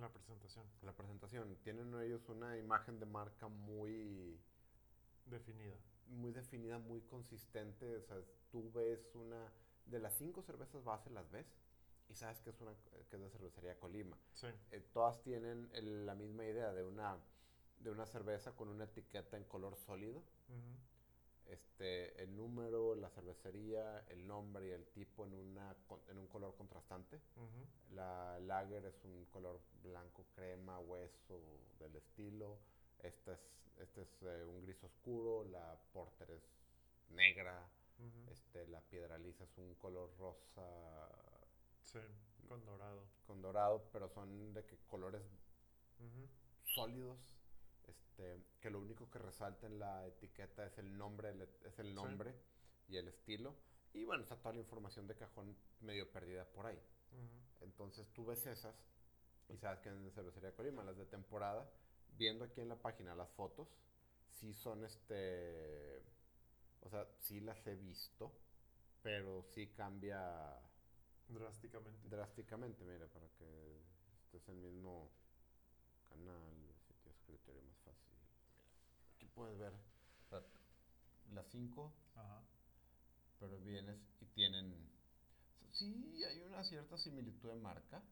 La 0.01 0.09
presentación 0.09 0.65
la 0.83 0.93
presentación. 0.93 1.57
Tienen 1.63 1.95
ellos 2.01 2.29
una 2.29 2.57
imagen 2.57 2.99
de 2.99 3.07
marca 3.07 3.49
muy, 3.49 4.41
definida. 5.27 5.77
muy 6.09 6.33
definida, 6.33 6.79
muy 6.79 7.03
consistente. 7.03 7.97
O 7.97 8.03
sea, 8.03 8.17
tú 8.51 8.71
ves 8.73 9.15
una... 9.15 9.53
De 9.87 10.01
las 10.01 10.17
cinco 10.17 10.43
cervezas 10.43 10.83
base 10.83 11.11
las 11.11 11.31
ves 11.31 11.47
y 12.09 12.15
sabes 12.15 12.41
que 12.41 12.51
es, 12.51 12.61
una, 12.61 12.75
que 13.11 13.17
es 13.17 13.23
de 13.23 13.31
cervecería 13.31 13.79
Colima. 13.79 14.17
Sí. 14.35 14.47
Eh, 14.71 14.81
todas 14.93 15.21
tienen 15.23 15.69
el- 15.75 16.07
la 16.07 16.15
misma 16.15 16.45
idea 16.45 16.73
de 16.73 16.85
una, 16.85 17.19
de 17.81 17.91
una 17.91 18.07
cerveza 18.07 18.53
con 18.57 18.69
una 18.69 18.85
etiqueta 18.85 19.37
en 19.37 19.45
color 19.45 19.77
sólido. 19.77 20.19
Ujú. 20.49 20.77
Este, 21.47 22.21
el 22.23 22.37
número, 22.37 22.95
la 22.97 23.09
cervecería, 23.11 24.01
el 24.09 24.27
nombre 24.27 24.67
y 24.69 24.71
el 24.71 24.85
tipo 24.89 25.25
en, 25.27 25.35
una, 25.35 25.77
en 26.09 26.19
un 26.19 26.27
color 26.27 26.57
contrastante. 26.57 27.21
Ujú. 27.37 27.95
La 27.95 28.39
lager 28.41 28.85
es 28.87 29.05
un 29.05 29.27
color 29.27 29.61
blanco, 29.83 30.25
crema, 30.35 30.79
hueso 30.81 31.41
del 31.79 31.95
estilo. 31.97 32.59
Esta 32.99 33.35
es, 33.35 33.41
este 33.79 34.03
es 34.03 34.23
eh, 34.23 34.45
un 34.45 34.61
gris 34.63 34.83
oscuro. 34.83 35.45
La 35.45 35.79
porter 35.93 36.31
es 36.33 36.43
negra. 37.11 37.69
Ujú. 37.99 38.31
Este, 38.31 38.67
la 38.67 38.81
piedra 38.81 39.17
lisa 39.19 39.45
es 39.45 39.57
un 39.59 39.75
color 39.77 40.11
rosa 40.19 41.26
Sí, 42.03 42.47
con 42.49 42.65
dorado. 42.65 43.07
con 43.27 43.43
dorado, 43.43 43.89
pero 43.93 44.09
son 44.09 44.53
de 44.55 44.65
que 44.65 44.77
colores 44.87 45.23
sólidos. 46.75 47.19
Este, 47.89 48.43
que 48.61 48.71
lo 48.71 48.81
único 48.81 49.09
que 49.11 49.19
resalta 49.19 49.67
en 49.67 49.79
la 49.79 50.07
etiqueta 50.07 50.67
es 50.67 50.77
el 50.79 50.97
nombre, 50.97 51.31
el- 51.31 51.43
es 51.65 51.79
el 51.79 51.89
Sí. 51.89 51.95
nombre 51.95 52.35
y 52.89 52.97
el 52.97 53.09
estilo. 53.09 53.55
Y 53.93 54.05
bueno, 54.05 54.23
está 54.25 54.37
toda 54.37 54.55
la 54.55 54.61
información 54.61 55.07
de 55.07 55.15
cajón 55.17 55.57
medio 55.81 56.11
perdida 56.11 56.45
por 56.45 56.67
ahí. 56.67 56.81
Entonces 57.61 58.07
tú 58.13 58.27
ves 58.27 58.45
esas 58.47 58.75
y 59.49 59.57
sabes 59.57 59.81
que 59.81 59.89
en 59.89 60.11
Cervecería 60.13 60.55
Colima, 60.55 60.83
las 60.83 60.97
de 60.97 61.07
temporada, 61.07 61.71
viendo 62.19 62.45
aquí 62.45 62.61
en 62.61 62.69
la 62.69 62.77
página 62.77 63.15
las 63.15 63.31
fotos, 63.31 63.69
sí 64.35 64.53
son 64.53 64.85
este, 64.85 66.03
o 66.83 66.91
sea, 66.91 67.07
sí 67.21 67.41
las 67.41 67.65
he 67.67 67.75
visto, 67.77 68.33
pero 69.03 69.43
sí 69.45 69.69
cambia 69.69 70.61
Drásticamente. 71.29 72.09
drásticamente, 72.09 72.85
mira, 72.85 73.07
para 73.09 73.29
que 73.31 73.81
estés 74.25 74.49
en 74.49 74.57
el 74.65 74.73
mismo 74.73 75.11
canal, 76.09 76.55
si 76.87 76.95
tienes 76.95 77.21
criterio 77.27 77.63
más 77.63 77.79
fácil. 77.85 78.17
Aquí 79.17 79.27
puedes 79.35 79.59
ver 79.59 79.73
la- 80.31 80.43
las 81.35 81.47
cinco, 81.51 81.93
Ajá. 82.15 82.43
pero 83.41 83.59
vienes 83.61 83.99
y 84.21 84.27
tienen, 84.27 84.89
sí 85.73 86.23
hay 86.25 86.43
una 86.43 86.63
cierta 86.65 86.97
similitud 86.97 87.49
de 87.49 87.57
marca. 87.57 88.03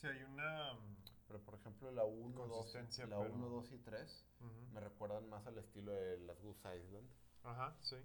Sí, 0.00 0.06
hay 0.08 0.22
una... 0.24 0.74
mm, 0.74 0.96
Pero 1.28 1.40
por 1.44 1.54
ejemplo 1.54 1.90
la 1.90 2.04
1, 2.04 2.46
2, 2.46 2.56
Consistencia, 2.58 3.06
la 3.06 3.18
pero- 3.18 3.32
1, 3.32 3.48
2 3.48 3.72
y 3.72 3.78
3 3.78 4.26
ujú. 4.40 4.66
me 4.72 4.80
recuerdan 4.80 5.28
más 5.30 5.46
al 5.46 5.56
estilo 5.58 5.92
de 5.92 6.18
las 6.18 6.38
Goose 6.42 6.76
Island. 6.76 7.08
Ajá, 7.44 7.74
sí. 7.82 7.96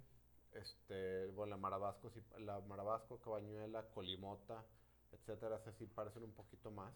Este, 0.60 1.26
bueno, 1.28 1.50
la 1.50 1.56
Marabasco, 1.56 2.12
la 2.38 2.60
Marabasco, 2.60 3.20
Cabañuela, 3.20 3.88
Colimota, 3.90 4.64
etcétera, 5.12 5.60
sí 5.78 5.86
parecen 5.86 6.24
un 6.24 6.32
poquito 6.32 6.70
más. 6.70 6.92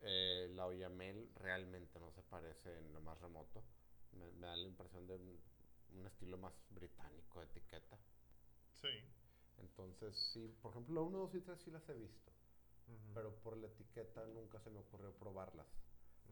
Eh, 0.00 0.50
la 0.54 0.66
Oyamel 0.66 1.30
realmente 1.36 2.00
no 2.00 2.10
se 2.10 2.22
parece 2.22 2.76
en 2.76 2.92
lo 2.92 3.00
más 3.00 3.20
remoto. 3.20 3.62
Me, 4.12 4.30
me 4.32 4.46
da 4.48 4.56
la 4.56 4.66
impresión 4.66 5.06
de 5.06 5.14
un, 5.14 5.40
un 5.94 6.06
estilo 6.06 6.36
más 6.38 6.52
británico 6.70 7.40
de 7.40 7.46
etiqueta. 7.46 7.98
Sí. 8.80 8.88
Entonces, 9.58 10.16
sí, 10.32 10.48
por 10.60 10.72
ejemplo, 10.72 10.94
la 10.94 11.00
1, 11.02 11.18
2 11.18 11.34
y 11.34 11.40
3 11.40 11.60
sí 11.60 11.70
las 11.70 11.88
he 11.88 11.94
visto, 11.94 12.32
pero 13.14 13.34
por 13.36 13.56
la 13.56 13.68
etiqueta 13.68 14.24
nunca 14.26 14.58
se 14.60 14.70
me 14.70 14.80
ocurrió 14.80 15.12
probarlas. 15.12 15.66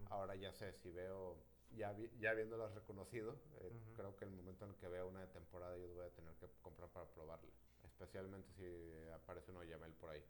Ahora 0.06 0.34
ya 0.34 0.52
sé, 0.52 0.72
si 0.72 0.90
veo, 0.90 1.36
ya, 1.76 1.92
vi- 1.92 2.10
ya 2.18 2.30
habiéndolas 2.30 2.74
reconocido, 2.74 3.36
eh, 3.60 3.72
Ujú. 3.72 3.94
creo 3.96 4.16
que 4.16 4.24
el 4.24 4.30
momento 4.30 4.64
en 4.66 4.74
que 4.74 4.88
vea 4.88 5.04
una 5.04 5.20
de 5.20 5.26
temporada 5.28 5.76
yo 5.78 5.88
voy 5.94 6.06
a 6.06 6.10
tener 6.10 6.34
que 6.36 6.46
comprar 6.62 6.88
para 6.90 7.06
probarla. 7.06 7.50
Especialmente 7.84 8.50
si 8.54 9.10
aparece 9.12 9.50
un 9.50 9.58
Oyamel 9.58 9.92
por 9.94 10.10
ahí. 10.10 10.24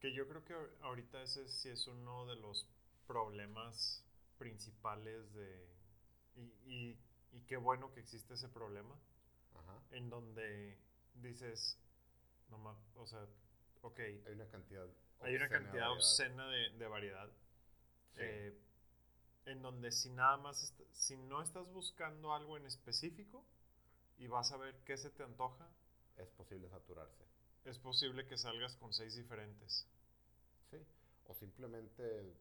Que 0.00 0.12
yo 0.12 0.26
creo 0.28 0.44
que 0.44 0.54
ahor- 0.54 0.74
ahorita 0.80 1.22
ese 1.22 1.46
sí 1.48 1.68
es 1.68 1.86
uno 1.86 2.26
de 2.26 2.36
los 2.36 2.66
problemas 3.06 4.04
principales 4.38 5.32
de... 5.34 5.68
Y, 6.34 6.40
y, 6.66 6.98
y 7.32 7.40
qué 7.42 7.56
bueno 7.56 7.92
que 7.92 8.00
existe 8.00 8.34
ese 8.34 8.48
problema, 8.48 8.98
Ajá. 9.54 9.80
en 9.92 10.10
donde 10.10 10.78
dices, 11.14 11.78
no 12.48 12.58
ma- 12.58 12.78
o 12.96 13.06
sea, 13.06 13.26
ok, 13.82 13.98
Hay 14.00 14.32
una 14.32 14.48
cantidad 14.48 14.86
hay 15.20 15.36
una 15.36 15.44
obscena 15.46 15.48
de 15.48 15.48
cantidad 15.48 15.92
obscena 15.92 16.48
de, 16.48 16.70
de 16.70 16.86
variedad, 16.88 17.30
Sí. 18.14 18.20
eh, 18.22 18.58
en 19.46 19.62
donde 19.62 19.90
si 19.90 20.10
nada 20.10 20.36
más, 20.36 20.74
si 20.92 21.16
no 21.16 21.42
estás 21.42 21.66
buscando 21.72 22.32
algo 22.34 22.56
en 22.56 22.66
específico 22.66 23.44
y 24.18 24.26
vas 24.28 24.52
a 24.52 24.56
ver 24.56 24.74
qué 24.84 24.96
se 24.96 25.10
te 25.10 25.22
antoja, 25.22 25.68
Es 26.16 26.28
posible 26.30 26.68
saturarse. 26.68 27.24
es 27.64 27.78
posible 27.78 28.26
que 28.26 28.36
salgas 28.38 28.76
con 28.76 28.92
seis 28.92 29.16
diferentes. 29.16 29.86
Sí. 30.70 30.78
O 31.26 31.34
simplemente 31.34 32.34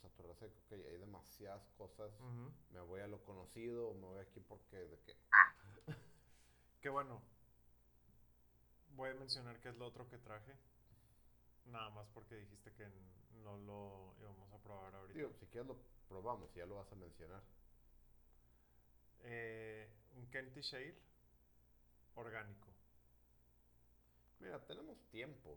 saturarse 0.00 0.50
que 0.68 0.74
hay 0.76 0.98
demasiadas 0.98 1.62
cosas. 1.76 2.12
Me 2.70 2.80
voy 2.80 3.00
a 3.00 3.06
lo 3.06 3.22
conocido 3.24 3.92
me 3.94 4.06
voy 4.06 4.18
aquí 4.20 4.40
porque 4.40 4.76
de 4.76 4.98
que 5.00 5.16
Que 6.80 6.88
bueno, 6.88 7.20
voy 8.96 9.10
a 9.10 9.14
mencionar 9.14 9.60
qué 9.60 9.68
es 9.68 9.76
lo 9.76 9.86
otro 9.86 10.08
que 10.08 10.16
traje. 10.18 10.56
Nada 11.66 11.90
más 11.90 12.08
porque 12.14 12.36
dijiste 12.36 12.72
que 12.72 12.88
no 13.42 13.58
lo 13.58 14.14
íbamos 14.20 14.50
a 14.52 14.58
probar 14.58 14.94
ahorita. 14.94 15.18
Digo, 15.18 15.32
si 15.38 15.46
quieres 15.46 15.68
lo 15.68 15.76
probamos, 16.10 16.52
ya 16.54 16.66
lo 16.66 16.74
vas 16.74 16.90
a 16.90 16.96
mencionar. 16.96 17.40
Eh, 19.22 19.88
un 20.16 20.26
Kentish 20.26 20.74
Ale 20.74 20.98
orgánico. 22.16 22.68
Mira, 24.40 24.58
tenemos 24.66 24.98
tiempo. 25.10 25.56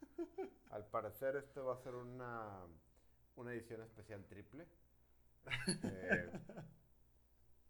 Al 0.70 0.86
parecer 0.86 1.34
este 1.36 1.60
va 1.60 1.74
a 1.74 1.82
ser 1.82 1.94
una, 1.96 2.64
una 3.36 3.52
edición 3.52 3.82
especial 3.82 4.24
triple. 4.26 4.68
Eh, 5.82 6.30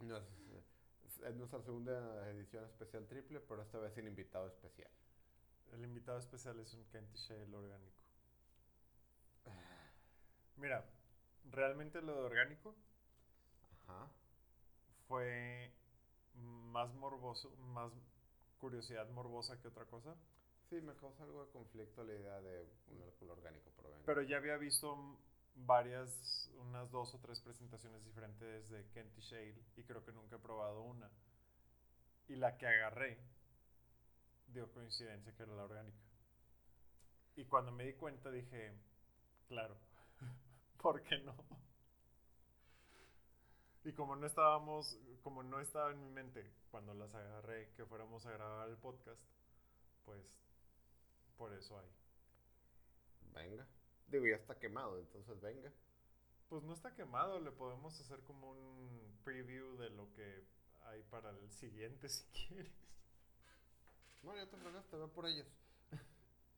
es 1.25 1.35
nuestra 1.35 1.63
segunda 1.63 2.29
edición 2.31 2.65
especial 2.65 3.07
triple, 3.07 3.41
pero 3.41 3.63
esta 3.63 3.79
vez 3.79 3.95
sin 3.95 4.07
invitado 4.07 4.49
especial. 4.49 4.91
El 5.73 5.83
invitado 5.85 6.19
especial 6.19 6.59
es 6.61 6.75
un 6.75 6.85
Kentish 6.91 7.33
Ale 7.33 7.57
orgánico. 7.57 8.01
Mira, 10.57 10.85
realmente 11.51 12.03
lo 12.03 12.15
de 12.15 12.21
orgánico 12.23 12.75
Ajá. 13.87 14.09
fue 15.09 15.73
más 16.35 16.93
morboso, 16.95 17.51
más 17.57 17.93
curiosidad 18.59 19.09
morbosa 19.11 19.61
que 19.61 19.69
otra 19.69 19.85
cosa. 19.87 20.15
Sí, 20.69 20.81
me 20.81 20.95
causa 20.95 21.25
algo 21.25 21.45
de 21.45 21.51
conflicto 21.51 22.05
la 22.05 22.15
idea 22.15 22.41
de 22.41 22.69
un 22.89 23.03
alcohol 23.03 23.31
orgánico, 23.31 23.73
pero 23.77 23.91
venga. 23.91 24.05
Pero 24.07 24.23
ya 24.23 24.37
había 24.37 24.57
visto 24.57 25.19
varias, 25.55 26.49
unas 26.59 26.91
dos 26.91 27.13
o 27.15 27.19
tres 27.19 27.41
presentaciones 27.41 28.05
diferentes 28.05 28.69
de 28.71 28.87
Kenty 28.91 29.21
Shale 29.21 29.63
y 29.77 29.83
creo 29.83 30.05
que 30.05 30.13
nunca 30.13 30.37
he 30.37 30.39
probado 30.39 30.83
una. 30.83 31.11
Y 32.29 32.37
la 32.37 32.57
que 32.57 32.67
agarré 32.67 33.19
dio 34.49 34.71
coincidencia 34.73 35.35
que 35.35 35.43
era 35.43 35.55
la 35.55 35.65
orgánica. 35.65 35.99
Y 37.37 37.45
cuando 37.47 37.73
me 37.73 37.85
di 37.85 37.95
cuenta 37.95 38.31
dije, 38.31 38.73
claro, 39.49 39.77
¿por 40.81 41.03
qué 41.03 41.19
no? 41.19 41.35
Y 43.85 43.93
como 43.93 44.17
no 44.17 44.27
estábamos, 44.27 44.99
como 45.23 45.43
no 45.43 45.61
estaba 45.61 45.91
en 45.91 46.01
mi 46.01 46.11
mente 46.11 46.53
cuando 46.71 46.95
las 46.95 47.15
agarré 47.15 47.71
que 47.73 47.87
fuéramos 47.87 48.27
a 48.27 48.33
grabar 48.33 48.69
el 48.69 48.77
podcast, 48.77 49.21
pues 50.05 50.39
por 51.37 51.53
eso 51.55 51.79
hay. 51.79 51.89
Venga. 53.33 53.67
Digo, 54.09 54.27
ya 54.27 54.37
está 54.37 54.59
quemado, 54.59 54.99
entonces 54.99 55.41
venga. 55.41 55.73
Pues 56.49 56.63
no 56.65 56.75
está 56.75 56.95
quemado, 56.95 57.41
le 57.41 57.53
podemos 57.53 57.99
hacer 58.01 58.21
como 58.25 58.51
un 58.51 59.19
preview 59.25 59.77
de 59.77 59.91
lo 59.91 60.13
que 60.13 60.45
hay 60.83 61.03
para 61.05 61.31
el 61.31 61.51
siguiente 61.53 62.09
si 62.11 62.25
quieres. 62.27 62.73
No, 64.23 64.35
ya 64.37 64.47
te 64.47 64.57
fregaste, 64.57 64.97
ve 64.97 65.09
por 65.09 65.27
ellas. 65.27 65.49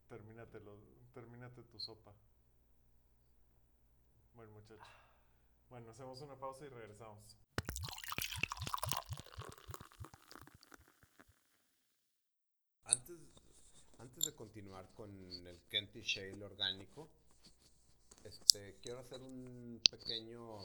Termínatelo, 0.09 0.77
termínate 1.15 1.63
tu 1.63 1.79
sopa. 1.79 2.13
Bueno, 4.35 4.53
muchachos. 4.53 4.87
Bueno, 5.69 5.91
hacemos 5.91 6.21
una 6.21 6.37
pausa 6.37 6.65
y 6.65 6.69
regresamos. 6.69 7.25
Antes, 12.85 13.19
antes 13.99 14.25
de 14.25 14.35
continuar 14.35 14.89
con 14.95 15.11
el 15.47 15.61
Kenty 15.71 16.03
Shale 16.03 16.45
orgánico, 16.45 17.09
este, 18.25 18.79
quiero 18.83 19.01
hacer 19.01 19.21
un 19.23 19.81
pequeño, 19.91 20.59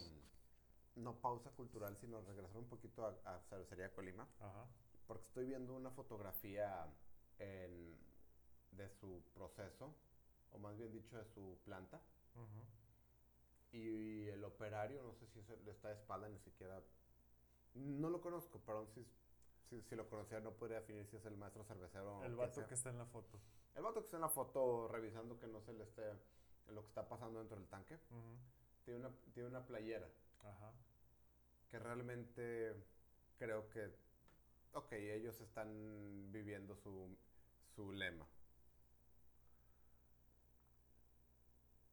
no 0.95 1.15
pausa 1.21 1.51
cultural, 1.51 1.97
sino 1.97 2.21
regresar 2.21 2.57
un 2.57 2.67
poquito 2.67 3.05
a, 3.05 3.35
a 3.35 3.39
Cervecería 3.49 3.91
Colima. 3.93 4.27
Ajá. 4.39 4.65
Porque 5.07 5.25
estoy 5.27 5.45
viendo 5.45 5.73
una 5.73 5.91
fotografía 5.91 6.85
en, 7.39 7.95
de 8.71 8.89
su 8.99 9.21
proceso, 9.33 9.93
o 10.51 10.59
más 10.59 10.77
bien 10.77 10.91
dicho 10.91 11.17
de 11.17 11.25
su 11.33 11.57
planta. 11.63 12.01
ujú. 12.35 12.76
Y 13.71 14.27
el 14.27 14.43
operario, 14.43 15.03
no 15.03 15.13
sé 15.13 15.27
si 15.27 15.39
es 15.39 15.49
el- 15.49 15.67
está 15.67 15.89
de 15.89 15.95
espalda, 15.95 16.29
ni 16.29 16.39
siquiera. 16.39 16.81
No 17.73 18.09
lo 18.09 18.21
conozco, 18.21 18.61
pero 18.65 18.87
si, 18.87 19.05
si, 19.69 19.81
si 19.81 19.95
lo 19.95 20.09
conociera 20.09 20.41
no 20.41 20.53
podría 20.53 20.79
definir 20.79 21.05
si 21.05 21.17
es 21.17 21.25
el 21.25 21.37
maestro 21.37 21.63
cervecero. 21.65 22.17
o 22.19 22.23
El 22.23 22.35
vato 22.35 22.65
que 22.65 22.73
está 22.73 22.89
en 22.89 22.97
la 22.97 23.05
foto. 23.05 23.39
El 23.75 23.83
vato 23.83 23.99
que 23.99 24.05
está 24.05 24.17
en 24.17 24.21
la 24.21 24.29
foto 24.29 24.87
revisando 24.87 25.37
que 25.37 25.47
no 25.47 25.61
se 25.61 25.73
le 25.73 25.83
esté. 25.83 26.03
lo 26.69 26.81
que 26.81 26.87
está 26.89 27.07
pasando 27.07 27.39
dentro 27.39 27.57
del 27.57 27.67
tanque. 27.67 27.97
Tiene 28.83 28.99
una, 29.01 29.11
tiene 29.33 29.49
una 29.49 29.65
playera 29.65 30.09
Ajá. 30.43 30.73
que 31.69 31.79
realmente 31.79 32.75
creo 33.37 33.69
que. 33.69 33.93
Ok, 34.73 34.91
ellos 34.93 35.39
están 35.41 36.31
viviendo 36.31 36.75
su, 36.75 37.17
su 37.75 37.91
lema. 37.93 38.27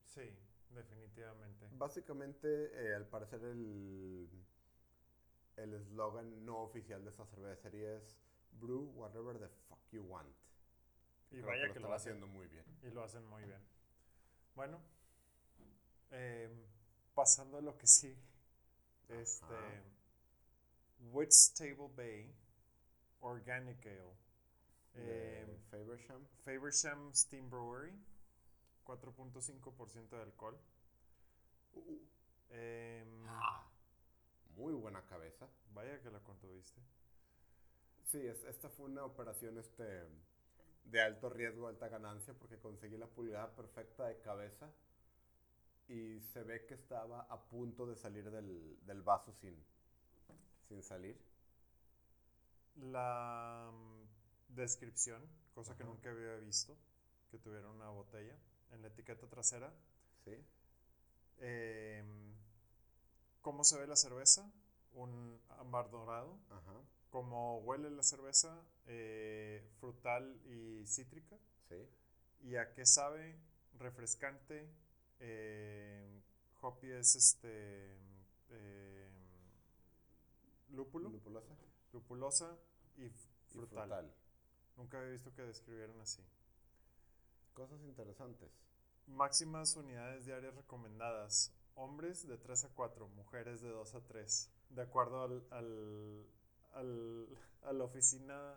Sí, 0.05 0.31
definitivamente. 0.75 1.69
Básicamente, 1.73 2.71
eh, 2.75 2.95
al 2.95 3.07
parecer, 3.07 3.43
el 3.45 4.29
el 5.57 5.73
eslogan 5.75 6.45
no 6.45 6.59
oficial 6.63 7.05
de 7.05 7.11
esta 7.11 7.25
cervecería 7.27 7.95
es 7.97 8.19
Brew 8.61 8.91
whatever 8.97 9.39
the 9.39 9.49
fuck 9.69 9.79
you 9.93 10.03
want. 10.03 10.29
Y 11.31 11.37
Creo 11.37 11.47
vaya 11.47 11.67
lo 11.67 11.75
que 11.75 11.81
lo 11.81 11.87
están 11.87 11.97
hacen. 11.97 12.13
haciendo 12.13 12.27
muy 12.27 12.47
bien. 12.49 12.65
Y 12.83 12.91
lo 12.91 13.03
hacen 13.05 13.25
muy 13.27 13.45
bien. 13.45 13.61
Bueno, 14.57 14.81
em, 16.11 16.51
pasando 17.15 17.59
a 17.59 17.61
lo 17.61 17.77
que 17.79 17.87
sí. 17.87 18.17
Este. 19.09 19.45
Ajá. 19.45 19.83
Wits 21.13 21.53
Table 21.55 21.89
Bay 21.97 22.35
Organic 23.21 23.85
Ale. 23.87 24.17
De 24.95 25.41
Em, 25.43 25.59
Faversham. 25.71 26.25
Faversham 26.45 27.13
Steam 27.15 27.49
Brewery. 27.51 27.93
4.5% 28.85 30.17
de 30.17 30.23
alcohol. 30.23 30.57
Uh, 31.75 31.99
Em, 32.51 33.27
ah, 33.29 33.67
muy 34.57 34.73
buena 34.75 35.03
cabeza. 35.07 35.49
vaya 35.75 36.01
que 36.01 36.11
la 36.11 36.21
contuviste. 36.21 36.81
Sí, 38.05 38.25
es- 38.27 38.45
esta 38.45 38.69
fue 38.69 38.87
una 38.87 39.05
operación 39.05 39.59
este, 39.59 40.07
de 40.85 41.01
alto 41.03 41.29
riesgo, 41.31 41.67
alta 41.67 41.89
ganancia, 41.89 42.35
porque 42.35 42.59
conseguí 42.59 42.97
la 42.97 43.09
pulgada 43.09 43.55
perfecta 43.57 44.05
de 44.07 44.21
cabeza 44.21 44.71
y 45.89 46.21
se 46.21 46.43
ve 46.45 46.65
que 46.67 46.75
estaba 46.75 47.23
a 47.23 47.41
punto 47.49 47.87
de 47.87 47.97
salir 47.97 48.31
del, 48.31 48.79
del 48.87 49.03
vaso 49.03 49.33
sin, 49.33 49.57
sin 50.69 50.83
salir. 50.83 51.19
La 52.77 53.71
mm, 53.73 54.55
descripción, 54.55 55.23
cosa 55.55 55.77
que 55.77 55.85
nunca 55.85 56.11
había 56.11 56.37
visto, 56.37 56.77
que 57.31 57.39
tuviera 57.39 57.69
una 57.69 57.89
botella 57.89 58.37
en 58.75 58.83
la 58.83 58.89
etiqueta 58.89 59.27
trasera. 59.29 59.73
¿Sí? 60.25 60.37
Em, 61.39 62.35
¿Cómo 63.43 63.65
se 63.65 63.79
ve 63.79 63.87
la 63.87 63.97
cerveza? 63.97 64.51
Un 64.95 65.41
ámbar 65.59 65.91
dorado. 65.91 66.39
Ajá. 66.51 66.81
¿Cómo 67.11 67.59
huele 67.61 67.91
la 67.91 68.03
cerveza? 68.03 68.61
Eh, 68.87 69.63
frutal 69.81 70.41
y 70.47 70.87
cítrica. 70.87 71.37
Sí. 71.69 71.77
¿Y 72.43 72.57
a 72.57 72.73
qué 72.73 72.85
sabe? 72.87 73.37
Refrescante. 73.79 74.69
hoppy 76.63 76.91
es 76.93 77.17
este. 77.17 77.93
em, 78.51 79.13
lúpulo. 80.71 81.09
Lupulosa. 81.11 81.55
Lupulosa 81.93 82.59
y 82.97 83.07
f- 83.07 83.29
Y 83.51 83.53
frutal. 83.53 83.89
frutal. 83.89 84.15
Nunca 84.77 84.99
había 84.99 85.11
visto 85.13 85.33
que 85.35 85.43
describieran 85.43 86.01
así. 86.01 86.23
Cosas 87.55 87.83
interesantes. 87.85 88.51
Máximas 89.07 89.77
unidades 89.77 90.25
diarias 90.27 90.55
recomendadas. 90.55 91.53
Hombres 91.77 92.27
de 92.27 92.37
3 92.39 92.65
a 92.65 92.69
4, 92.75 93.09
mujeres 93.09 93.61
de 93.61 93.69
2 93.71 93.95
a 93.95 94.01
3. 94.01 94.51
De 94.71 94.83
acuerdo 94.83 95.23
al, 95.23 95.45
al, 95.51 96.27
al- 96.75 97.39
a 97.63 97.73
la 97.73 97.85
oficina, 97.85 98.55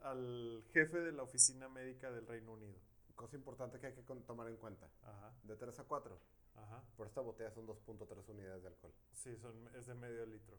al 0.00 0.62
jefe 0.72 1.00
de 1.00 1.12
la 1.12 1.22
oficina 1.22 1.68
médica 1.68 2.10
del 2.10 2.26
Reino 2.26 2.52
Unido. 2.52 2.78
Cosa 3.14 3.36
importante 3.36 3.78
que 3.80 3.86
hay 3.88 3.94
que 3.94 4.02
tomar 4.02 4.48
en 4.48 4.56
cuenta. 4.56 4.90
Ajá, 5.02 5.32
De 5.44 5.56
3 5.56 5.78
a 5.78 5.84
4. 5.84 6.18
ajá. 6.56 6.82
Por 6.96 7.06
esta 7.06 7.20
botella 7.22 7.50
son 7.50 7.66
2.3 7.66 8.28
unidades 8.28 8.62
de 8.62 8.68
alcohol. 8.68 8.92
Sí, 9.14 9.36
son, 9.38 9.68
es 9.74 9.86
de 9.86 9.94
medio 9.94 10.26
litro. 10.26 10.58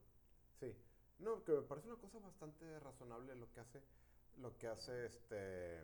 Sí. 0.60 0.76
No, 1.20 1.44
que 1.44 1.52
me 1.52 1.62
parece 1.64 1.88
una 1.88 2.00
cosa 2.00 2.20
bastante 2.20 2.80
razonable 2.80 3.36
lo 3.36 3.52
que 3.52 3.60
hace, 3.60 3.82
lo 4.38 4.56
que 4.58 4.68
hace 4.68 5.06
este 5.06 5.84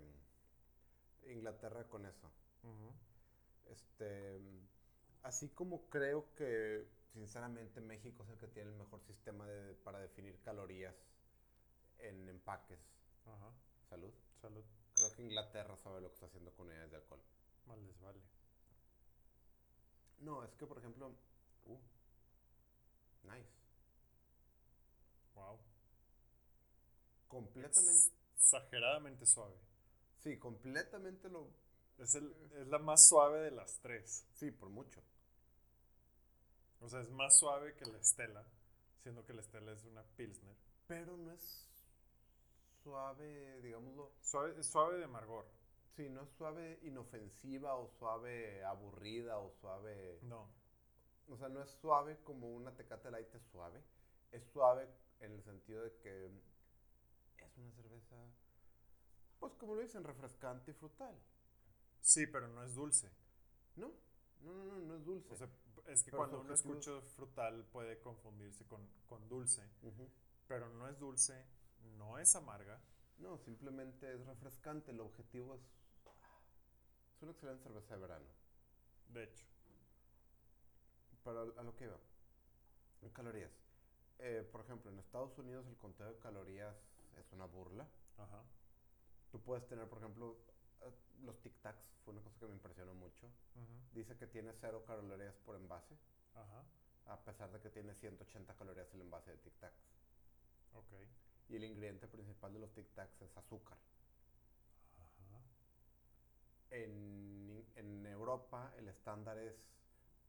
Inglaterra 1.27 1.87
con 1.89 2.05
eso. 2.05 2.31
Este, 3.65 4.39
así 5.23 5.49
como 5.49 5.89
creo 5.89 6.33
que 6.35 6.85
sinceramente 7.13 7.81
México 7.81 8.23
es 8.23 8.29
el 8.29 8.37
que 8.37 8.47
tiene 8.47 8.71
el 8.71 8.77
mejor 8.77 9.01
sistema 9.01 9.45
de- 9.47 9.73
para 9.75 9.99
definir 9.99 10.39
calorías 10.41 10.95
en 11.99 12.27
empaques. 12.29 12.79
Ajá, 13.25 13.51
Salud. 13.89 14.13
salud. 14.41 14.63
Creo 14.95 15.11
que 15.15 15.23
Inglaterra 15.23 15.75
sabe 15.77 16.01
lo 16.01 16.09
que 16.09 16.13
está 16.15 16.25
haciendo 16.27 16.53
con 16.53 16.67
unidades 16.67 16.91
de 16.91 16.97
alcohol. 16.97 17.21
Mal 17.65 17.85
les 17.85 17.99
vale. 18.01 18.19
No, 20.19 20.43
es 20.43 20.53
que 20.55 20.65
por 20.65 20.77
ejemplo, 20.77 21.15
uh, 21.65 21.79
nice. 23.23 23.49
Wow. 25.35 25.59
Completamente, 27.27 28.13
Exageradamente 28.35 29.25
suave. 29.25 29.55
Sí, 30.23 30.37
completamente 30.37 31.29
lo, 31.29 31.47
Es, 31.97 32.15
el, 32.15 32.33
es 32.55 32.67
la 32.67 32.79
más 32.79 33.07
suave 33.07 33.41
de 33.41 33.51
las 33.51 33.79
tres. 33.79 34.25
sí, 34.33 34.51
por 34.51 34.69
mucho. 34.69 35.01
O 36.81 36.89
sea, 36.89 36.99
es 37.01 37.09
más 37.11 37.37
suave 37.37 37.75
que 37.75 37.85
la 37.85 37.97
Estela, 37.97 38.43
siendo 39.01 39.25
que 39.25 39.33
la 39.33 39.41
Estela 39.41 39.71
es 39.71 39.83
una 39.85 40.03
Pilsner. 40.17 40.55
Pero 40.87 41.15
no 41.17 41.31
es 41.31 41.69
suave, 42.83 43.61
digámoslo. 43.61 44.11
Suave, 44.21 44.59
es 44.59 44.67
suave 44.67 44.97
de 44.97 45.05
amargor. 45.05 45.45
Sí, 45.95 46.09
no 46.09 46.23
es 46.23 46.29
suave 46.31 46.79
inofensiva 46.83 47.75
o 47.75 47.87
suave 47.99 48.63
aburrida 48.65 49.37
o 49.37 49.51
suave. 49.61 50.19
No. 50.23 50.49
O 51.29 51.37
sea, 51.37 51.49
no 51.49 51.61
es 51.61 51.69
suave 51.69 52.17
como 52.23 52.49
una 52.53 52.75
tecate 52.75 53.11
light 53.11 53.33
es 53.33 53.43
suave. 53.51 53.81
Es 54.31 54.43
suave 54.51 54.89
en 55.19 55.31
el 55.33 55.43
sentido 55.43 55.83
de 55.83 55.95
que 55.99 56.25
es 56.25 57.57
una 57.57 57.71
cerveza, 57.71 58.15
pues 59.43 59.55
como 59.55 59.75
lo 59.75 59.81
dicen, 59.81 60.05
refrescante 60.05 60.71
y 60.71 60.73
frutal. 60.73 61.13
Sí, 61.99 62.25
pero 62.27 62.47
no 62.47 62.63
es 62.63 62.73
dulce. 62.73 63.11
No, 63.75 63.91
no, 64.41 64.53
no, 64.53 64.63
no, 64.63 64.77
no 64.77 64.95
es 64.95 65.03
dulce. 65.03 65.33
O 65.33 65.35
sea, 65.35 65.49
es 65.87 66.01
que 66.01 66.11
Pero 66.11 66.19
cuando 66.19 66.39
uno 66.39 66.53
escucha 66.53 67.01
frutal 67.17 67.65
puede 67.65 67.99
confundirse 67.99 68.65
con, 68.65 68.87
con 69.05 69.27
dulce. 69.27 69.61
Pero 70.47 70.69
no 70.69 70.87
es 70.87 70.97
dulce, 70.97 71.45
no 71.97 72.19
es 72.19 72.33
amarga. 72.37 72.79
No, 73.17 73.37
simplemente 73.37 74.13
es 74.13 74.25
refrescante. 74.25 74.91
El 74.91 75.01
objetivo 75.01 75.55
es. 75.55 75.61
Es 77.17 77.21
una 77.21 77.33
excelente 77.33 77.63
cerveza 77.63 77.95
de 77.95 77.99
verano. 77.99 78.29
De 79.09 79.25
hecho. 79.25 79.45
Pero 81.21 81.53
a 81.59 81.63
lo 81.63 81.75
que 81.75 81.83
iba. 81.83 81.99
En 83.01 83.09
calorías. 83.09 83.51
Eh, 84.19 84.47
por 84.49 84.61
ejemplo, 84.61 84.89
en 84.89 84.99
Estados 84.99 85.37
Unidos 85.37 85.67
el 85.67 85.75
conteo 85.75 86.07
de 86.07 86.17
calorías 86.19 86.77
es 87.17 87.29
una 87.33 87.43
burla. 87.43 87.85
Ajá. 88.17 88.41
Tú 89.33 89.41
puedes 89.41 89.65
tener, 89.65 89.89
por 89.89 89.97
ejemplo, 89.97 90.37
eh, 90.81 90.93
los 91.23 91.41
Tic 91.41 91.59
Tacs, 91.63 91.89
fue 92.05 92.13
una 92.13 92.21
cosa 92.21 92.37
que 92.39 92.45
me 92.45 92.53
impresionó 92.53 92.93
mucho. 92.93 93.27
Dice 93.91 94.15
que 94.15 94.27
tiene 94.27 94.53
cero 94.61 94.83
calorías 94.85 95.33
por 95.37 95.55
envase, 95.55 95.95
Ajá. 96.35 96.63
a 97.07 97.17
pesar 97.25 97.51
de 97.51 97.59
que 97.59 97.71
tiene 97.71 97.95
180 97.95 98.53
calorías 98.53 98.93
el 98.93 99.01
envase 99.01 99.31
de 99.31 99.37
Tic 99.37 99.57
Tacs. 99.59 99.89
Ok. 100.75 100.93
Y 101.49 101.55
el 101.55 101.63
ingrediente 101.63 102.07
principal 102.07 102.53
de 102.53 102.59
los 102.59 102.71
Tic 102.73 102.93
Tacs 102.93 103.23
es 103.23 103.35
azúcar. 103.35 103.79
Ajá. 104.99 105.41
En, 106.69 107.65
en 107.75 108.05
Europa 108.05 108.71
el 108.77 108.87
estándar 108.87 109.39
es... 109.39 109.55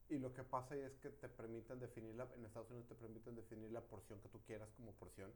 Y 0.08 0.16
lo 0.18 0.32
que 0.32 0.44
pasa 0.44 0.76
es 0.76 0.96
que 0.96 1.10
te 1.10 1.28
permiten 1.28 1.78
definir 1.78 2.14
la, 2.14 2.26
en 2.34 2.46
Estados 2.46 2.70
Unidos 2.70 2.88
te 2.88 2.94
permiten 2.94 3.34
definir 3.36 3.70
la 3.70 3.82
porción 3.82 4.18
que 4.22 4.30
tú 4.30 4.40
quieras 4.44 4.70
como 4.78 4.92
porción. 4.92 5.30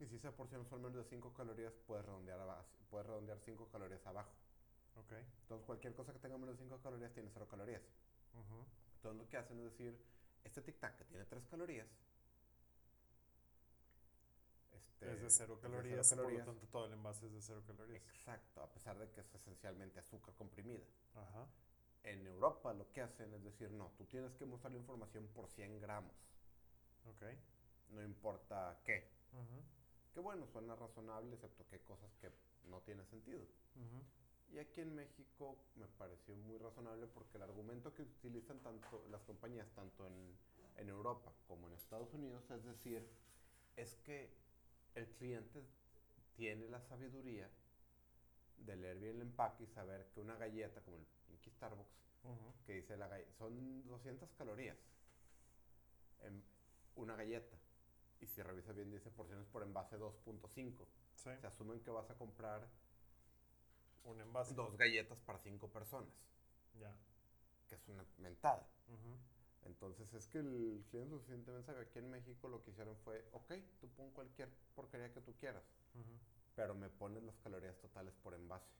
Y 0.00 0.06
si 0.06 0.16
esa 0.16 0.32
porción 0.32 0.66
son 0.66 0.82
menos 0.82 0.96
de 0.96 1.04
5 1.04 1.32
calorías, 1.32 1.72
puedes 1.86 2.04
redondear, 2.04 2.40
aba- 2.40 2.64
puedes 2.90 3.06
redondear 3.06 3.38
5 3.40 3.68
calorías 3.70 4.04
abajo. 4.06 4.32
Ok. 4.96 5.12
Entonces 5.42 5.64
cualquier 5.66 5.94
cosa 5.94 6.12
que 6.12 6.18
tenga 6.18 6.36
menos 6.38 6.56
de 6.58 6.64
5 6.64 6.80
calorías 6.82 7.12
tiene 7.12 7.30
0 7.32 7.46
calorías. 7.48 7.82
Ujú. 8.34 8.66
Entonces 8.96 9.22
lo 9.22 9.28
que 9.28 9.36
hacen 9.36 9.58
es 9.58 9.64
decir, 9.64 9.98
este 10.44 10.60
tic 10.62 10.78
tac 10.78 10.96
que 10.98 11.04
tiene 11.04 11.24
3 11.24 11.46
calorías, 11.46 11.88
este, 14.72 15.12
es 15.12 15.20
de 15.20 15.30
cero 15.30 15.58
calorías, 15.60 16.12
y 16.12 16.16
por 16.16 16.32
lo 16.32 16.44
tanto 16.44 16.66
todo 16.68 16.86
el 16.86 16.92
envase 16.92 17.26
es 17.26 17.32
de 17.32 17.40
cero 17.42 17.62
calorías. 17.66 18.02
Exacto, 18.02 18.62
a 18.62 18.72
pesar 18.72 18.98
de 18.98 19.10
que 19.10 19.20
es 19.20 19.34
esencialmente 19.34 19.98
azúcar 20.00 20.34
comprimida. 20.34 20.84
Ajá. 21.14 21.46
En 22.04 22.26
Europa 22.26 22.72
lo 22.74 22.90
que 22.90 23.00
hacen 23.02 23.32
es 23.34 23.44
decir, 23.44 23.70
no, 23.70 23.90
tú 23.96 24.04
tienes 24.06 24.32
que 24.34 24.44
mostrar 24.46 24.72
la 24.72 24.78
información 24.78 25.28
por 25.28 25.48
100 25.48 25.80
gramos, 25.80 26.14
Ok. 27.04 27.22
no 27.90 28.02
importa 28.02 28.80
qué. 28.84 29.10
Ujú. 29.32 29.62
Bueno, 30.22 30.46
suena 30.46 30.76
razonable, 30.76 31.34
excepto 31.34 31.66
que 31.66 31.76
hay 31.76 31.82
cosas 31.82 32.10
que 32.20 32.30
no 32.68 32.80
tienen 32.82 33.04
sentido. 33.06 33.44
Y 34.50 34.58
aquí 34.58 34.80
en 34.80 34.94
México 34.94 35.56
me 35.74 35.86
pareció 35.86 36.36
muy 36.36 36.58
razonable 36.58 37.08
porque 37.08 37.38
el 37.38 37.42
argumento 37.42 37.92
que 37.92 38.02
utilizan 38.02 38.60
tanto 38.60 39.04
las 39.10 39.22
compañías, 39.22 39.66
tanto 39.74 40.06
en, 40.06 40.36
en 40.76 40.88
Europa 40.88 41.32
como 41.48 41.66
en 41.66 41.74
Estados 41.74 42.12
Unidos, 42.14 42.48
es 42.50 42.64
decir, 42.64 43.08
es 43.76 43.96
que 43.96 44.30
el 44.94 45.08
cliente 45.14 45.64
tiene 46.36 46.68
la 46.68 46.80
sabiduría 46.80 47.50
de 48.58 48.76
leer 48.76 48.98
bien 48.98 49.16
el 49.16 49.22
empaque 49.22 49.64
y 49.64 49.66
saber 49.66 50.08
que 50.14 50.20
una 50.20 50.36
galleta, 50.36 50.82
como 50.82 50.98
el 50.98 51.06
Pinky 51.26 51.50
Starbucks, 51.50 51.98
que 52.64 52.74
dice 52.74 52.96
la 52.96 53.08
galleta, 53.08 53.32
son 53.32 53.84
200 53.88 54.30
calorías 54.32 54.76
en 56.20 56.44
una 56.94 57.16
galleta. 57.16 57.56
Y 58.22 58.26
si 58.28 58.40
revisas 58.42 58.74
bien, 58.74 58.90
dice 58.90 59.10
porciones 59.10 59.46
por 59.48 59.62
envase 59.62 59.98
2.5. 59.98 60.86
Sí. 61.16 61.30
Se 61.40 61.46
asumen 61.46 61.80
que 61.80 61.90
vas 61.90 62.08
a 62.08 62.14
comprar 62.14 62.66
Un 64.04 64.20
envase. 64.20 64.54
dos 64.54 64.76
galletas 64.76 65.20
para 65.20 65.38
cinco 65.38 65.68
personas, 65.68 66.08
Ya. 66.80 66.94
que 67.68 67.74
es 67.74 67.88
una 67.88 68.04
mentada. 68.18 68.66
Entonces 69.64 70.12
es 70.14 70.26
que 70.28 70.38
el 70.38 70.84
cliente 70.90 71.14
suficientemente 71.14 71.66
sabe. 71.66 71.82
Aquí 71.82 71.98
en 71.98 72.10
México 72.10 72.48
lo 72.48 72.62
que 72.62 72.70
hicieron 72.70 72.96
fue, 72.98 73.24
ok, 73.32 73.52
tú 73.80 73.88
pon 73.90 74.10
cualquier 74.10 74.48
porquería 74.74 75.12
que 75.12 75.20
tú 75.20 75.34
quieras, 75.36 75.62
pero 76.56 76.74
me 76.74 76.88
pones 76.88 77.22
las 77.24 77.36
calorías 77.38 77.76
totales 77.78 78.14
por 78.22 78.34
envase. 78.34 78.70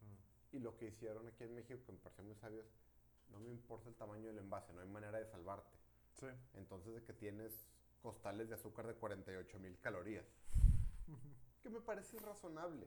Mm. 0.00 0.56
Y 0.56 0.58
lo 0.60 0.76
que 0.76 0.86
hicieron 0.86 1.26
aquí 1.28 1.44
en 1.44 1.54
México, 1.54 1.80
que 1.84 1.92
me 1.92 1.98
pareció 1.98 2.22
muy 2.24 2.36
sabio, 2.36 2.60
es, 2.60 2.66
no 3.30 3.38
me 3.40 3.50
importa 3.50 3.88
el 3.88 3.96
tamaño 3.96 4.26
del 4.28 4.38
envase, 4.38 4.72
no 4.72 4.80
hay 4.80 4.88
manera 4.88 5.18
de 5.18 5.26
salvarte. 5.26 5.76
Sí. 6.12 6.26
Entonces 6.54 6.94
de 6.94 7.02
que 7.02 7.12
tienes 7.12 7.66
costales 8.04 8.50
de 8.50 8.54
azúcar 8.56 8.86
de 8.86 8.94
48 8.94 9.58
mil 9.58 9.80
calorías, 9.80 10.26
que 11.62 11.70
me 11.70 11.80
parece 11.80 12.18
irrazonable. 12.18 12.86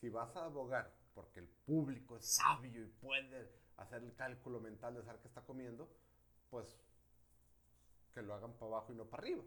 Si 0.00 0.08
vas 0.08 0.34
a 0.36 0.46
abogar 0.46 0.90
porque 1.14 1.40
el 1.40 1.48
público 1.66 2.16
es 2.16 2.34
sabio 2.34 2.82
y 2.82 2.88
puede 2.88 3.52
hacer 3.76 4.02
el 4.02 4.14
cálculo 4.14 4.60
mental 4.60 4.94
de 4.94 5.02
saber 5.02 5.20
qué 5.20 5.28
está 5.28 5.42
comiendo, 5.42 5.86
pues 6.48 6.66
que 8.14 8.22
lo 8.22 8.32
hagan 8.32 8.54
para 8.54 8.66
abajo 8.66 8.92
y 8.94 8.96
no 8.96 9.04
para 9.04 9.22
arriba. 9.22 9.44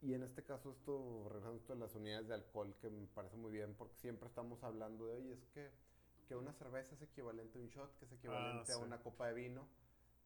Y 0.00 0.14
en 0.14 0.22
este 0.22 0.44
caso 0.44 0.70
esto, 0.70 1.28
regresando 1.28 1.74
a 1.74 1.76
las 1.76 1.94
unidades 1.96 2.28
de 2.28 2.34
alcohol, 2.34 2.76
que 2.80 2.88
me 2.88 3.06
parece 3.08 3.36
muy 3.36 3.50
bien, 3.50 3.74
porque 3.74 3.96
siempre 3.96 4.28
estamos 4.28 4.62
hablando 4.62 5.06
de, 5.06 5.14
oye, 5.14 5.32
es 5.32 5.44
que, 5.54 5.70
que 6.28 6.36
una 6.36 6.52
cerveza 6.52 6.94
es 6.94 7.02
equivalente 7.02 7.58
a 7.58 7.62
un 7.62 7.68
shot, 7.68 7.98
que 7.98 8.04
es 8.04 8.12
equivalente 8.12 8.72
a 8.72 8.76
sí. 8.76 8.82
una 8.82 9.02
copa 9.02 9.26
de 9.26 9.34
vino. 9.34 9.66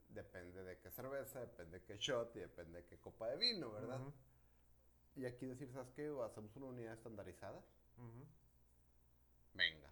Depende 0.09 0.65
de 0.65 0.79
qué 0.79 0.91
cerveza, 0.91 1.41
depende 1.41 1.79
de 1.79 1.85
qué 1.85 1.97
shot 1.99 2.35
y 2.37 2.41
depende 2.41 2.79
de 2.83 2.87
qué 2.87 2.99
copa 2.99 3.29
de 3.29 3.37
vino, 3.37 3.71
¿verdad? 3.71 4.01
Y 5.17 5.25
aquí 5.27 5.47
decir, 5.47 5.69
¿sabes 5.73 5.91
qué? 5.97 6.15
Hacemos 6.25 6.55
una 6.57 6.67
unidad 6.67 6.93
estandarizada. 6.95 7.61
Venga. 9.55 9.91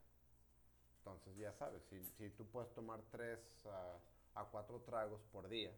Entonces 0.99 1.37
ya 1.37 1.53
sabes, 1.53 1.83
si, 1.91 2.03
si 2.19 2.31
tú 2.31 2.47
puedes 2.47 2.73
tomar 2.75 3.01
tres 3.11 3.39
a, 3.67 4.41
a 4.41 4.45
cuatro 4.47 4.81
tragos 4.81 5.21
por 5.33 5.49
día, 5.49 5.71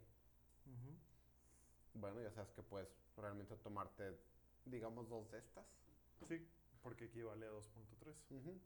bueno, 1.95 2.21
ya 2.21 2.31
sabes 2.31 2.51
que 2.53 2.63
puedes 2.63 2.89
realmente 3.17 3.57
tomarte, 3.57 4.17
digamos, 4.65 5.09
dos 5.09 5.31
de 5.31 5.39
estas. 5.39 5.65
Sí, 6.29 6.47
porque 6.83 7.07
equivale 7.07 7.47
a 7.47 7.51
2.3. 7.51 8.17
Ujú. 8.31 8.61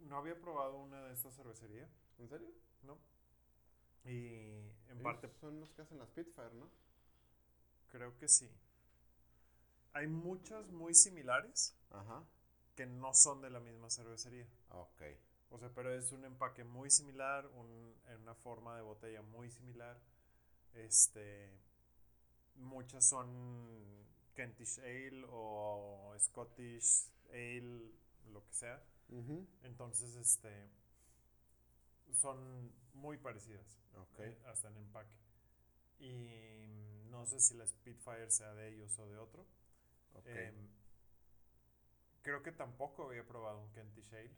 No 0.00 0.16
había 0.16 0.40
probado 0.40 0.78
una 0.78 1.04
de 1.06 1.12
estas 1.12 1.34
cervecería, 1.36 1.88
¿En 2.18 2.28
serio? 2.28 2.48
¿no? 2.82 2.98
Y 4.04 4.60
en 4.88 5.00
Ellos 5.00 5.02
parte 5.02 5.28
Son 5.40 5.60
los 5.60 5.70
que 5.72 5.82
hacen 5.82 5.98
las 5.98 6.08
Spitfire, 6.08 6.54
¿no? 6.54 6.68
creo 7.90 8.16
que 8.18 8.28
sí. 8.28 8.48
Hay 9.92 10.06
muchas 10.06 10.70
muy 10.70 10.94
similares 10.94 11.74
Ajá. 11.90 12.22
que 12.76 12.86
no 12.86 13.14
son 13.14 13.40
de 13.40 13.50
la 13.50 13.60
misma 13.60 13.90
cervecería. 13.90 14.46
Ok. 14.70 15.02
O 15.50 15.58
sea, 15.58 15.70
pero 15.74 15.92
es 15.94 16.12
un 16.12 16.24
empaque 16.24 16.64
muy 16.64 16.90
similar, 16.90 17.46
un, 17.46 17.94
en 18.08 18.20
una 18.20 18.34
forma 18.34 18.76
de 18.76 18.82
botella 18.82 19.22
muy 19.22 19.50
similar. 19.50 19.98
Este, 20.74 21.50
muchas 22.56 23.08
son 23.08 24.06
Kentish 24.34 24.78
Ale 24.80 25.24
o 25.30 26.14
Scottish 26.18 27.10
Ale, 27.30 27.90
lo 28.30 28.44
que 28.44 28.52
sea. 28.52 28.82
Ujú. 29.08 29.46
Entonces, 29.62 30.14
este, 30.16 30.68
son 32.14 32.72
muy 32.94 33.16
parecidas, 33.18 33.78
Ok. 33.94 34.20
eh, 34.20 34.38
hasta 34.46 34.68
en 34.68 34.76
empaque. 34.76 35.14
Y 35.98 36.66
mm, 36.66 37.10
no 37.10 37.26
sé 37.26 37.40
si 37.40 37.54
la 37.54 37.66
Spitfire 37.66 38.30
sea 38.30 38.54
de 38.54 38.68
ellos 38.68 38.98
o 38.98 39.08
de 39.08 39.18
otro. 39.18 39.46
Ok. 40.14 40.26
Em, 40.26 40.68
creo 42.22 42.42
que 42.42 42.52
tampoco 42.52 43.04
había 43.08 43.26
probado 43.26 43.60
un 43.60 43.70
Kentish 43.72 44.12
Ale. 44.14 44.30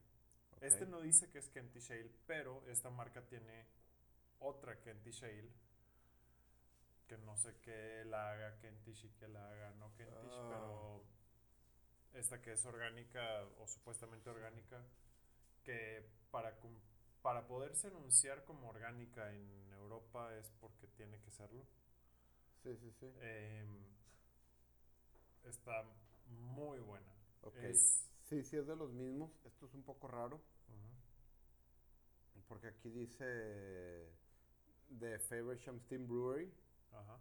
ok. 0.53 0.63
Este 0.63 0.87
no 0.87 1.01
dice 1.01 1.31
que 1.31 1.39
es 1.39 1.49
Kentish 1.49 1.91
Ale, 1.93 2.11
pero 2.27 2.63
esta 2.69 2.91
marca 2.91 3.23
tiene 3.27 3.67
otra 4.41 4.81
Kentish 4.81 5.25
Ale. 5.25 5.51
Que 7.07 7.19
no 7.19 7.37
sé 7.37 7.57
qué 7.61 8.05
la 8.05 8.31
haga 8.31 8.59
Kentish 8.59 9.05
y 9.07 9.11
que 9.11 9.27
la 9.29 9.51
haga 9.51 9.71
no 9.73 9.93
Kentish, 9.97 10.33
Ah. 10.33 10.49
pero 10.51 11.05
esta 12.13 12.41
que 12.41 12.53
es 12.53 12.65
orgánica 12.67 13.45
o 13.59 13.67
supuestamente 13.67 14.31
orgánica, 14.31 14.83
que 15.65 16.09
para, 16.31 16.57
cum- 16.59 16.79
para 17.23 17.47
poderse 17.47 17.89
anunciar 17.89 18.45
como 18.45 18.69
orgánica 18.69 19.33
en 19.35 19.73
Europa 19.73 20.35
es 20.39 20.51
porque 20.61 20.87
tiene 20.89 21.21
que 21.21 21.31
serlo. 21.31 21.65
Sí, 22.63 22.77
sí, 22.77 22.91
sí. 22.93 23.07
Em, 23.21 23.69
está 25.45 25.85
muy 26.55 26.79
buena. 26.81 27.13
Ok. 27.43 27.57
Es- 27.65 28.07
Sí, 28.29 28.45
sí, 28.45 28.57
es 28.57 28.67
de 28.69 28.77
los 28.77 28.93
mismos. 28.93 29.33
Esto 29.45 29.67
es 29.67 29.75
un 29.75 29.83
poco 29.83 30.07
raro. 30.07 30.41
Porque 32.49 32.69
aquí 32.69 32.91
dice 32.91 33.25
de 34.89 35.19
Faversham 35.21 35.81
Steam 35.81 36.07
Brewery. 36.09 36.53
Ajá. 36.93 37.19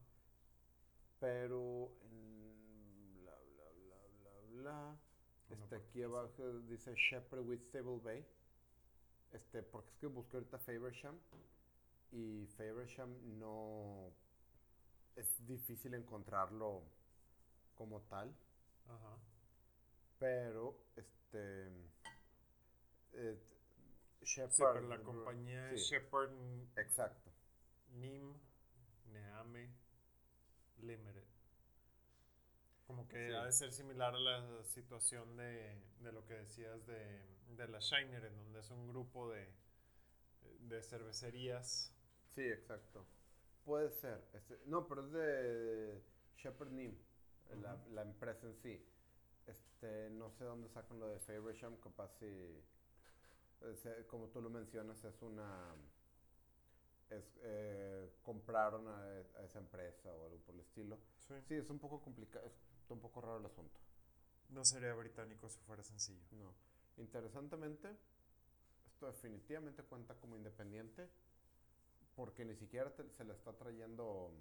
Pero 1.20 1.92
en 2.04 3.22
bla 3.22 3.36
bla 3.56 3.70
bla 3.86 4.02
bla 4.20 4.62
bla. 4.62 4.98
Por 5.48 5.76
aquí 5.76 6.04
abajo 6.04 6.60
dice 6.68 6.94
Shepherd 6.96 7.42
with 7.46 7.62
Stable 7.70 8.00
Bay. 8.04 8.26
Este, 9.32 9.62
porque 9.64 9.90
es 9.92 9.98
que 9.98 10.08
busqué 10.08 10.38
ahorita 10.38 10.58
Faversham 10.60 11.18
y 12.12 12.48
Faversham 12.58 13.16
no 13.38 14.12
es 15.16 15.46
difícil 15.46 15.94
encontrarlo 15.94 16.84
como 17.76 18.02
tal, 18.04 18.34
Ajá. 18.88 19.18
pero 20.18 20.76
este 20.96 21.68
eh, 23.14 23.38
Shepherd 24.24 24.52
Sí, 24.52 24.64
pero 24.74 24.82
la 24.88 24.98
Brew- 24.98 25.04
compañía 25.04 25.70
sí, 25.78 25.78
Shepard 25.78 26.32
exacto. 26.78 27.32
Nim 27.94 28.34
Neame 29.12 29.70
Limited. 30.82 31.24
Como 32.88 33.08
que 33.08 33.28
Sí. 33.28 33.34
ha 33.34 33.46
de 33.46 33.52
ser 33.52 33.72
similar 33.72 34.16
a 34.16 34.20
la 34.20 34.64
situación 34.64 35.38
de, 35.38 35.80
de 36.02 36.12
lo 36.12 36.26
que 36.26 36.34
decías 36.34 36.86
de, 36.88 37.22
de 37.56 37.68
la 37.68 37.80
Shiner, 37.80 38.24
en 38.26 38.36
donde 38.36 38.60
es 38.60 38.70
un 38.72 38.88
grupo 38.88 39.30
de, 39.30 39.48
de 40.62 40.82
cervecerías. 40.82 41.94
Sí, 42.30 42.42
exacto. 42.42 43.06
Puede 43.66 43.92
ser. 43.92 44.24
Este, 44.34 44.60
no, 44.66 44.88
pero 44.88 45.06
es 45.06 45.12
de 45.12 46.04
Shepherd 46.38 46.72
Neame, 46.72 46.98
la, 47.62 47.76
la 47.92 48.02
empresa 48.04 48.48
en 48.48 48.56
sí. 48.56 48.86
Este, 49.48 50.10
no 50.12 50.30
sé 50.32 50.44
dónde 50.44 50.70
sacan 50.70 51.00
lo 51.00 51.10
de 51.10 51.20
Faversham, 51.20 51.78
capaz 51.78 52.12
si, 52.20 52.26
es, 53.62 53.86
eh, 53.86 54.06
como 54.08 54.28
tú 54.30 54.42
lo 54.42 54.50
mencionas, 54.50 55.04
es 55.04 55.22
una, 55.22 55.76
es, 57.10 57.40
eh, 57.42 58.10
compraron 58.22 58.88
a, 58.88 59.04
a 59.40 59.44
esa 59.44 59.60
empresa 59.60 60.14
o 60.14 60.26
algo 60.26 60.38
por 60.46 60.54
el 60.56 60.62
estilo. 60.62 61.00
Sí. 61.28 61.34
Sí, 61.48 61.56
es 61.56 61.70
un 61.70 61.80
poco 61.80 62.00
complicado, 62.00 62.46
es 62.46 62.92
un 62.92 63.00
poco 63.00 63.22
raro 63.22 63.38
el 63.38 63.46
asunto. 63.46 63.80
No 64.50 64.64
sería 64.66 64.94
británico 64.94 65.50
si 65.50 65.60
fuera 65.62 65.84
sencillo. 65.84 66.26
No. 66.32 66.54
Interesantemente, 67.00 67.96
esto 68.86 69.08
definitivamente 69.08 69.84
cuenta 69.84 70.16
como 70.16 70.36
independiente 70.36 71.10
porque 72.16 72.44
ni 72.44 72.56
siquiera 72.56 72.94
te- 72.94 73.10
se 73.12 73.24
le 73.24 73.34
está 73.34 73.54
trayendo 73.54 74.32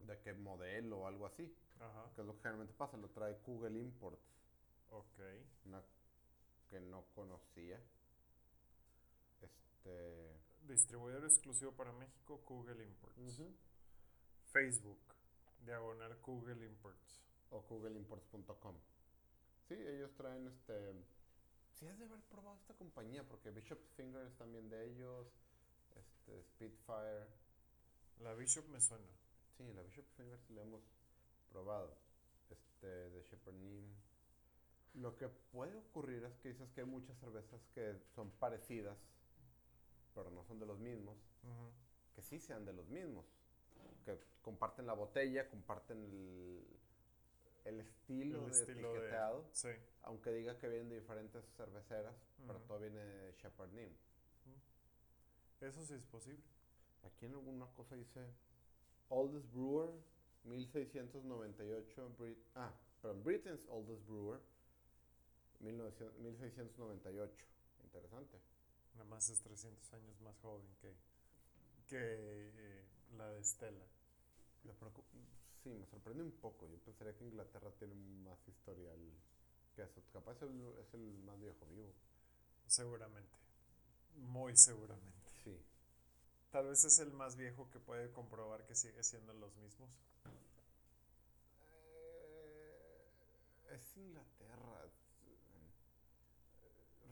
mm, 0.00 0.06
de 0.06 0.18
qué 0.20 0.32
modelo 0.34 0.98
o 1.00 1.06
algo 1.06 1.26
así, 1.26 1.54
Ajá. 1.78 2.10
que 2.14 2.20
es 2.22 2.26
lo 2.26 2.34
que 2.34 2.40
generalmente 2.42 2.74
pasa, 2.74 2.96
lo 2.96 3.08
trae 3.10 3.38
Google 3.46 3.78
Imports, 3.78 4.20
Ok. 4.90 5.20
una 5.66 5.82
que 6.68 6.80
no 6.80 7.04
conocía. 7.14 7.80
Este, 9.40 10.36
Distribuidor 10.62 11.24
exclusivo 11.24 11.72
para 11.72 11.92
México, 11.92 12.42
Google 12.46 12.84
Imports. 12.84 13.42
Facebook, 14.52 15.00
diagonal 15.64 16.16
Google 16.20 16.64
Imports. 16.66 17.20
o 17.52 17.62
googleimports.com. 17.62 18.76
Sí, 19.68 19.74
ellos 19.74 20.12
traen 20.16 20.46
este 20.48 20.94
Sí 21.74 21.86
has 21.86 21.98
de 21.98 22.04
haber 22.04 22.20
probado 22.22 22.56
esta 22.56 22.74
compañía 22.74 23.24
porque 23.24 23.50
Bishop's 23.50 23.88
Finger 23.96 24.26
es 24.26 24.36
también 24.36 24.68
de 24.68 24.86
ellos, 24.86 25.26
este 25.96 26.42
Spitfire. 26.42 27.26
La 28.20 28.34
Bishop 28.34 28.66
me 28.68 28.80
suena. 28.80 29.08
Sí, 29.56 29.72
la 29.72 29.82
Bishop 29.82 30.04
Finger 30.16 30.38
sí 30.40 30.52
la 30.52 30.62
hemos 30.62 30.82
probado. 31.50 31.96
Este, 32.50 33.10
de 33.10 33.22
Shepherd 33.22 33.54
Neame. 33.54 33.94
Lo 34.94 35.16
que 35.16 35.28
puede 35.28 35.76
ocurrir 35.76 36.24
es 36.24 36.36
que 36.38 36.48
dices 36.48 36.68
que 36.70 36.80
hay 36.80 36.86
muchas 36.86 37.16
cervezas 37.18 37.60
que 37.74 37.96
son 38.14 38.30
parecidas, 38.32 38.98
pero 40.14 40.30
no 40.30 40.44
son 40.44 40.58
de 40.58 40.66
los 40.66 40.78
mismos. 40.78 41.16
Que 42.14 42.22
sí 42.22 42.40
sean 42.40 42.64
de 42.64 42.72
los 42.72 42.88
mismos. 42.88 43.24
Que 44.04 44.18
comparten 44.42 44.86
la 44.86 44.94
botella, 44.94 45.48
comparten 45.48 46.04
el, 46.04 46.66
el 47.64 47.80
estilo 47.80 48.46
El 48.46 48.52
de 48.52 48.60
estilo 48.60 48.92
de- 48.92 48.98
etiquetado. 48.98 49.48
Sí. 49.52 49.68
Aunque 50.02 50.32
diga 50.32 50.56
que 50.58 50.68
vienen 50.68 50.88
de 50.88 51.00
diferentes 51.00 51.44
cerveceras, 51.56 52.14
pero 52.46 52.58
todo 52.60 52.78
viene 52.80 52.98
de 53.04 53.32
Shepherd 53.32 53.70
Neame. 53.72 53.96
Eso 55.60 55.84
sí 55.84 55.94
es 55.94 56.04
posible. 56.04 56.42
Aquí 57.04 57.26
en 57.26 57.32
alguna 57.34 57.66
cosa 57.74 57.94
dice 57.96 58.24
Oldest 59.10 59.50
Brewer, 59.52 59.90
1698. 60.44 62.10
Brit 62.18 62.38
ah, 62.54 62.72
perdón, 63.02 63.22
Britain's 63.24 63.66
Oldest 63.68 64.06
Brewer, 64.06 64.40
1900 65.60 66.18
1698. 66.18 67.46
Interesante. 67.84 68.38
Nada 68.94 69.04
más 69.04 69.28
es 69.28 69.40
300 69.42 69.92
años 69.94 70.20
más 70.22 70.36
joven 70.38 70.66
que, 70.80 70.94
que 71.88 71.98
eh, 71.98 72.84
la 73.16 73.28
de. 73.30 73.42
Me 74.64 74.72
preocu- 74.74 75.04
sí, 75.62 75.70
me 75.70 75.86
sorprende 75.86 76.22
un 76.22 76.32
poco. 76.32 76.66
Yo 76.68 76.78
pensaría 76.78 77.14
que 77.16 77.24
Inglaterra 77.24 77.70
tiene 77.78 77.94
más 77.94 78.38
historial 78.48 78.98
que 79.74 79.82
eso. 79.82 80.02
Capaz 80.12 80.36
es 80.36 80.42
el, 80.42 80.74
es 80.80 80.94
el 80.94 81.18
más 81.24 81.38
viejo 81.40 81.66
vivo. 81.66 81.92
Seguramente. 82.66 83.36
Muy 84.16 84.56
seguramente. 84.56 85.30
Sí. 85.44 85.56
Tal 86.50 86.66
vez 86.68 86.84
es 86.84 86.98
el 86.98 87.12
más 87.12 87.36
viejo 87.36 87.70
que 87.70 87.78
puede 87.78 88.10
comprobar 88.12 88.66
que 88.66 88.74
sigue 88.74 89.02
siendo 89.04 89.32
los 89.34 89.54
mismos. 89.56 89.88
Eh, 91.62 93.74
es 93.74 93.96
Inglaterra. 93.96 94.84
Eh, 94.84 94.88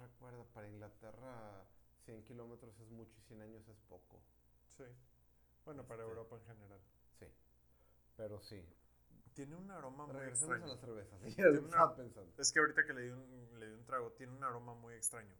Recuerda, 0.00 0.44
para 0.54 0.68
Inglaterra 0.68 1.64
100 2.04 2.22
kilómetros 2.24 2.78
es 2.80 2.88
mucho 2.90 3.12
y 3.18 3.22
100 3.28 3.42
años 3.42 3.68
es 3.68 3.78
poco. 3.88 4.18
Sí. 4.76 4.84
Bueno, 5.64 5.84
para 5.86 6.02
Este- 6.02 6.10
Europa 6.10 6.36
en 6.36 6.44
general. 6.46 6.80
Pero 8.18 8.38
sí. 8.40 8.62
Tiene 9.32 9.54
un 9.54 9.70
aroma 9.70 10.04
muy 10.06 10.16
Regresemos 10.16 10.50
a 10.50 10.56
extraño. 10.56 10.74
la 10.74 10.80
cerveza. 10.80 11.18
Sí, 11.20 11.34
Tiene 11.36 11.52
ya 11.52 11.58
una- 11.60 11.68
estaba 11.68 11.96
pensando. 11.96 12.32
Es 12.36 12.52
que 12.52 12.58
ahorita 12.58 12.84
que 12.84 12.92
le 12.92 13.02
di, 13.02 13.10
un, 13.10 13.60
le 13.60 13.68
di 13.68 13.72
un 13.74 13.84
trago, 13.86 14.10
tiene 14.12 14.32
un 14.32 14.42
aroma 14.44 14.74
muy 14.74 14.94
extraño. 14.94 15.34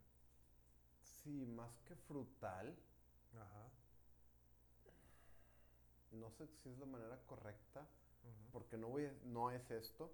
Sí, 1.03 1.45
más 1.47 1.77
que 1.81 1.97
frutal. 1.97 2.75
Ajá. 3.35 3.69
No 6.13 6.31
sé 6.31 6.47
si 6.47 6.69
es 6.71 6.79
la 6.79 6.87
manera 6.87 7.19
correcta. 7.27 7.81
ujú. 7.81 8.51
Porque 8.53 8.77
no, 8.79 8.89
voy 8.89 9.07
a- 9.07 9.15
no 9.25 9.51
es 9.51 9.69
esto. 9.71 10.13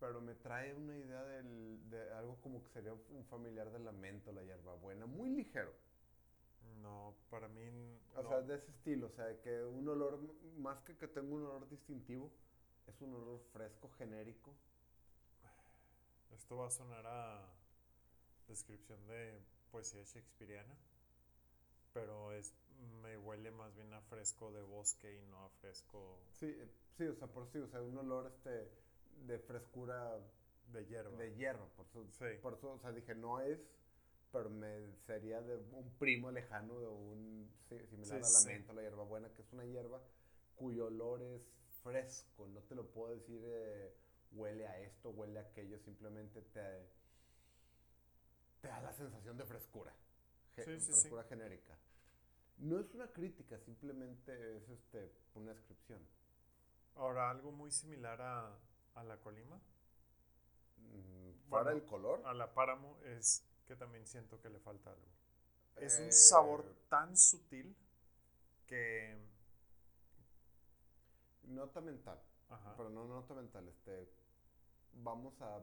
Pero 0.00 0.20
me 0.20 0.34
trae 0.34 0.74
una 0.74 0.96
idea 0.96 1.22
del- 1.24 1.88
de 1.88 2.12
algo 2.14 2.36
como 2.40 2.62
que 2.62 2.70
sería 2.70 2.92
un 2.92 3.24
familiar 3.26 3.70
de 3.70 3.78
la 3.78 3.92
menta 3.92 4.30
o 4.30 4.34
la 4.34 4.42
hierbabuena. 4.42 5.06
Muy 5.06 5.30
ligero. 5.30 5.72
No, 6.84 7.14
para 7.30 7.48
mí. 7.48 7.62
O 8.14 8.22
sea, 8.28 8.42
de 8.42 8.56
ese 8.56 8.70
estilo. 8.70 9.06
O 9.06 9.10
sea, 9.10 9.40
que 9.40 9.64
un 9.64 9.88
olor, 9.88 10.18
más 10.58 10.78
que 10.82 10.94
que 10.96 11.08
tenga 11.08 11.34
un 11.34 11.42
olor 11.46 11.68
distintivo, 11.68 12.30
es 12.86 13.00
un 13.00 13.14
olor 13.14 13.40
fresco, 13.52 13.90
genérico. 13.98 14.52
Esto 16.34 16.56
va 16.58 16.66
a 16.66 16.70
sonar 16.70 17.06
a 17.06 17.40
descripción 18.48 18.98
de 19.06 19.40
poesía 19.72 20.02
shakespeariana, 20.02 20.74
pero 21.92 22.32
es 22.32 22.52
me 23.02 23.16
huele 23.16 23.50
más 23.52 23.74
bien 23.76 23.92
a 23.94 24.00
fresco 24.02 24.52
de 24.52 24.62
bosque 24.62 25.14
y 25.16 25.22
no 25.30 25.44
a 25.44 25.48
fresco 25.60 26.18
Sí, 26.32 26.46
eh, 26.46 26.68
sí, 26.98 27.06
o 27.06 27.14
sea, 27.14 27.28
por 27.28 27.46
sí, 27.46 27.58
o 27.58 27.68
sea, 27.68 27.80
un 27.80 27.96
olor 27.96 28.26
este 28.26 28.68
de 29.26 29.38
frescura 29.38 30.18
de 30.72 30.84
hierba. 30.86 31.16
de 31.16 31.34
hierro. 31.36 31.66
Por 31.76 31.86
eso, 31.86 32.04
Sí. 32.18 32.36
por 32.42 32.54
eso, 32.54 32.72
o 32.72 32.78
sea, 32.80 32.90
dije, 32.92 33.14
no 33.14 33.40
es, 33.40 33.60
pero 34.34 34.50
me 34.50 34.92
sería 35.06 35.40
de 35.40 35.56
un 35.56 35.90
primo 35.98 36.30
lejano 36.30 36.78
de 36.80 36.88
un 36.88 37.50
similar 37.90 38.18
Sí, 38.18 38.24
a 38.24 38.28
la 38.30 38.40
sí. 38.40 38.50
menta, 38.50 38.74
la 38.74 38.82
hierbabuena, 38.82 39.32
que 39.34 39.42
es 39.42 39.52
una 39.54 39.64
hierba 39.64 40.02
cuyo 40.56 40.86
olor 40.88 41.22
es 41.22 41.48
fresco. 41.82 42.46
No 42.48 42.60
te 42.62 42.74
lo 42.74 42.86
puedo 42.90 43.14
decir, 43.14 43.40
eh, 43.46 43.94
huele 44.32 44.66
a 44.66 44.80
esto, 44.80 45.10
huele 45.10 45.38
a 45.38 45.42
aquello, 45.42 45.78
simplemente 45.78 46.42
te, 46.42 46.88
te 48.60 48.68
da 48.68 48.80
la 48.80 48.92
sensación 48.92 49.36
de 49.38 49.44
frescura. 49.44 49.94
ge- 50.56 50.64
Sí, 50.64 50.80
frescura 50.80 51.24
genérica. 51.24 51.78
No 52.58 52.80
es 52.80 52.92
una 52.94 53.06
crítica, 53.12 53.60
simplemente 53.60 54.56
es 54.56 54.68
este, 54.68 55.12
una 55.34 55.52
descripción. 55.52 56.00
Ahora, 56.96 57.30
algo 57.30 57.52
muy 57.52 57.70
similar 57.70 58.20
a, 58.22 58.58
a 58.94 59.04
la 59.04 59.18
colima, 59.20 59.60
Mm, 60.78 61.50
Para 61.50 61.70
Bueno, 61.70 61.78
el 61.78 61.84
color. 61.86 62.20
a 62.24 62.34
la 62.34 62.52
páramo, 62.54 62.98
es 63.04 63.44
que 63.66 63.76
también 63.76 64.06
siento 64.06 64.40
que 64.40 64.48
le 64.50 64.58
falta 64.60 64.90
algo. 64.90 65.08
Es 65.76 65.98
un 65.98 66.06
eh, 66.06 66.12
sabor 66.12 66.64
tan 66.88 67.16
sutil 67.16 67.74
que... 68.66 69.18
Nota 71.44 71.80
mental. 71.80 72.20
Ajá. 72.48 72.74
Pero 72.76 72.90
no 72.90 73.06
nota 73.06 73.34
mental, 73.34 73.68
este. 73.68 74.08
Vamos 74.94 75.40
a, 75.42 75.56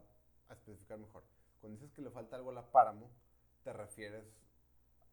a 0.49 0.54
especificar 0.54 0.99
mejor. 0.99 1.24
Cuando 1.60 1.80
dices 1.80 1.95
que 1.95 2.02
le 2.02 2.12
falta 2.12 2.36
algo 2.36 2.52
a 2.52 2.54
la 2.54 2.72
páramo, 2.72 3.10
te 3.64 3.74
refieres 3.74 4.26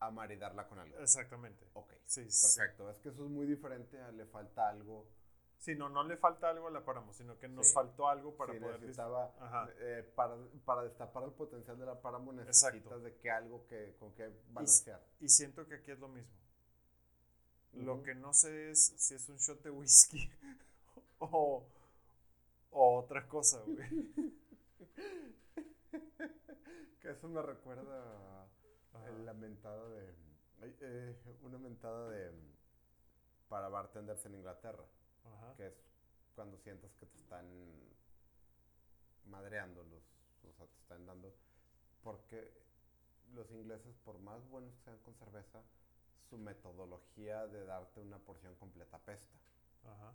a 0.01 0.11
maridarla 0.11 0.67
con 0.69 0.79
algo. 0.79 0.99
Exactamente. 0.99 1.67
Ok, 1.75 1.93
Sí, 2.05 2.31
sí. 2.31 2.59
perfecto. 2.59 2.91
Es 2.91 2.99
que 2.99 3.09
eso 3.11 3.25
es 3.25 3.31
muy 3.31 3.47
diferente 3.47 4.01
a 4.01 4.11
le 4.13 4.27
falta 4.27 4.69
algo. 4.69 5.07
Sí, 5.59 5.75
no, 5.75 5.89
no 5.89 6.05
le 6.05 6.17
falta 6.17 6.49
algo 6.51 6.69
a 6.69 6.71
la 6.71 6.85
páramo, 6.85 7.13
sino 7.13 7.37
que 7.39 7.49
nos 7.49 7.67
Sí. 7.67 7.75
faltó 7.75 8.09
algo 8.09 8.35
para 8.37 8.53
Sí, 8.55 8.61
poder... 8.61 8.81
necesitaba, 8.81 9.35
eh, 9.81 10.09
para, 10.15 10.37
para 10.65 10.83
destapar 10.85 11.25
el 11.25 11.33
potencial 11.33 11.79
de 11.79 11.85
la 11.87 12.01
páramo 12.01 12.33
necesitas 12.33 13.03
de 13.03 13.17
que 13.17 13.31
algo 13.31 13.67
que, 13.67 13.97
con 13.99 14.13
que 14.15 14.31
balancear. 14.51 15.03
Y 15.21 15.29
siento 15.29 15.67
que 15.67 15.75
aquí 15.77 15.91
es 15.91 15.99
lo 15.99 16.09
mismo. 16.09 16.31
Lo 17.75 18.03
que 18.03 18.15
no 18.15 18.33
sé 18.33 18.71
es 18.71 18.95
si 18.97 19.15
es 19.15 19.29
un 19.29 19.37
shot 19.37 19.63
de 19.63 19.71
whisky 19.71 20.31
o, 21.19 21.65
o 22.71 22.99
otra 22.99 23.27
cosa, 23.29 23.61
güey. 23.67 24.13
Que 27.01 27.11
eso 27.11 27.29
me 27.29 27.41
recuerda 27.43 28.45
a 28.95 29.11
la 29.25 29.33
mentada 29.35 29.89
de. 29.89 30.15
eh, 30.81 31.17
una 31.43 31.59
mentada 31.59 32.09
de. 32.11 32.33
para 33.49 33.69
bartenders 33.69 34.25
en 34.27 34.35
Inglaterra. 34.35 34.85
Ajá. 35.35 35.55
que 35.57 35.67
es 35.67 35.75
cuando 36.35 36.57
sientes 36.59 36.93
que 36.95 37.07
te 37.07 37.17
están 37.19 37.47
madreando 39.25 39.83
los, 39.85 40.03
o 40.49 40.53
sea, 40.53 40.67
te 40.67 40.79
están 40.79 41.07
dando, 41.07 41.35
porque 42.03 42.53
los 43.35 43.51
ingleses, 43.51 43.95
por 44.05 44.19
más 44.19 44.47
buenos 44.49 44.75
que 44.75 44.83
sean 44.83 44.99
con 44.99 45.15
cerveza, 45.15 45.63
su 46.29 46.39
metodología 46.39 47.47
de 47.47 47.65
darte 47.65 48.01
una 48.01 48.19
porción 48.19 48.55
completa 48.57 48.99
pesta. 48.99 49.37
Ajá. 49.85 50.15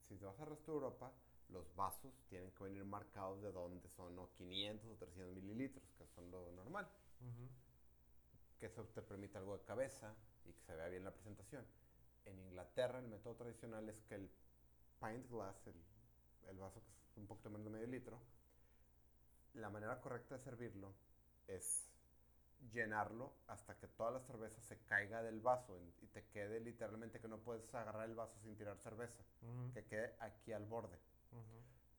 Si 0.00 0.16
te 0.16 0.24
vas 0.24 0.38
al 0.40 0.48
resto 0.48 0.72
de 0.72 0.76
Europa, 0.76 1.12
los 1.48 1.74
vasos 1.74 2.12
tienen 2.28 2.50
que 2.52 2.64
venir 2.64 2.84
marcados 2.84 3.42
de 3.42 3.52
dónde 3.52 3.88
son, 3.90 4.14
¿no? 4.16 4.30
500 4.32 4.90
o 4.90 4.96
300 4.96 5.34
mililitros, 5.34 5.84
que 5.98 6.06
son 6.06 6.30
lo 6.30 6.50
normal. 6.52 6.88
Que 8.58 8.66
eso 8.66 8.84
te 8.86 9.02
permite 9.02 9.38
algo 9.38 9.58
de 9.58 9.64
cabeza 9.64 10.14
y 10.44 10.52
que 10.52 10.62
se 10.62 10.74
vea 10.74 10.88
bien 10.88 11.04
la 11.04 11.12
presentación. 11.12 11.64
En 12.24 12.38
Inglaterra 12.38 12.98
el 12.98 13.08
método 13.08 13.34
tradicional 13.36 13.88
es 13.88 14.00
que 14.02 14.14
el 14.14 14.30
pint 15.00 15.28
glass, 15.30 15.66
el, 15.66 15.74
el 16.48 16.58
vaso 16.58 16.82
que 16.82 16.90
es 16.90 17.16
un 17.16 17.26
poquito 17.26 17.50
menos 17.50 17.64
de 17.64 17.70
medio 17.70 17.86
litro, 17.86 18.20
la 19.54 19.70
manera 19.70 20.00
correcta 20.00 20.36
de 20.36 20.42
servirlo 20.42 20.94
es 21.46 21.88
llenarlo 22.72 23.32
hasta 23.48 23.76
que 23.76 23.88
toda 23.88 24.12
la 24.12 24.20
cerveza 24.20 24.60
se 24.62 24.78
caiga 24.84 25.22
del 25.22 25.40
vaso 25.40 25.78
y 26.00 26.06
te 26.08 26.24
quede 26.28 26.60
literalmente 26.60 27.20
que 27.20 27.28
no 27.28 27.38
puedes 27.38 27.74
agarrar 27.74 28.08
el 28.08 28.14
vaso 28.14 28.38
sin 28.40 28.56
tirar 28.56 28.78
cerveza, 28.78 29.22
que 29.74 29.84
quede 29.84 30.14
aquí 30.20 30.52
al 30.52 30.64
borde. 30.64 30.98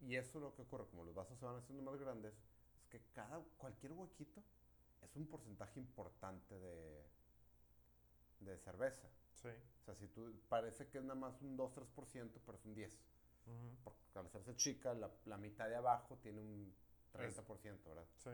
Y 0.01 0.15
eso 0.15 0.37
es 0.37 0.43
lo 0.43 0.55
que 0.55 0.61
ocurre, 0.63 0.85
como 0.87 1.03
los 1.03 1.15
vasos 1.15 1.37
se 1.37 1.45
van 1.45 1.57
haciendo 1.57 1.83
más 1.83 1.99
grandes, 1.99 2.33
es 2.75 2.87
que 2.89 3.01
cada, 3.13 3.41
cualquier 3.57 3.93
huequito 3.93 4.43
es 5.01 5.15
un 5.15 5.27
porcentaje 5.27 5.79
importante 5.79 6.57
de, 6.57 7.05
de 8.39 8.57
cerveza. 8.59 9.07
Sí. 9.43 9.49
O 9.49 9.85
sea, 9.85 9.95
si 9.95 10.07
tú, 10.07 10.33
parece 10.47 10.87
que 10.87 10.97
es 10.99 11.03
nada 11.03 11.19
más 11.19 11.41
un 11.41 11.57
2-3%, 11.57 12.31
pero 12.45 12.57
es 12.57 12.65
un 12.65 12.75
10%. 12.75 12.89
Porque 13.83 13.99
al 14.15 14.25
hacerse 14.25 14.55
chica, 14.55 14.93
la, 14.93 15.11
la, 15.25 15.37
mitad 15.37 15.67
de 15.67 15.75
abajo 15.75 16.17
tiene 16.21 16.39
un 16.39 16.73
30%, 17.11 17.83
¿verdad? 17.85 18.05
Sí. 18.19 18.29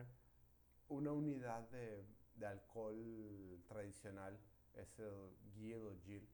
Una 0.90 1.12
unidad 1.12 1.68
de, 1.70 2.06
de 2.36 2.46
alcohol 2.46 3.60
tradicional 3.68 4.40
es 4.76 5.00
el 5.00 5.36
Gil 5.56 5.88
o 5.88 5.96
Gil, 6.06 6.28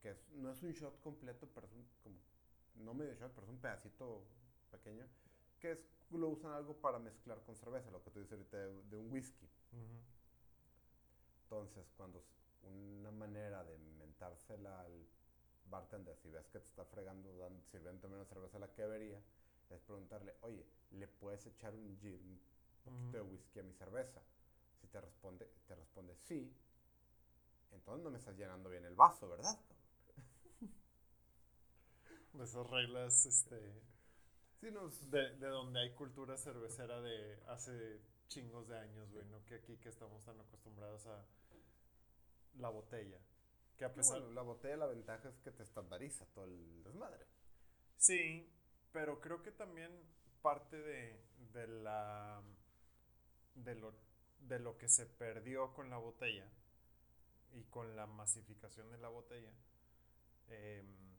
que 0.00 0.16
no 0.36 0.50
es 0.50 0.62
un 0.62 0.72
shot 0.72 0.98
completo, 1.00 1.48
pero 1.54 1.66
es 1.66 1.72
un, 1.74 1.86
como, 2.02 2.16
no 2.76 2.94
medio 2.94 3.14
shot, 3.14 3.32
pero 3.32 3.46
es 3.46 3.50
un 3.50 3.60
pedacito 3.60 4.24
pequeño, 4.70 5.06
que 5.60 5.72
es, 5.72 5.78
lo 6.10 6.28
usan 6.28 6.52
algo 6.52 6.74
para 6.76 6.98
mezclar 6.98 7.42
con 7.44 7.54
cerveza, 7.56 7.90
lo 7.90 8.02
que 8.02 8.10
tú 8.10 8.20
dices 8.20 8.32
ahorita 8.32 8.56
de, 8.56 8.96
un 8.96 9.12
whisky. 9.12 9.48
Entonces, 11.44 11.86
cuando 11.96 12.24
una 12.64 13.10
manera 13.10 13.64
de 13.64 13.78
mentársela 14.22 14.80
al 14.82 15.08
bartender, 15.68 16.16
si 16.16 16.30
ves 16.30 16.46
que 16.48 16.60
te 16.60 16.66
está 16.66 16.84
fregando, 16.84 17.28
sirviendo 17.70 18.08
menos 18.08 18.28
cerveza 18.28 18.58
la 18.58 18.68
que 18.68 18.82
debería, 18.82 19.20
es 19.70 19.80
preguntarle, 19.82 20.34
oye, 20.42 20.64
¿le 20.92 21.08
puedes 21.08 21.46
echar 21.46 21.74
un 21.74 21.98
gin, 21.98 22.40
un 22.86 22.92
poquito 22.92 23.16
de 23.16 23.22
whisky 23.22 23.60
a 23.60 23.62
mi 23.62 23.72
cerveza? 23.72 24.20
Si 24.80 24.86
te 24.86 25.00
responde, 25.00 25.48
te 25.66 25.74
responde 25.74 26.14
sí, 26.16 26.54
entonces 27.72 28.04
no 28.04 28.10
me 28.10 28.18
estás 28.18 28.36
llenando 28.36 28.68
bien 28.68 28.84
el 28.84 28.94
vaso, 28.94 29.28
¿verdad? 29.28 29.58
Esas 32.40 32.70
reglas, 32.70 33.26
este... 33.26 33.82
Sí, 34.60 34.70
nos... 34.70 35.10
de, 35.10 35.36
de 35.36 35.48
donde 35.48 35.80
hay 35.80 35.94
cultura 35.94 36.36
cervecera 36.36 37.00
de 37.00 37.42
hace 37.48 38.00
chingos 38.28 38.68
de 38.68 38.78
años, 38.78 39.10
güey, 39.10 39.24
no 39.26 39.44
que 39.46 39.56
aquí 39.56 39.76
que 39.78 39.88
estamos 39.88 40.22
tan 40.24 40.38
acostumbrados 40.40 41.06
a 41.06 41.24
la 42.58 42.68
botella. 42.68 43.18
Que 43.82 43.86
a 43.86 43.94
pesar... 43.94 44.20
Bueno, 44.20 44.34
la 44.34 44.42
botella 44.42 44.76
la 44.76 44.86
ventaja 44.86 45.28
es 45.28 45.40
que 45.40 45.50
te 45.50 45.64
estandariza 45.64 46.24
todo 46.26 46.44
el 46.44 46.84
desmadre. 46.84 47.26
Sí, 47.96 48.48
pero 48.92 49.20
creo 49.20 49.42
que 49.42 49.50
también 49.50 49.90
parte 50.40 50.76
de, 50.76 51.20
de 51.52 51.66
la... 51.66 52.40
De 53.56 53.74
lo, 53.74 53.92
de 54.38 54.60
lo 54.60 54.78
que 54.78 54.88
se 54.88 55.04
perdió 55.06 55.74
con 55.74 55.90
la 55.90 55.96
botella 55.96 56.48
y 57.54 57.64
con 57.64 57.96
la 57.96 58.06
masificación 58.06 58.88
de 58.92 58.98
la 58.98 59.08
botella 59.08 59.52
em, 60.48 61.16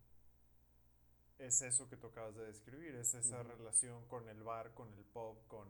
es 1.39 1.61
eso 1.64 1.89
que 1.89 1.97
tú 1.97 2.07
acabas 2.07 2.34
de 2.36 2.45
describir, 2.45 2.95
es 2.95 3.14
esa 3.14 3.43
relación 3.43 4.07
con 4.07 4.30
el 4.30 4.41
bar, 4.41 4.74
con 4.74 4.93
el 4.93 5.03
pub, 5.03 5.45
con, 5.47 5.68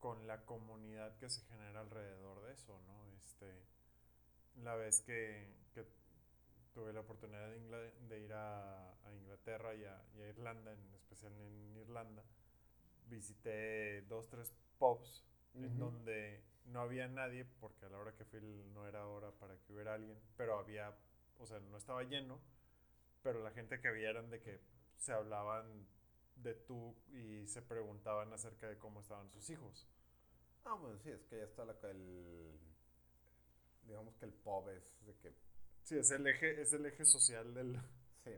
con 0.00 0.26
la 0.26 0.46
comunidad 0.46 1.18
que 1.18 1.28
se 1.28 1.42
genera 1.42 1.80
alrededor 1.80 2.40
de 2.40 2.54
eso, 2.54 2.80
¿no? 2.86 3.06
Este, 3.18 3.74
la 4.62 4.74
vez 4.76 5.00
que, 5.00 5.52
tuve 6.72 6.92
la 6.92 7.00
oportunidad 7.00 7.48
de, 8.08 8.20
ir 8.20 8.32
a, 8.32 8.92
Inglaterra 9.14 9.74
y 9.76 9.84
a, 9.84 10.02
Irlanda, 10.28 10.72
en 10.72 10.94
especial 10.94 11.32
en 11.32 11.76
Irlanda, 11.76 12.24
visité 13.08 14.02
dos, 14.02 14.28
tres 14.28 14.52
pubs 14.78 15.24
en 15.54 15.78
donde 15.78 16.42
no 16.66 16.80
había 16.80 17.06
nadie, 17.06 17.44
porque 17.60 17.86
a 17.86 17.88
la 17.90 17.98
hora 17.98 18.12
que 18.16 18.24
fui 18.24 18.40
no 18.72 18.88
era 18.88 19.06
hora 19.06 19.30
para 19.30 19.56
que 19.56 19.72
hubiera 19.72 19.94
alguien, 19.94 20.18
pero 20.36 20.58
había, 20.58 20.92
o 21.38 21.46
sea, 21.46 21.60
no 21.60 21.76
estaba 21.76 22.02
lleno, 22.02 22.40
pero 23.22 23.40
la 23.42 23.52
gente 23.52 23.80
que 23.80 23.88
había 23.88 24.10
eran 24.10 24.30
de 24.30 24.40
que 24.40 24.60
se 24.96 25.12
hablaban 25.12 25.86
de 26.36 26.54
tú 26.54 26.96
y 27.12 27.46
se 27.46 27.62
preguntaban 27.62 28.32
acerca 28.32 28.68
de 28.68 28.78
cómo 28.78 29.00
estaban 29.00 29.30
sus 29.30 29.48
hijos. 29.50 29.88
Ah, 30.64 30.74
bueno, 30.74 30.98
sí, 30.98 31.10
es 31.10 31.24
que 31.24 31.38
ya 31.38 31.44
está 31.44 31.64
la, 31.64 31.76
el, 31.90 32.58
digamos 33.86 34.16
que 34.16 34.26
el 34.26 34.32
pub 34.32 34.68
es 34.70 35.04
de 35.06 35.14
que... 35.16 35.34
Sí, 35.84 35.98
es 35.98 36.10
el 36.10 36.26
eje, 36.26 36.60
es 36.60 36.72
el 36.72 36.86
eje 36.86 37.04
social 37.04 37.52
del... 37.54 37.80
Sí. 38.24 38.32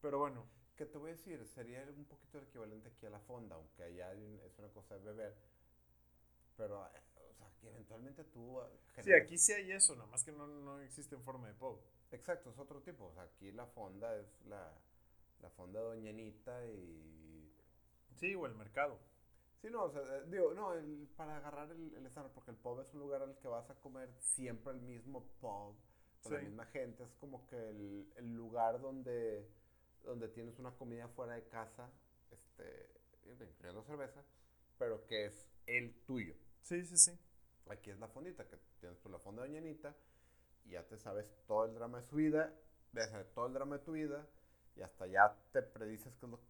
Pero 0.00 0.18
bueno. 0.18 0.46
¿Qué 0.78 0.86
te 0.86 0.96
voy 0.96 1.10
a 1.10 1.14
decir? 1.14 1.44
Sería 1.44 1.82
un 1.96 2.04
poquito 2.04 2.38
el 2.38 2.44
equivalente 2.44 2.88
aquí 2.88 3.04
a 3.04 3.10
la 3.10 3.18
fonda, 3.18 3.56
aunque 3.56 3.82
allá 3.82 4.12
es 4.12 4.56
una 4.60 4.68
cosa 4.68 4.94
de 4.94 5.00
beber. 5.00 5.34
Pero, 6.56 6.80
o 6.82 7.34
sea, 7.34 7.50
que 7.60 7.66
eventualmente 7.66 8.22
tú... 8.22 8.60
Ah, 8.60 8.70
sí, 9.02 9.12
aquí 9.12 9.36
sí 9.38 9.52
hay 9.54 9.72
eso, 9.72 9.96
nada 9.96 10.06
más 10.06 10.22
que 10.22 10.30
no, 10.30 10.46
no 10.46 10.78
existe 10.78 11.16
en 11.16 11.24
forma 11.24 11.48
de 11.48 11.54
pub. 11.54 11.80
Exacto, 12.12 12.50
es 12.50 12.58
otro 12.60 12.80
tipo. 12.80 13.06
O 13.06 13.12
sea, 13.12 13.24
aquí 13.24 13.50
la 13.50 13.66
fonda 13.66 14.16
es 14.20 14.40
la, 14.46 14.72
la 15.40 15.50
fonda 15.50 15.80
doñenita 15.80 16.64
y... 16.64 17.52
Sí, 18.14 18.36
o 18.36 18.46
el 18.46 18.54
mercado. 18.54 19.00
Sí, 19.60 19.68
no, 19.70 19.84
o 19.84 19.90
sea, 19.90 20.02
eh, 20.02 20.24
digo, 20.28 20.54
no, 20.54 20.72
el, 20.74 21.08
para 21.16 21.36
agarrar 21.36 21.70
el, 21.72 21.92
el 21.94 22.06
estándar, 22.06 22.32
porque 22.32 22.52
el 22.52 22.56
pub 22.56 22.80
es 22.80 22.92
un 22.94 23.00
lugar 23.00 23.22
al 23.22 23.36
que 23.38 23.48
vas 23.48 23.68
a 23.70 23.74
comer 23.74 24.08
siempre 24.20 24.72
el 24.72 24.80
mismo 24.80 25.24
pub, 25.40 25.74
con 26.22 26.32
la 26.32 26.40
misma 26.40 26.66
gente, 26.66 27.04
es 27.04 27.14
como 27.14 27.46
que 27.46 27.56
el, 27.56 28.12
el, 28.16 28.34
lugar 28.34 28.80
donde, 28.80 29.48
donde 30.04 30.28
tienes 30.28 30.58
una 30.58 30.72
comida 30.72 31.08
fuera 31.08 31.34
de 31.34 31.44
casa, 31.48 31.90
este, 32.30 32.88
incluyendo 33.44 33.82
cerveza, 33.84 34.22
pero 34.78 35.04
que 35.06 35.26
es 35.26 35.46
el 35.66 35.94
tuyo. 36.04 36.34
Sí, 36.62 36.84
sí, 36.84 36.96
sí. 36.96 37.18
Aquí 37.68 37.90
es 37.90 37.98
la 37.98 38.08
fondita, 38.08 38.46
que 38.48 38.56
tienes 38.80 38.98
pues 38.98 39.12
la 39.12 39.18
fonda 39.18 39.42
de 39.42 39.48
Doñanita, 39.48 39.94
y 40.64 40.70
ya 40.70 40.86
te 40.86 40.96
sabes 40.98 41.26
todo 41.46 41.64
el 41.64 41.74
drama 41.74 41.98
de 41.98 42.04
su 42.04 42.16
vida, 42.16 42.54
ves 42.92 43.10
todo 43.34 43.46
el 43.46 43.54
drama 43.54 43.78
de 43.78 43.84
tu 43.84 43.92
vida, 43.92 44.26
y 44.76 44.82
hasta 44.82 45.06
ya 45.06 45.36
te 45.52 45.62
predices 45.62 46.14
qué 46.16 46.26
es 46.26 46.30
lo 46.30 46.40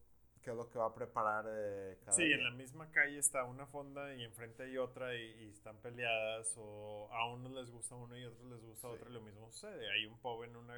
qué 0.43 0.51
es 0.51 0.57
lo 0.57 0.69
que 0.71 0.79
va 0.79 0.87
a 0.87 0.95
preparar 0.95 1.47
eh, 1.49 1.99
cada 2.05 2.17
Sí, 2.17 2.25
en 2.25 2.43
la 2.43 2.51
misma 2.51 2.91
calle 2.91 3.19
está 3.19 3.45
una 3.45 3.67
fonda 3.67 4.15
y 4.15 4.25
enfrente 4.25 4.65
hay 4.65 4.79
otra 4.79 5.15
y, 5.15 5.51
están 5.51 5.77
peleadas 5.79 6.55
o 6.57 7.09
a 7.13 7.33
unos 7.33 7.53
les 7.53 7.71
gusta 7.71 7.95
uno 7.95 8.17
y 8.17 8.25
a 8.25 8.29
otros 8.29 8.47
les 8.51 8.63
gusta 8.63 8.89
otro 8.89 9.11
y 9.11 9.13
lo 9.13 9.21
mismo 9.21 9.51
sucede. 9.51 9.91
Hay 9.91 10.07
un 10.07 10.19
pub 10.19 10.45
en 10.45 10.57
una 10.57 10.75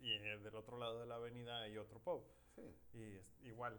y 0.00 0.18
del 0.18 0.54
otro 0.54 0.78
lado 0.78 1.00
de 1.00 1.06
la 1.06 1.16
avenida 1.16 1.60
hay 1.62 1.76
otro 1.76 2.00
pub. 2.00 2.24
Sí. 2.54 2.62
Y 2.94 3.16
es, 3.16 3.36
igual. 3.42 3.78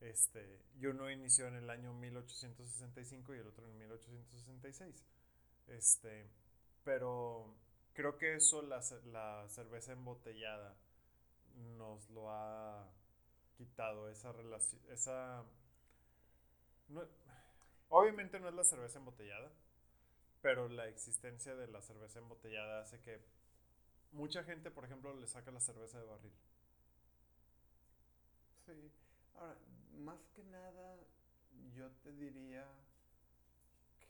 Este, 0.00 0.60
y 0.74 0.86
uno 0.86 1.08
inició 1.10 1.46
en 1.46 1.54
el 1.54 1.70
año 1.70 1.94
1865 1.94 3.34
y 3.34 3.38
el 3.38 3.46
otro 3.46 3.66
en 3.68 3.78
1866. 3.78 5.06
Este, 5.68 6.28
pero 6.82 7.54
creo 7.92 8.18
que 8.18 8.34
eso 8.34 8.62
la, 8.62 8.80
la 9.04 9.48
cerveza 9.48 9.92
embotellada 9.92 10.76
nos 11.54 12.08
lo 12.10 12.30
ha 12.30 12.90
esa 14.10 14.32
relación, 14.32 14.80
esa... 14.90 15.44
obviamente 17.88 18.38
no 18.40 18.48
es 18.48 18.54
la 18.54 18.64
cerveza 18.64 18.98
embotellada, 18.98 19.50
pero 20.40 20.68
la 20.68 20.88
existencia 20.88 21.54
de 21.54 21.68
la 21.68 21.82
cerveza 21.82 22.18
embotellada 22.18 22.82
hace 22.82 23.00
que 23.00 23.20
mucha 24.12 24.44
gente, 24.44 24.70
por 24.70 24.84
ejemplo, 24.84 25.14
le 25.14 25.26
saca 25.26 25.50
la 25.50 25.60
cerveza 25.60 25.98
de 25.98 26.06
barril. 26.06 26.32
Sí. 28.66 28.92
Ahora, 29.36 29.56
más 29.98 30.20
que 30.34 30.44
nada, 30.44 30.96
yo 31.74 31.90
te 32.02 32.12
diría 32.12 32.66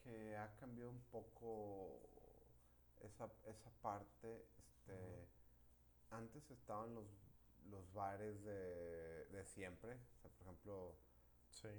que 0.03 0.37
ha 0.37 0.55
cambiado 0.57 0.91
un 0.91 1.03
poco 1.11 2.01
esa, 3.03 3.31
esa 3.47 3.71
parte. 3.83 4.45
Este, 4.59 5.27
Antes 6.11 6.51
estaban 6.51 6.95
los 6.95 7.07
los 7.71 7.93
bares 7.93 8.43
de, 8.45 9.27
de 9.27 9.45
siempre. 9.45 9.95
O 9.95 10.21
sea, 10.21 10.31
por 10.31 10.47
ejemplo, 10.47 10.95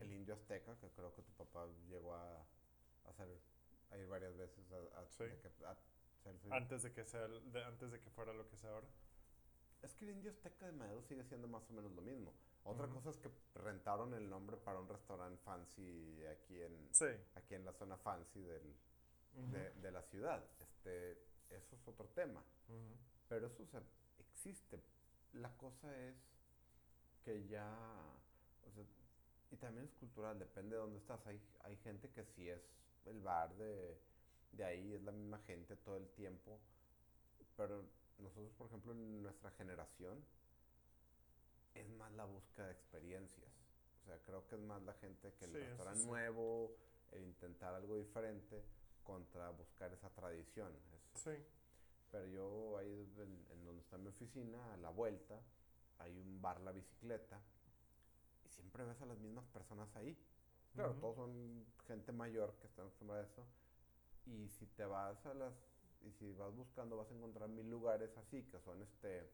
el 0.02 0.14
Indio 0.14 0.36
Azteca, 0.36 0.78
que 0.80 0.90
creo 0.92 1.14
que 1.14 1.22
tu 1.22 1.34
papá 1.34 1.68
llegó 1.90 2.14
a, 2.14 2.46
hacer, 3.10 3.28
a 3.92 3.98
ir 3.98 4.08
varias 4.08 4.36
veces 4.38 4.72
a, 4.72 5.04
antes 6.52 6.84
de 6.84 6.94
que 6.94 7.04
sea 7.04 7.28
antes 7.68 7.92
de 7.92 8.00
que 8.00 8.10
fuera 8.12 8.34
lo 8.34 8.48
que 8.48 8.58
sea 8.58 8.72
ahora. 8.72 8.88
Es 9.82 9.94
que 9.96 10.06
el 10.06 10.12
Indio 10.12 10.32
Azteca 10.32 10.66
de 10.66 10.72
Madero 10.72 11.02
sigue 11.02 11.24
siendo 11.26 11.48
más 11.48 11.70
o 11.70 11.74
menos 11.74 11.92
lo 11.92 12.02
mismo. 12.02 12.34
Otra 12.64 12.88
cosa 12.88 13.10
es 13.10 13.18
que 13.18 13.30
rentaron 13.56 14.14
el 14.14 14.30
nombre 14.30 14.56
para 14.56 14.80
un 14.80 14.88
restaurante 14.88 15.38
fancy 15.44 16.24
aquí 16.28 16.62
en, 16.62 16.90
aquí 17.36 17.56
en 17.56 17.66
la 17.66 17.74
zona 17.74 17.98
fancy 17.98 18.40
del, 18.42 18.74
de, 19.52 19.72
de, 19.72 19.92
la 19.92 20.02
ciudad. 20.04 20.42
Este, 20.62 21.12
eso 21.50 21.76
es 21.76 21.88
otro 21.88 22.08
tema. 22.10 22.42
Pero 23.28 23.48
eso 23.48 23.64
existe 24.18 24.82
la 25.34 25.50
cosa 25.58 25.96
es 25.98 26.16
que 27.24 27.46
ya 27.48 27.68
O 28.68 28.72
sea, 28.72 28.84
y 29.52 29.58
también 29.58 29.86
es 29.86 29.94
cultural, 29.94 30.40
depende 30.40 30.76
de 30.76 30.82
dónde 30.82 30.98
estás. 30.98 31.26
Hay, 31.28 31.40
hay 31.62 31.76
gente 31.78 32.10
que 32.10 32.24
sí 32.26 32.50
es 32.50 32.62
el 33.06 33.20
bar 33.22 33.54
de, 33.56 34.00
de 34.52 34.64
ahí, 34.64 34.94
es 34.94 35.02
la 35.04 35.12
misma 35.12 35.38
gente 35.40 35.76
todo 35.78 35.98
el 35.98 36.08
tiempo. 36.10 36.60
Pero 37.56 37.84
nosotros, 38.18 38.52
por 38.58 38.68
ejemplo, 38.68 38.94
en 38.94 39.22
nuestra 39.22 39.52
generación, 39.52 40.26
es 41.76 41.88
más 41.90 42.12
la 42.14 42.26
búsqueda 42.26 42.66
de 42.68 42.74
experiencias. 42.74 43.52
O 44.02 44.06
sea, 44.08 44.18
creo 44.24 44.48
que 44.48 44.56
es 44.56 44.62
más 44.62 44.82
la 44.82 44.94
gente 44.96 45.34
que 45.34 45.46
el 45.46 45.52
Sí, 45.52 45.58
restaurante 45.60 46.02
sí. 46.02 46.08
nuevo, 46.08 46.76
el 47.12 47.24
intentar 47.24 47.74
algo 47.76 47.96
diferente, 47.98 48.64
contra 49.04 49.50
buscar 49.52 49.94
esa 49.94 50.10
tradición. 50.10 50.74
Es- 51.16 51.22
Sí. 51.22 51.32
Pero 52.14 52.28
yo 52.28 52.78
ahí 52.78 53.12
en, 53.18 53.46
en 53.52 53.66
donde 53.66 53.82
está 53.82 53.98
mi 53.98 54.08
oficina, 54.10 54.74
a 54.74 54.78
la 54.78 54.92
vuelta, 54.92 55.42
hay 55.98 56.16
un 56.18 56.42
bar 56.42 56.62
La 56.62 56.72
Bicicleta 56.72 57.42
y 58.46 58.50
siempre 58.50 58.86
ves 58.86 59.02
a 59.02 59.06
las 59.08 59.18
mismas 59.20 59.46
personas 59.48 59.96
ahí. 59.96 60.18
Claro, 60.76 60.94
todos 61.02 61.16
son 61.18 61.66
gente 61.88 62.12
mayor 62.12 62.56
que 62.62 62.68
están 62.68 62.86
acostumbrados 62.86 63.28
a 63.28 63.32
eso. 63.32 63.48
Y 64.26 64.50
si 64.50 64.66
te 64.68 64.86
vas 64.86 65.26
a 65.26 65.34
las... 65.34 65.54
Y 66.02 66.12
si 66.12 66.32
vas 66.34 66.54
buscando 66.56 66.98
vas 66.98 67.10
a 67.12 67.16
encontrar 67.16 67.50
mil 67.50 67.70
lugares 67.70 68.16
así, 68.18 68.44
que 68.44 68.60
son 68.60 68.82
este... 68.82 69.30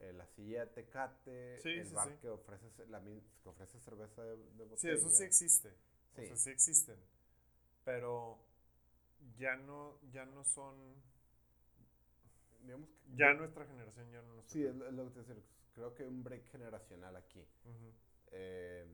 eh, 0.00 0.12
la 0.12 0.26
silla 0.26 0.66
de 0.66 0.72
Tecate, 0.72 1.60
Sí, 1.62 1.70
el 1.70 1.84
sí, 1.84 1.94
bar 1.94 2.08
sí. 2.08 2.14
que 2.20 2.28
ofrece, 2.28 2.70
ce- 2.70 2.86
la, 2.86 3.00
que 3.02 3.48
ofrece 3.48 3.78
cerveza 3.80 4.22
de, 4.24 4.36
de 4.36 4.64
botella. 4.64 4.76
Sí, 4.76 4.88
eso 4.88 5.10
sí 5.10 5.24
existe. 5.24 5.70
Sí. 6.16 6.22
O 6.22 6.26
sea, 6.26 6.36
sí 6.36 6.50
existen. 6.50 6.96
Pero 7.84 8.38
ya 9.38 9.56
no, 9.56 9.98
ya 10.12 10.24
no 10.24 10.44
son. 10.44 10.74
Digamos 12.62 12.88
que- 12.90 13.16
Ya 13.16 13.32
nuestra 13.34 13.66
generación 13.66 14.10
ya 14.10 14.22
no 14.22 14.34
nos 14.34 14.46
Sí, 14.46 14.64
es 14.64 14.74
lo, 14.74 15.04
que 15.06 15.10
te 15.10 15.18
decía, 15.20 15.36
Creo 15.74 15.94
que 15.94 16.02
hay 16.02 16.08
un 16.08 16.22
break 16.22 16.46
generacional 16.50 17.16
aquí. 17.16 17.40
Ujú. 17.64 17.92
Eh, 18.32 18.86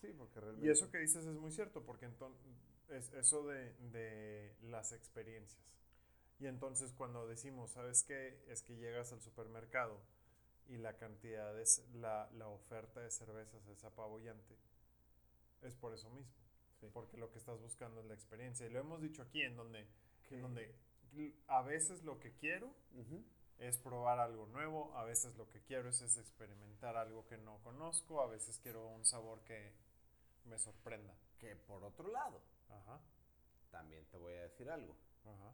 sí, 0.00 0.12
porque 0.16 0.40
realmente... 0.40 0.66
Y 0.66 0.70
eso 0.70 0.90
que 0.90 0.98
dices 0.98 1.26
es 1.26 1.36
muy 1.36 1.50
cierto, 1.50 1.84
porque 1.84 2.06
entonces 2.06 2.46
es 2.88 3.12
eso 3.14 3.44
de, 3.46 3.74
de 3.90 4.56
las 4.62 4.92
experiencias. 4.92 5.60
Y 6.38 6.46
entonces 6.46 6.92
cuando 6.92 7.26
decimos, 7.26 7.72
¿sabes 7.72 8.04
qué? 8.04 8.44
Es 8.48 8.62
que 8.62 8.76
llegas 8.76 9.12
al 9.12 9.20
supermercado 9.20 10.00
y 10.68 10.76
la 10.76 10.96
cantidad 10.96 11.52
de 11.52 11.64
la, 11.94 12.30
la 12.34 12.46
oferta 12.48 13.00
de 13.00 13.10
cervezas 13.10 13.66
es 13.66 13.84
apabullante. 13.84 14.56
Es 15.62 15.74
por 15.74 15.92
eso 15.94 16.08
mismo. 16.10 16.32
Sí. 16.80 16.88
Porque 16.92 17.16
lo 17.16 17.30
que 17.32 17.38
estás 17.38 17.60
buscando 17.60 18.00
es 18.00 18.06
la 18.06 18.14
experiencia. 18.14 18.66
Y 18.66 18.70
lo 18.70 18.78
hemos 18.78 19.00
dicho 19.02 19.22
aquí, 19.22 19.42
en 19.42 19.56
donde, 19.56 19.88
en 20.30 20.42
donde 20.42 20.74
a 21.46 21.62
veces 21.62 22.02
lo 22.04 22.18
que 22.18 22.32
quiero 22.34 22.74
es 23.58 23.76
probar 23.78 24.20
algo 24.20 24.46
nuevo, 24.46 24.94
a 24.96 25.04
veces 25.04 25.36
lo 25.36 25.48
que 25.50 25.60
quiero 25.62 25.88
es, 25.88 26.00
es 26.00 26.16
experimentar 26.16 26.96
algo 26.96 27.26
que 27.26 27.38
no 27.38 27.58
conozco, 27.62 28.20
a 28.22 28.26
veces 28.26 28.58
quiero 28.62 28.86
un 28.88 29.04
sabor 29.04 29.42
que 29.44 29.72
me 30.44 30.58
sorprenda. 30.58 31.14
Que 31.38 31.54
por 31.56 31.84
otro 31.84 32.08
lado, 32.08 32.40
Ajá, 32.68 33.00
también 33.70 34.04
te 34.06 34.16
voy 34.18 34.34
a 34.34 34.42
decir 34.42 34.68
algo. 34.70 34.94
ajá. 35.24 35.52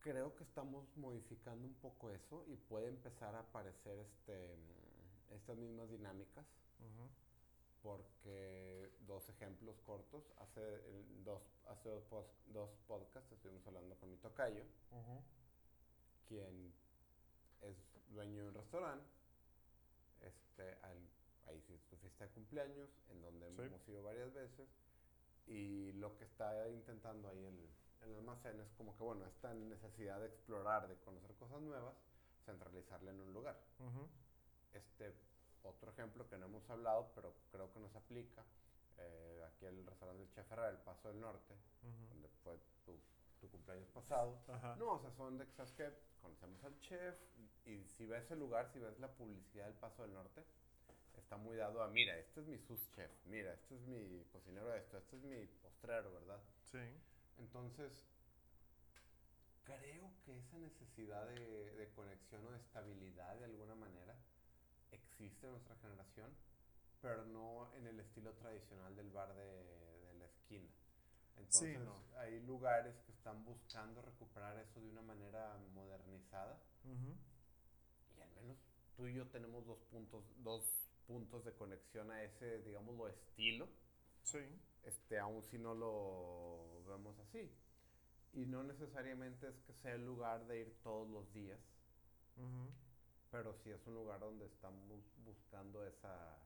Creo 0.00 0.34
que 0.34 0.44
estamos 0.44 0.84
modificando 0.96 1.66
un 1.66 1.74
poco 1.74 2.10
eso 2.10 2.44
y 2.48 2.56
puede 2.56 2.88
empezar 2.88 3.34
a 3.34 3.40
aparecer 3.40 3.98
este, 3.98 4.56
mm, 4.56 5.34
estas 5.34 5.56
mismas 5.58 5.90
dinámicas. 5.90 6.46
ujú, 6.80 7.08
Porque 7.82 8.90
dos 9.00 9.28
ejemplos 9.30 9.80
cortos. 9.86 10.22
Hace, 10.38 10.60
el- 10.60 11.24
dos, 11.24 11.42
hace 11.68 11.88
dos, 11.88 12.04
pos- 12.04 12.36
dos 12.46 12.70
podcasts 12.86 13.32
estuvimos 13.32 13.66
hablando 13.66 13.96
con 13.98 14.10
mi 14.10 14.16
tocayo, 14.18 14.62
ujú. 14.90 15.22
quien 16.28 16.72
es 17.62 17.76
dueño 18.12 18.42
de 18.42 18.48
un 18.48 18.54
restaurante. 18.54 19.06
Este, 20.20 20.74
al- 20.84 21.08
ahí 21.48 21.60
sí 21.66 21.72
es 21.74 21.80
su 21.88 21.96
fiesta 21.96 22.24
de 22.26 22.30
cumpleaños, 22.32 22.90
en 23.10 23.22
donde 23.22 23.50
Sí. 23.56 23.62
hemos 23.62 23.88
ido 23.88 24.02
varias 24.02 24.32
veces. 24.34 24.68
Y 25.46 25.92
lo 25.92 26.16
que 26.18 26.24
está 26.24 26.68
intentando 26.68 27.28
ahí 27.28 27.44
el, 27.44 27.68
el 28.02 28.14
almacén 28.16 28.60
es 28.60 28.70
como 28.76 28.96
que, 28.96 29.02
bueno, 29.04 29.24
esta 29.26 29.54
necesidad 29.54 30.20
de 30.20 30.26
explorar, 30.26 30.86
de 30.86 30.96
conocer 30.98 31.34
cosas 31.36 31.60
nuevas, 31.62 31.94
centralizarla 32.44 33.10
en 33.10 33.20
un 33.20 33.32
lugar. 33.32 33.58
Ujú, 33.78 34.06
Este, 34.74 35.14
otro 35.62 35.90
ejemplo 35.90 36.28
que 36.28 36.38
no 36.38 36.46
hemos 36.46 36.68
hablado, 36.70 37.10
pero 37.14 37.34
creo 37.50 37.72
que 37.72 37.80
nos 37.80 37.94
aplica, 37.94 38.44
eh, 38.98 39.42
aquí 39.46 39.66
el 39.66 39.86
restaurante 39.86 40.22
del 40.22 40.32
Chef 40.32 40.50
Herrera, 40.50 40.70
El 40.70 40.78
Paso 40.78 41.08
del 41.08 41.20
Norte, 41.20 41.54
ujú. 41.82 42.08
donde 42.08 42.28
fue 42.42 42.58
tu, 42.84 42.98
tu 43.40 43.48
cumpleaños 43.50 43.88
pasado. 43.90 44.38
Ajá. 44.48 44.76
No, 44.76 44.92
o 44.92 45.00
sea, 45.00 45.10
son 45.12 45.38
de 45.38 45.46
que, 45.46 45.52
¿sabes 45.52 45.72
qué? 45.72 45.92
Conocemos 46.20 46.62
al 46.64 46.78
chef 46.80 47.16
y 47.64 47.84
si 47.84 48.06
ves 48.06 48.30
el 48.30 48.38
lugar, 48.38 48.70
si 48.72 48.78
ves 48.78 48.98
la 49.00 49.08
publicidad 49.08 49.66
del 49.66 49.74
Paso 49.74 50.02
del 50.02 50.12
Norte, 50.12 50.44
está 51.16 51.36
muy 51.36 51.56
dado 51.56 51.82
a, 51.82 51.88
mira, 51.88 52.16
este 52.18 52.40
es 52.40 52.46
mi 52.46 52.58
sus 52.58 52.90
chef, 52.92 53.10
mira, 53.26 53.52
este 53.54 53.76
es 53.76 53.82
mi 53.82 54.24
cocinero 54.32 54.68
de 54.68 54.78
esto, 54.78 54.98
este 54.98 55.16
es 55.16 55.22
mi 55.22 55.46
postrero, 55.46 56.12
¿verdad? 56.12 56.40
Sí. 56.64 56.78
Entonces, 57.38 58.04
creo 59.64 60.10
que 60.24 60.38
esa 60.38 60.58
necesidad 60.58 61.26
de, 61.26 61.74
de 61.76 61.88
conexión 61.92 62.44
o 62.46 62.50
de 62.50 62.58
estabilidad 62.58 63.36
de 63.36 63.44
alguna 63.46 63.74
manera 63.74 64.16
existe 65.20 65.46
en 65.46 65.52
nuestra 65.52 65.76
generación, 65.76 66.30
pero 67.02 67.24
no 67.26 67.72
en 67.74 67.86
el 67.86 68.00
estilo 68.00 68.32
tradicional 68.34 68.94
del 68.96 69.10
bar 69.10 69.34
de, 69.34 69.44
de 69.44 70.14
la 70.18 70.26
esquina. 70.26 70.68
Sí, 71.48 71.66
Entonces, 71.66 71.80
no. 71.80 72.18
hay 72.18 72.40
lugares 72.40 72.94
que 73.06 73.12
están 73.12 73.44
buscando 73.44 74.02
recuperar 74.02 74.58
eso 74.58 74.80
de 74.80 74.88
una 74.88 75.02
manera 75.02 75.56
modernizada 75.74 76.58
Ujú. 76.84 77.16
y 78.16 78.20
al 78.20 78.30
menos 78.32 78.56
tú 78.96 79.06
y 79.06 79.14
yo 79.14 79.26
tenemos 79.28 79.66
dos 79.66 79.78
puntos, 79.90 80.24
dos 80.42 80.62
puntos 81.06 81.44
de 81.44 81.52
conexión 81.54 82.10
a 82.10 82.22
ese, 82.22 82.62
digámoslo, 82.62 83.08
estilo 83.08 83.68
Sí. 84.22 84.38
este, 84.84 85.18
aun 85.18 85.42
si 85.44 85.58
no 85.58 85.74
lo 85.74 86.82
vemos 86.86 87.18
así. 87.20 87.50
Y 88.32 88.46
no 88.46 88.62
necesariamente 88.62 89.48
es 89.48 89.58
que 89.66 89.72
sea 89.74 89.94
el 89.94 90.04
lugar 90.06 90.46
de 90.46 90.60
ir 90.60 90.76
todos 90.82 91.08
los 91.10 91.32
días, 91.32 91.58
Ujú. 92.36 92.70
Pero 93.30 93.54
sí 93.54 93.70
es 93.70 93.86
un 93.86 93.94
lugar 93.94 94.20
donde 94.20 94.46
estamos 94.46 95.00
buscando 95.24 95.86
esa, 95.86 96.36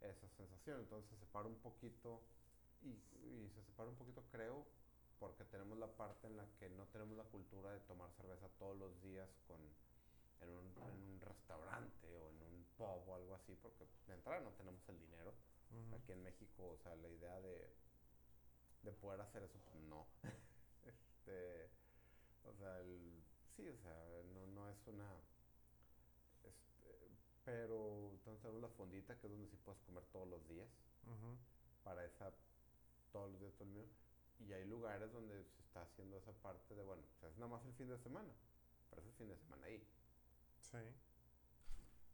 esa 0.00 0.28
sensación. 0.36 0.80
Entonces 0.80 1.10
se 1.10 1.16
separa 1.16 1.46
un 1.46 1.56
poquito, 1.60 2.22
y, 2.82 2.90
y 2.90 3.50
se 3.54 3.62
separa 3.64 3.88
un 3.88 3.96
poquito 3.96 4.22
creo, 4.30 4.66
porque 5.18 5.44
tenemos 5.44 5.78
la 5.78 5.88
parte 5.96 6.26
en 6.26 6.36
la 6.36 6.46
que 6.58 6.68
no 6.70 6.86
tenemos 6.86 7.16
la 7.16 7.24
cultura 7.24 7.72
de 7.72 7.80
tomar 7.80 8.10
cerveza 8.12 8.48
todos 8.58 8.76
los 8.76 9.00
días 9.02 9.28
con, 9.46 9.58
en, 10.40 10.50
un, 10.50 10.66
en 10.86 11.02
un 11.14 11.20
restaurante 11.20 12.06
o 12.16 12.28
en 12.30 12.42
un 12.42 12.64
pub 12.76 13.08
o 13.08 13.14
algo 13.16 13.34
así, 13.34 13.54
porque 13.56 13.86
de 14.06 14.14
entrada 14.14 14.40
no 14.40 14.50
tenemos 14.52 14.88
el 14.88 14.98
dinero 15.00 15.34
aquí 15.94 16.12
en 16.12 16.22
México, 16.22 16.68
o 16.68 16.78
sea, 16.78 16.94
la 16.96 17.08
idea 17.08 17.40
de, 17.40 17.74
de 18.82 18.92
poder 18.92 19.20
hacer 19.20 19.42
eso, 19.42 19.58
pues 19.64 19.76
no. 19.84 20.06
este, 20.86 21.70
o 22.44 22.54
sea, 22.54 22.78
el- 22.80 23.22
sí, 23.56 23.68
o 23.68 23.76
sea, 23.78 24.22
no, 24.34 24.46
no 24.46 24.68
es 24.70 24.86
una, 24.86 25.08
pero 27.48 28.10
entonces 28.12 28.42
tenemos 28.42 28.60
la 28.60 28.68
fondita, 28.68 29.16
que 29.16 29.26
es 29.26 29.32
donde 29.32 29.48
sí 29.48 29.56
puedes 29.64 29.80
comer 29.80 30.04
todos 30.12 30.28
los 30.28 30.46
días, 30.48 30.68
para 31.82 32.04
esa, 32.04 32.30
todos 33.10 33.30
los 33.32 33.40
días, 33.40 33.54
todo 33.54 33.64
el 33.64 33.70
mío. 33.70 33.86
Y 34.40 34.52
hay 34.52 34.66
lugares 34.66 35.10
donde 35.10 35.42
se 35.44 35.62
está 35.62 35.80
haciendo 35.80 36.18
esa 36.18 36.32
parte 36.42 36.74
de, 36.74 36.84
bueno, 36.84 37.02
sea, 37.18 37.30
es 37.30 37.38
nada 37.38 37.50
más 37.52 37.64
el 37.64 37.72
fin 37.72 37.88
de 37.88 37.96
semana, 37.96 38.28
pero 38.90 39.00
es 39.00 39.08
el 39.08 39.14
fin 39.14 39.28
de 39.30 39.36
semana 39.38 39.64
ahí. 39.64 39.82
Sí. 40.60 40.76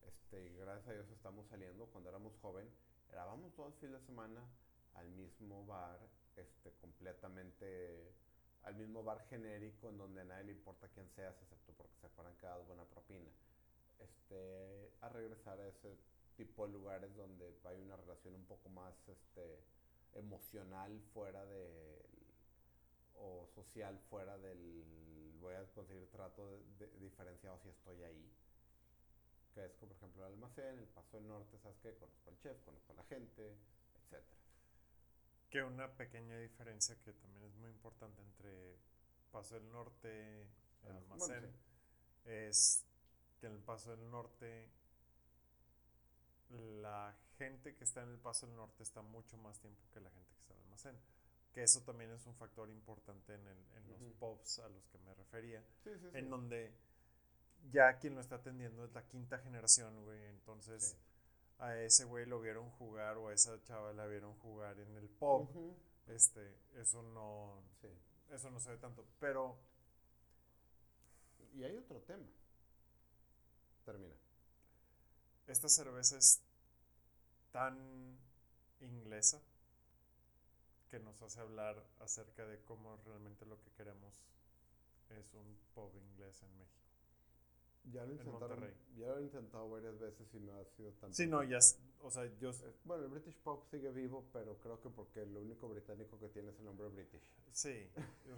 Este, 0.07 0.47
y 0.47 0.55
gracias 0.55 0.87
a 0.87 0.93
Dios 0.93 1.11
estamos 1.11 1.49
saliendo. 1.49 1.87
Cuando 1.87 2.11
éramos 2.11 2.37
joven, 2.41 2.71
era 3.11 3.25
vamos 3.25 3.53
todo 3.57 3.67
el 3.67 3.75
fin 3.75 3.91
de 3.91 3.99
semana 4.03 4.41
al 4.95 5.11
mismo 5.11 5.67
bar, 5.67 5.99
este, 6.37 6.71
completamente, 6.81 8.15
al 8.63 8.77
mismo 8.77 9.03
bar 9.03 9.27
genérico 9.27 9.89
en 9.89 9.99
donde 9.99 10.21
a 10.21 10.25
nadie 10.27 10.45
le 10.45 10.53
importa 10.53 10.87
quién 10.95 11.11
seas, 11.11 11.35
excepto 11.43 11.73
porque 11.73 11.97
se 11.97 12.07
acuerdan 12.07 12.37
que 12.37 12.47
das 12.47 12.65
buena 12.69 12.85
propina. 12.85 13.33
Este, 13.99 14.91
a 15.01 15.09
regresar 15.09 15.59
a 15.61 15.69
ese 15.69 15.97
tipo 16.37 16.67
de 16.67 16.73
lugares 16.73 17.15
donde 17.17 17.55
hay 17.65 17.81
una 17.81 17.97
relación 17.97 18.35
un 18.35 18.45
poco 18.47 18.69
más, 18.69 18.95
este, 19.09 19.61
emocional 20.15 21.01
fuera 21.13 21.45
de 21.47 22.03
o 23.17 23.47
social 23.55 23.99
fuera 24.11 24.37
del 24.39 25.33
voy 25.41 25.55
a 25.55 25.65
conseguir 25.73 26.09
trato 26.11 26.51
de- 26.51 26.63
de- 26.79 26.99
diferenciado 26.99 27.59
si 27.63 27.69
estoy 27.69 28.03
ahí 28.03 28.33
que 29.55 29.65
es 29.67 29.73
como 29.75 29.91
por 29.93 29.99
ejemplo 29.99 30.27
el 30.27 30.33
almacén, 30.33 30.79
el 30.79 30.87
Paso 30.89 31.17
del 31.19 31.29
Norte, 31.29 31.59
¿sabes 31.59 31.79
qué? 31.83 31.95
Conozco 31.95 32.31
al 32.31 32.39
chef, 32.39 32.61
conozco 32.65 32.93
a 32.93 32.97
la 32.97 33.05
gente, 33.05 33.57
etcétera. 33.95 34.37
Que 35.51 35.63
una 35.63 35.93
pequeña 35.97 36.39
diferencia 36.39 36.97
que 37.05 37.13
también 37.13 37.45
es 37.45 37.55
muy 37.55 37.71
importante 37.71 38.21
entre 38.23 38.77
Paso 39.31 39.55
del 39.55 39.71
Norte 39.71 40.43
el 40.43 40.91
Ah, 40.91 40.97
almacén 40.99 41.41
bueno, 41.41 41.55
es 42.25 42.85
que 43.41 43.47
en 43.47 43.53
el 43.55 43.63
Paso 43.63 43.91
del 43.97 44.11
Norte 44.11 44.69
la 46.81 47.15
gente 47.39 47.75
que 47.75 47.85
está 47.85 48.03
en 48.03 48.11
el 48.11 48.19
Paso 48.19 48.47
del 48.47 48.57
Norte 48.57 48.83
está 48.83 49.03
mucho 49.03 49.37
más 49.39 49.59
tiempo 49.61 49.83
que 49.93 50.01
la 50.01 50.11
gente 50.11 50.33
que 50.35 50.41
está 50.41 50.53
en 50.55 50.59
el 50.61 50.65
almacén. 50.65 50.97
Que 51.53 51.63
eso 51.63 51.83
también 51.83 52.11
es 52.11 52.27
un 52.27 52.35
factor 52.35 52.69
importante 52.71 53.35
en, 53.35 53.47
el- 53.47 53.77
en 53.77 53.89
los 53.89 54.01
Ujú. 54.01 54.13
pubs 54.19 54.59
a 54.59 54.69
los 54.69 54.87
que 54.89 54.99
me 54.99 55.15
refería. 55.15 55.63
Sí, 55.85 55.91
sí, 55.95 56.11
sí. 56.11 56.19
En 56.19 56.31
donde 56.31 56.73
ya 57.71 57.99
quien 57.99 58.15
lo 58.15 58.21
está 58.21 58.37
atendiendo 58.37 58.85
es 58.85 58.93
la 58.93 59.07
quinta 59.07 59.39
generación, 59.39 60.05
güey. 60.05 60.25
Entonces 60.27 60.97
a 61.59 61.77
ese 61.79 62.05
güey 62.05 62.27
lo 62.27 62.41
vieron 62.41 62.71
jugar 62.73 63.17
o 63.19 63.29
a 63.29 63.35
esa 63.35 63.63
chava 63.63 63.93
la 63.93 64.07
vieron 64.07 64.35
jugar 64.41 64.79
en 64.81 64.97
el 64.97 65.09
pub. 65.09 65.49
Este, 66.09 66.55
eso 66.75 67.03
no. 67.03 67.63
Eso 68.31 68.51
no 68.51 68.59
se 68.61 68.71
ve 68.71 68.77
tanto. 68.79 69.05
Pero. 69.21 69.57
Y 71.55 71.63
hay 71.63 71.77
otro 71.77 72.01
tema. 72.01 72.27
Termina. 73.85 74.15
Esta 75.47 75.69
cerveza 75.69 76.17
es 76.17 76.41
tan 77.53 78.19
inglesa 78.81 79.41
que 80.91 80.99
nos 81.01 81.21
hace 81.23 81.41
hablar 81.41 81.83
acerca 82.01 82.47
de 82.47 82.61
cómo 82.65 82.97
realmente 83.05 83.45
lo 83.47 83.61
que 83.61 83.71
queremos 83.73 84.23
es 85.11 85.35
un 85.35 85.59
pub 85.75 85.91
inglés 85.97 86.43
en 86.43 86.57
México. 86.57 86.85
Ya 87.93 88.07
lo, 88.07 88.15
intentaron, 88.15 88.65
ya 88.97 89.09
lo 89.09 89.19
he 89.19 89.23
intentado 89.25 89.69
varias 89.69 89.99
veces 89.99 90.33
y 90.33 90.41
no 90.41 90.59
ha 90.59 90.65
sido 90.65 90.91
tan... 90.93 91.13
Sí, 91.13 91.27
no, 91.27 91.43
ya, 91.43 91.59
o 92.03 92.11
sea, 92.11 92.25
yo... 92.39 92.51
Eh, 92.51 92.75
bueno, 92.85 93.05
el 93.05 93.11
British 93.11 93.37
Pub 93.37 93.63
sigue 93.71 93.91
vivo, 93.91 94.25
pero 94.33 94.57
creo 94.59 94.81
que 94.81 94.89
porque 94.89 95.27
lo 95.27 95.43
único 95.43 95.69
británico 95.69 96.19
que 96.19 96.29
tiene 96.29 96.51
es 96.51 96.59
el 96.59 96.65
nombre 96.65 96.89
British. 96.89 97.31
Sí, 97.53 97.87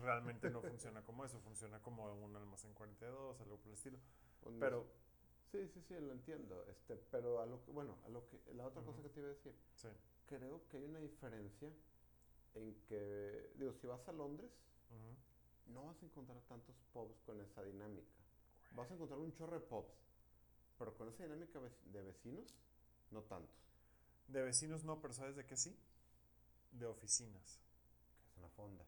realmente 0.03 0.51
no 0.51 0.61
funciona 0.62 1.03
como 1.03 1.24
eso, 1.24 1.38
funciona 1.40 1.80
como 1.80 2.12
un 2.12 2.34
almacén 2.34 2.74
42, 2.74 3.40
algo 3.40 3.57
por 3.59 3.68
el 3.68 3.74
estilo. 3.74 3.99
Pero... 4.61 5.05
Sí, 5.53 5.68
sí, 5.68 5.80
sí, 5.88 5.94
lo 5.94 6.12
entiendo, 6.12 6.64
este, 6.68 6.97
pero 7.11 7.40
a 7.40 7.47
lo 7.47 7.62
que, 7.64 7.70
bueno, 7.70 7.97
a 8.05 8.09
lo 8.09 8.26
que, 8.28 8.40
la 8.55 8.66
otra 8.66 8.82
cosa 8.82 9.03
que 9.03 9.09
te 9.09 9.20
iba 9.20 9.28
a 9.28 9.32
decir, 9.32 9.55
sí. 9.74 9.88
creo 10.26 10.66
que 10.68 10.78
hay 10.78 10.84
una 10.84 11.01
diferencia 11.01 11.70
en 12.55 12.74
que, 12.86 13.53
digo, 13.57 13.72
si 13.72 13.86
vas 13.86 14.07
a 14.09 14.12
Londres, 14.12 14.51
no 15.66 15.86
vas 15.86 16.03
a 16.03 16.07
encontrar 16.07 16.38
tantos 16.49 16.76
pubs 16.92 17.20
con 17.20 17.40
esa 17.40 17.62
dinámica 17.62 18.16
vas 18.76 18.90
a 18.90 18.94
encontrar 18.94 19.18
un 19.18 19.32
chorro 19.32 19.59
de 19.59 19.66
pops, 19.66 19.94
pero 20.78 20.94
con 20.97 21.09
esa 21.09 21.24
dinámica 21.24 21.61
de 21.61 22.03
vecinos, 22.03 22.55
no 23.11 23.22
tantos. 23.22 23.57
De 24.28 24.42
vecinos 24.42 24.84
no, 24.84 25.01
pero 25.01 25.14
¿sabes 25.14 25.34
de 25.36 25.47
qué 25.47 25.57
sí? 25.57 25.76
De 26.72 26.86
oficinas. 26.86 27.61
Que 28.20 28.28
es 28.28 28.36
una 28.36 28.49
fonda. 28.51 28.84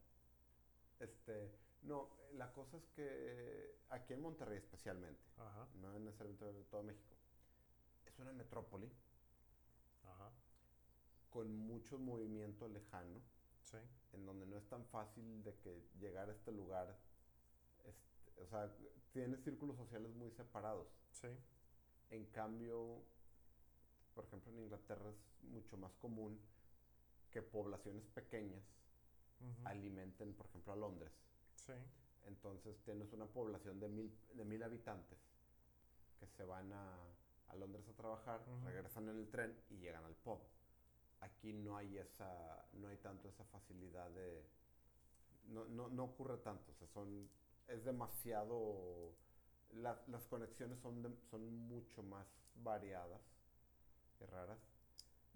Este, 1.00 1.50
no, 1.82 2.10
la 2.34 2.52
cosa 2.52 2.76
es 2.76 2.86
que 2.88 3.78
aquí 3.90 4.12
en 4.12 4.20
Monterrey 4.20 4.58
especialmente, 4.58 5.22
no 5.80 5.94
en 5.94 6.04
necesariamente 6.04 6.44
de 6.44 6.64
todo 6.64 6.82
México, 6.82 7.14
es 8.06 8.18
una 8.18 8.32
metrópoli 8.32 8.90
con 11.30 11.54
mucho 11.54 11.98
movimiento 11.98 12.68
lejano, 12.68 13.20
en 14.12 14.24
donde 14.24 14.46
no 14.46 14.56
es 14.56 14.66
tan 14.68 14.84
fácil 14.86 15.44
de 15.44 15.54
que 15.56 15.86
llegar 16.00 16.28
a 16.30 16.32
este 16.32 16.50
lugar, 16.52 16.98
este, 17.84 18.40
o 18.40 18.46
sea, 18.46 18.74
tiene 19.12 19.36
círculos 19.36 19.76
sociales 19.76 20.14
muy 20.14 20.30
separados. 20.30 20.88
Sí. 21.12 21.28
En 22.10 22.24
cambio, 22.26 23.04
por 24.14 24.24
ejemplo, 24.24 24.50
en 24.52 24.60
Inglaterra 24.60 25.10
es 25.10 25.44
mucho 25.44 25.76
más 25.76 25.92
común 25.96 26.40
que 27.30 27.42
poblaciones 27.42 28.06
pequeñas 28.06 28.64
alimenten, 29.64 30.34
por 30.34 30.46
ejemplo, 30.46 30.72
a 30.72 30.76
Londres. 30.76 31.12
Sí. 31.68 31.74
Entonces 32.26 32.82
tienes 32.82 33.12
una 33.12 33.26
población 33.26 33.78
de 33.78 33.88
mil, 33.88 34.18
de 34.34 34.44
mil 34.44 34.62
habitantes 34.62 35.18
que 36.18 36.26
se 36.26 36.44
van 36.44 36.72
a, 36.72 36.96
a 37.48 37.56
Londres 37.56 37.86
a 37.88 37.92
trabajar, 37.92 38.40
regresan 38.64 39.08
en 39.08 39.18
el 39.18 39.28
tren 39.28 39.56
y 39.70 39.76
llegan 39.76 40.04
al 40.04 40.14
pub. 40.14 40.40
Aquí 41.20 41.52
no 41.52 41.76
hay 41.76 41.98
esa, 41.98 42.66
no 42.72 42.88
hay 42.88 42.96
tanto 42.96 43.28
esa 43.28 43.44
facilidad 43.44 44.10
de, 44.10 44.44
no, 45.48 45.66
no, 45.66 45.88
no 45.88 46.04
ocurre 46.04 46.38
tanto, 46.38 46.72
o 46.72 46.74
sea, 46.74 46.88
son 46.88 47.28
es 47.68 47.84
demasiado, 47.84 49.14
las 49.74 50.26
conexiones 50.26 50.80
son, 50.80 51.18
son 51.30 51.68
mucho 51.68 52.02
más 52.02 52.26
variadas 52.56 53.20
y 54.20 54.24
raras. 54.24 54.58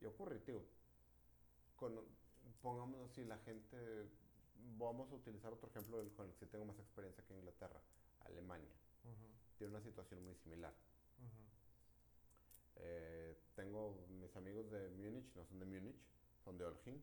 Y 0.01 0.07
ocurre, 0.07 0.39
tío, 0.41 0.65
con, 1.77 2.01
pongamos 2.63 3.11
así, 3.11 3.25
la 3.25 3.39
gente, 3.39 4.09
vamos 4.79 5.11
a 5.11 5.15
utilizar 5.15 5.53
otro 5.53 5.69
ejemplo 5.69 5.99
del, 5.99 6.13
con 6.13 6.29
el 6.29 6.35
que 6.35 6.47
tengo 6.47 6.65
más 6.65 6.79
experiencia 6.79 7.25
que 7.25 7.35
Inglaterra, 7.35 7.81
Alemania. 8.21 8.73
Tiene 9.59 9.75
una 9.75 9.83
situación 9.83 10.25
muy 10.25 10.35
similar. 10.37 10.73
Eh, 12.77 13.37
tengo 13.55 14.07
mis 14.09 14.35
amigos 14.37 14.71
de 14.71 14.89
Múnich, 14.91 15.35
no 15.37 15.45
son 15.45 15.61
de 15.61 15.67
Múnich, 15.67 15.97
son 16.45 16.59
de 16.59 16.65
Olching, 16.65 17.03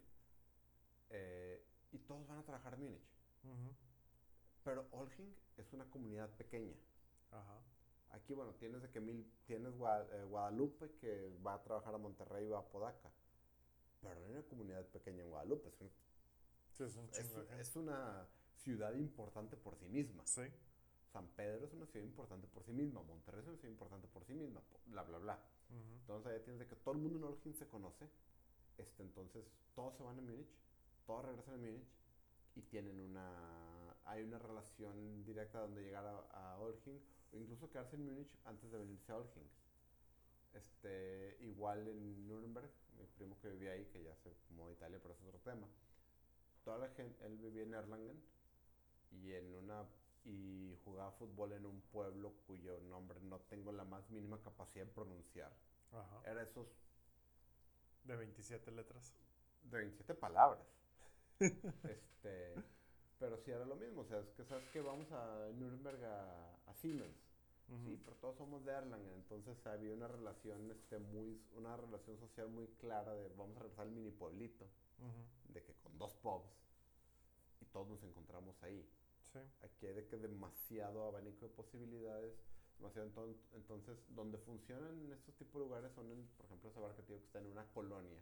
eh, 1.10 1.64
y 1.91 1.99
todos 1.99 2.28
van 2.28 2.39
a 2.39 2.43
trabajar 2.43 2.74
en 2.74 2.82
Múnich. 2.82 3.07
Pero 4.64 4.88
Olching 4.91 5.34
es 5.57 5.72
una 5.74 5.89
comunidad 5.89 6.30
pequeña. 6.36 6.76
Ajá. 7.32 7.62
Aquí, 8.12 8.34
bueno, 8.34 8.53
tienes 8.55 8.82
de 8.82 8.89
que 8.89 8.99
mil, 8.99 9.32
tienes 9.45 9.74
eh, 9.74 10.24
Guadalupe 10.24 10.91
que 10.99 11.32
va 11.45 11.53
a 11.53 11.62
trabajar 11.62 11.93
a 11.93 11.97
Monterrey 11.97 12.45
y 12.45 12.49
va 12.49 12.60
a 12.60 12.68
Podaca. 12.68 13.12
Pero 14.01 14.20
hay 14.20 14.32
una 14.32 14.43
comunidad 14.43 14.86
pequeña 14.88 15.24
en 15.24 15.30
Guadalupe. 15.30 15.70
Es, 15.70 15.91
es, 16.86 17.75
una 17.75 18.27
ciudad 18.55 18.93
importante 18.93 19.57
por 19.57 19.75
sí 19.75 19.88
misma. 19.88 20.25
Sí. 20.25 20.43
San 21.11 21.27
Pedro 21.30 21.65
es 21.65 21.73
una 21.73 21.86
ciudad 21.88 22.05
importante 22.05 22.47
por 22.47 22.63
sí 22.63 22.71
misma. 22.71 23.01
Monterrey 23.01 23.41
es 23.41 23.47
una 23.47 23.57
ciudad 23.57 23.71
importante 23.71 24.07
por 24.07 24.25
sí 24.25 24.34
misma. 24.34 24.61
Bla, 24.86 25.03
bla, 25.03 25.17
bla. 25.17 25.39
Entonces, 25.69 26.32
ahí 26.32 26.39
tienes 26.41 26.59
de 26.59 26.67
que 26.67 26.75
todo 26.75 26.95
el 26.95 27.01
mundo 27.01 27.17
en 27.17 27.23
Olching 27.25 27.53
se 27.53 27.67
conoce. 27.67 28.07
Este, 28.77 29.03
entonces, 29.03 29.45
todos 29.75 29.95
se 29.95 30.03
van 30.03 30.17
a 30.17 30.21
Múnich. 30.21 30.49
Todos 31.05 31.25
regresan 31.25 31.55
a 31.55 31.57
Múnich. 31.57 31.88
Y 32.55 32.61
tienen 32.63 32.99
una 32.99 33.89
hay 34.05 34.23
una 34.23 34.39
relación 34.39 35.23
directa 35.23 35.59
donde 35.59 35.84
llegar 35.84 36.05
a, 36.05 36.55
a 36.55 36.59
o 36.59 36.73
incluso 37.38 37.69
quedarse 37.69 37.95
en 37.95 38.05
Múnich 38.05 38.36
antes 38.45 38.71
de 38.71 38.77
venirse 38.77 39.11
a 39.11 39.17
Olching. 39.17 39.47
Este, 40.53 41.38
igual 41.41 41.88
en 41.88 42.27
Nuremberg, 42.27 42.71
mi 42.97 43.05
primo 43.05 43.38
que 43.39 43.49
vivía 43.49 43.73
ahí, 43.73 43.86
que 43.86 44.01
ya 44.03 44.15
se 44.15 44.34
mudó 44.49 44.69
a 44.69 44.73
Italia, 44.73 44.99
pero 45.01 45.13
es 45.13 45.21
otro 45.21 45.39
tema. 45.39 45.67
Toda 46.70 46.88
la 46.88 46.89
gente, 46.89 47.26
él 47.26 47.36
vivía 47.39 47.63
en 47.63 47.74
Erlangen 47.74 48.24
y 49.09 49.34
en 49.34 49.55
una 49.55 49.88
y 50.24 50.78
jugaba 50.86 51.11
fútbol 51.13 51.53
en 51.53 51.65
un 51.65 51.82
pueblo 51.91 52.32
cuyo 52.45 52.80
nombre 52.82 53.20
no 53.22 53.39
tengo 53.49 53.72
la 53.72 53.84
más 53.86 54.07
mínima 54.11 54.39
capacidad 54.43 54.86
de 54.86 54.91
pronunciar. 54.91 55.51
Ajá. 55.91 56.22
Era 56.30 56.43
esos 56.43 56.67
de 58.03 58.15
27 58.15 58.70
letras. 58.70 59.15
De 59.63 59.78
27 59.80 60.13
palabras. 60.13 60.63
este 61.39 62.53
pero 63.17 63.36
sí 63.39 63.49
era 63.49 63.65
lo 63.65 63.76
mismo, 63.76 64.01
o 64.01 64.05
sea, 64.05 64.20
es 64.20 64.30
que 64.34 64.45
sabes 64.45 64.70
que 64.70 64.82
vamos 64.82 65.11
a 65.11 65.49
Nuremberg 65.55 66.05
a, 66.05 66.74
Siemens. 66.76 67.17
Sí, 67.84 67.99
pero 68.05 68.15
todos 68.17 68.38
somos 68.38 68.63
de 68.63 68.74
Erlangen, 68.74 69.13
entonces 69.15 69.65
había 69.65 69.95
una 69.95 70.07
relación, 70.07 70.70
este, 70.70 70.99
muy, 70.99 71.41
una 71.55 71.76
relación 71.78 72.20
social 72.20 72.47
muy 72.49 72.67
clara 72.80 73.15
de 73.15 73.28
vamos 73.30 73.57
a 73.57 73.61
regresar 73.61 73.88
al 73.88 73.91
mini 73.91 74.11
pueblito, 74.11 74.67
de 75.53 75.63
que 75.63 75.73
con 75.75 75.97
dos 75.97 76.13
pubs 76.15 76.49
y 77.61 77.65
todos 77.65 77.87
nos 77.87 78.03
encontramos 78.03 78.61
ahí. 78.63 78.87
Sí. 79.33 79.39
Aquí 79.61 79.87
hay 79.87 79.93
de 79.93 80.07
que 80.07 80.17
demasiado 80.17 81.03
abanico 81.05 81.47
de 81.47 81.53
posibilidades, 81.53 82.33
demasiado 82.77 83.07
entonces, 83.53 83.97
donde 84.09 84.37
funcionan 84.39 85.11
estos 85.11 85.35
tipos 85.35 85.61
de 85.61 85.67
lugares 85.67 85.91
son, 85.93 86.11
en, 86.11 86.25
por 86.37 86.45
ejemplo, 86.45 86.69
ese 86.69 86.79
bar 86.79 86.95
que, 86.95 87.03
que 87.03 87.15
está 87.15 87.39
en 87.39 87.47
una 87.47 87.65
colonia, 87.71 88.21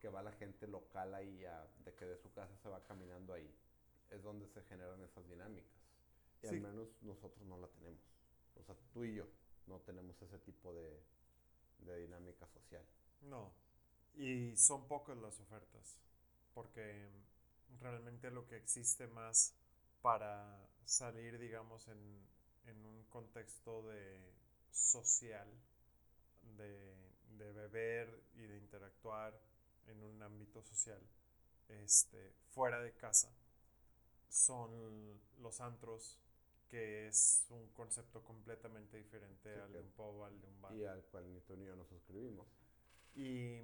que 0.00 0.08
va 0.08 0.22
la 0.22 0.32
gente 0.32 0.66
local 0.68 1.14
ahí, 1.14 1.44
de 1.84 1.94
que 1.94 2.04
de 2.04 2.16
su 2.18 2.30
casa 2.32 2.54
se 2.62 2.68
va 2.68 2.82
caminando 2.84 3.32
ahí 3.32 3.50
es 4.14 4.22
donde 4.22 4.46
se 4.48 4.62
generan 4.62 5.02
esas 5.02 5.28
dinámicas. 5.28 5.72
Y 6.42 6.46
al 6.46 6.60
menos 6.60 6.88
nosotros 7.02 7.44
no 7.46 7.58
la 7.58 7.68
tenemos. 7.68 8.00
O 8.56 8.62
sea, 8.62 8.76
tú 8.92 9.04
y 9.04 9.14
yo 9.14 9.26
no 9.66 9.80
tenemos 9.80 10.20
ese 10.20 10.38
tipo 10.40 10.74
de, 10.74 11.02
de 11.78 11.98
dinámica 12.00 12.46
social. 12.48 12.84
No. 13.22 13.50
Y 14.14 14.54
son 14.56 14.86
pocas 14.86 15.16
las 15.16 15.40
ofertas. 15.40 15.98
Porque 16.54 17.10
realmente 17.80 18.30
lo 18.30 18.46
que 18.46 18.56
existe 18.56 19.06
más 19.08 19.54
para 20.00 20.68
salir, 20.84 21.38
digamos, 21.38 21.88
en, 21.88 22.26
en 22.66 22.84
un 22.86 23.04
contexto 23.04 23.82
de 23.88 24.32
social, 24.70 25.48
de, 26.56 26.94
de, 27.38 27.52
beber 27.52 28.22
y 28.36 28.42
de 28.42 28.58
interactuar 28.58 29.38
en 29.86 30.02
un 30.02 30.22
ámbito 30.22 30.62
social, 30.62 31.00
este, 31.68 32.32
fuera 32.50 32.80
de 32.80 32.92
casa, 32.92 33.30
son 34.28 35.20
los 35.38 35.60
antros, 35.60 36.18
que 36.68 37.06
es 37.06 37.46
un 37.50 37.68
concepto 37.68 38.22
completamente 38.24 38.96
diferente 38.96 39.54
al 39.60 39.72
de 39.72 39.80
un 39.80 39.90
pub, 39.92 40.24
al 40.24 40.40
de 40.40 40.46
un 40.48 40.60
bar. 40.60 40.74
Y 40.74 40.84
al 40.84 41.04
cual 41.04 41.32
ni 41.32 41.40
tú 41.40 41.56
ni 41.56 41.66
yo 41.66 41.76
nos 41.76 41.88
suscribimos. 41.88 42.46
Y, 43.14 43.60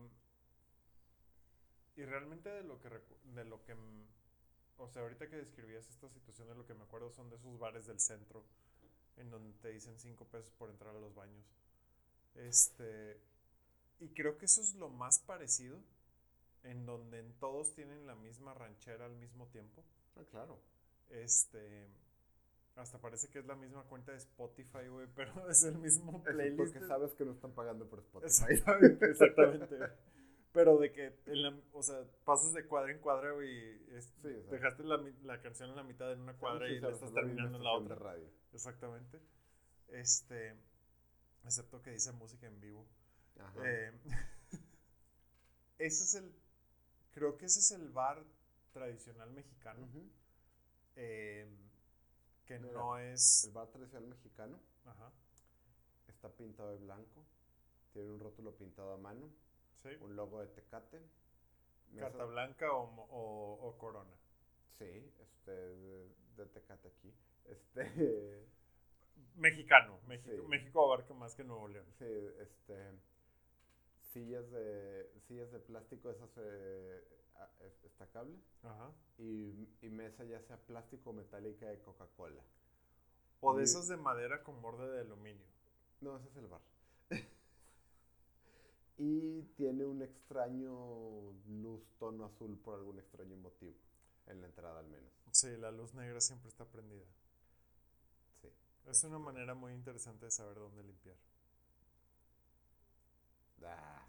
y 1.97 2.05
realmente 2.05 2.49
de 2.49 2.63
lo 2.63 2.81
que, 2.81 2.89
de 3.35 3.45
lo 3.45 3.63
que, 3.65 3.75
o 4.79 4.89
sea, 4.89 5.03
ahorita 5.03 5.29
que 5.29 5.37
describías 5.37 5.89
esta 5.89 6.09
situación, 6.09 6.49
de 6.49 6.55
lo 6.55 6.67
que 6.67 6.75
me 6.75 6.85
acuerdo 6.85 7.11
son 7.11 7.29
de 7.31 7.37
esos 7.37 7.59
bares 7.59 7.87
del 7.87 8.01
centro, 8.01 8.45
en 9.17 9.31
donde 9.31 9.53
te 9.61 9.69
dicen 9.69 9.99
cinco 9.99 10.25
pesos 10.27 10.53
por 10.53 10.71
entrar 10.71 10.95
a 10.95 11.01
los 11.01 11.15
baños. 11.15 11.45
Este, 12.35 13.21
y 13.99 14.09
creo 14.11 14.39
que 14.39 14.47
eso 14.47 14.61
es 14.61 14.75
lo 14.75 14.89
más 14.89 15.19
parecido, 15.21 15.79
en 16.63 16.87
donde 16.87 17.23
todos 17.39 17.75
tienen 17.75 18.07
la 18.07 18.15
misma 18.15 18.55
ranchera 18.55 19.07
al 19.07 19.17
mismo 19.17 19.47
tiempo. 19.49 19.85
Ah, 20.17 20.25
claro. 20.31 20.59
Este. 21.11 21.89
Hasta 22.77 22.99
parece 22.99 23.29
que 23.29 23.41
es 23.41 23.47
la 23.47 23.57
misma 23.57 23.83
cuenta 23.85 24.13
de 24.13 24.19
Spotify, 24.19 24.89
güey, 24.89 25.07
pero 25.15 25.51
es 25.51 25.65
el 25.65 25.77
mismo 25.79 26.23
playlist. 26.23 26.57
porque 26.57 26.87
sabes 26.87 27.13
que 27.15 27.25
no 27.25 27.33
están 27.33 27.53
pagando 27.53 27.87
por 27.87 27.99
Spotify. 27.99 28.27
Exactamente, 28.27 29.07
exactamente. 29.11 29.77
Pero 30.53 30.79
de 30.79 30.93
que, 30.93 31.15
en 31.27 31.43
la, 31.43 31.57
o 31.73 31.83
sea, 31.83 32.05
pasas 32.25 32.53
de 32.53 32.67
cuadra 32.67 32.91
en 32.91 32.99
cuadra, 32.99 33.31
güey, 33.33 33.79
Sí, 34.23 34.29
dejaste 34.51 34.83
la, 34.85 34.97
la 35.23 35.41
canción 35.41 35.71
en 35.71 35.77
la 35.77 35.83
mitad 35.85 36.13
en 36.13 36.21
una 36.21 36.35
cuadra 36.35 36.67
Sí, 36.67 36.75
y 36.75 36.81
la 36.81 36.91
estás 36.91 37.13
terminando 37.13 37.59
en 37.59 37.65
la 37.65 37.73
otra. 37.73 37.95
radio. 37.95 38.29
Exactamente. 38.53 39.21
Este, 39.89 40.57
excepto 41.45 41.81
que 41.83 41.91
dice 41.93 42.13
música 42.13 42.47
en 42.47 42.61
vivo. 42.61 42.85
Ajá. 43.39 43.61
Eh, 43.65 43.93
ese 45.79 46.05
es 46.05 46.15
el, 46.15 46.33
creo 47.13 47.37
que 47.39 47.47
ese 47.47 47.61
es 47.61 47.71
el 47.71 47.89
bar 47.91 48.23
tradicional 48.73 49.31
mexicano, 49.31 49.89
eh, 50.97 51.49
que 52.47 52.59
Mira, 52.59 52.75
no 52.75 52.99
es... 52.99 53.45
El 53.45 53.53
bar 53.53 53.69
tradicional 53.69 54.09
mexicano 54.09 54.59
Ajá, 54.85 55.13
está 56.09 56.29
pintado 56.31 56.71
de 56.71 56.79
blanco. 56.79 57.25
Tiene 57.93 58.11
un 58.11 58.21
rótulo 58.21 58.55
pintado 58.57 58.95
a 58.95 58.99
mano. 58.99 59.29
Sí. 59.83 59.89
Un 60.01 60.17
logo 60.17 60.41
de 60.41 60.47
Tecate. 60.49 61.01
Carta 61.99 62.25
blanca 62.25 62.73
o, 62.73 62.85
o- 63.11 63.69
o 63.69 63.79
corona. 63.79 64.15
Sí, 64.79 65.13
este, 65.21 65.51
de, 65.51 66.09
de 66.37 66.47
Tecate 66.47 66.89
aquí. 66.89 67.13
Este, 67.47 68.47
Mexicano. 69.37 69.99
México, 70.07 70.31
Sí. 70.37 70.49
México 70.49 70.85
abarca 70.85 71.15
más 71.15 71.35
que 71.35 71.45
Nuevo 71.45 71.69
León. 71.69 71.87
sí, 71.99 72.05
este, 72.41 72.93
sillas 74.13 74.51
de, 74.51 75.11
sillas 75.27 75.51
de 75.53 75.59
plástico, 75.61 76.11
esas 76.11 76.31
eh, 76.39 77.05
estacables. 77.85 78.39
Ajá. 78.63 78.93
Y, 79.19 79.69
y 79.83 79.89
mesa 79.91 80.25
ya 80.25 80.41
sea 80.43 80.57
plástico 80.59 81.11
o 81.11 81.13
metálica 81.13 81.67
de 81.67 81.81
Coca-Cola. 81.83 82.43
O 83.41 83.55
de 83.55 83.63
Y- 83.63 83.65
esas 83.65 83.89
de 83.89 83.97
madera 83.97 84.43
con 84.43 84.61
borde 84.63 84.89
de 84.91 85.01
aluminio. 85.01 85.47
No, 86.01 86.17
ese 86.17 86.29
es 86.29 86.37
el 86.37 86.47
bar. 86.47 86.61
Y 89.03 89.43
tiene 89.57 89.87
un 89.87 90.03
extraño 90.03 91.33
luz 91.49 91.81
tono 91.99 92.27
azul 92.27 92.59
por 92.59 92.75
algún 92.75 92.99
extraño 92.99 93.35
motivo. 93.39 93.75
En 94.27 94.43
la 94.43 94.47
entrada 94.47 94.79
al 94.79 94.89
menos. 94.89 95.11
Sí, 95.33 95.57
la 95.57 95.71
luz 95.71 95.95
negra 95.95 96.21
siempre 96.21 96.51
está 96.51 96.67
prendida. 96.67 97.07
Sí. 98.43 98.49
Es 98.87 99.03
una 99.05 99.19
manera 99.19 99.55
muy 99.55 99.73
interesante 99.73 100.27
de 100.27 100.31
saber 100.31 100.57
dónde 100.57 100.83
limpiar. 100.83 101.17
Ah. 103.65 104.07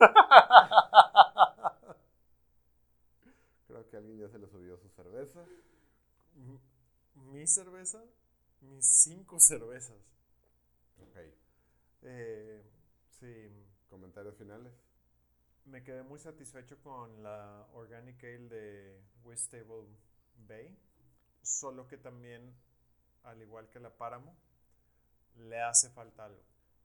Creo 3.66 3.86
que 3.86 3.96
alguien 3.98 4.18
ya 4.18 4.30
se 4.30 4.38
le 4.38 4.48
subió 4.48 4.78
su 4.78 4.88
cerveza. 4.88 5.44
Mi 7.14 7.46
cerveza, 7.46 8.02
mis 8.62 8.86
cinco 8.86 9.38
cervezas. 9.38 10.00
Ok. 11.02 11.18
Eh, 12.04 12.62
sí, 13.20 13.71
Comentarios 13.92 14.34
finales. 14.38 14.72
me 15.66 15.84
quedé 15.84 16.02
muy 16.02 16.18
satisfecho 16.18 16.80
con 16.82 17.22
la 17.22 17.68
Organic 17.74 18.24
Ale 18.24 18.48
de 18.48 19.00
Westable 19.22 19.86
Bay. 20.48 20.76
Solo 21.42 21.86
que 21.86 21.98
también, 21.98 22.52
al 23.22 23.40
igual 23.42 23.68
que 23.68 23.78
la 23.78 23.90
Páramo, 23.90 24.34
le 25.36 25.60
hace 25.60 25.90
falta 25.90 26.24
algo. 26.24 26.42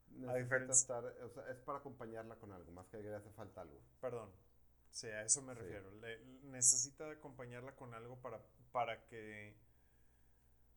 Necesita 0.09 0.35
diferencia- 0.35 0.73
estar, 0.81 1.05
o 1.23 1.29
sea, 1.29 1.49
es 1.49 1.57
para 1.61 1.79
acompañarla 1.79 2.35
con 2.35 2.51
algo, 2.51 2.71
más 2.73 2.85
que 2.87 2.97
le 2.97 3.15
hace 3.15 3.31
falta 3.31 3.61
algo. 3.61 3.79
Perdón. 4.01 4.29
Sí, 4.91 5.07
a 5.07 5.23
eso 5.23 5.41
me 5.41 5.53
Sí. 5.53 5.59
refiero. 5.61 5.89
Le- 6.01 6.19
necesita 6.43 7.09
acompañarla 7.09 7.73
con 7.75 7.93
algo 7.93 8.17
para, 8.21 8.39
para 8.73 9.05
que. 9.07 9.55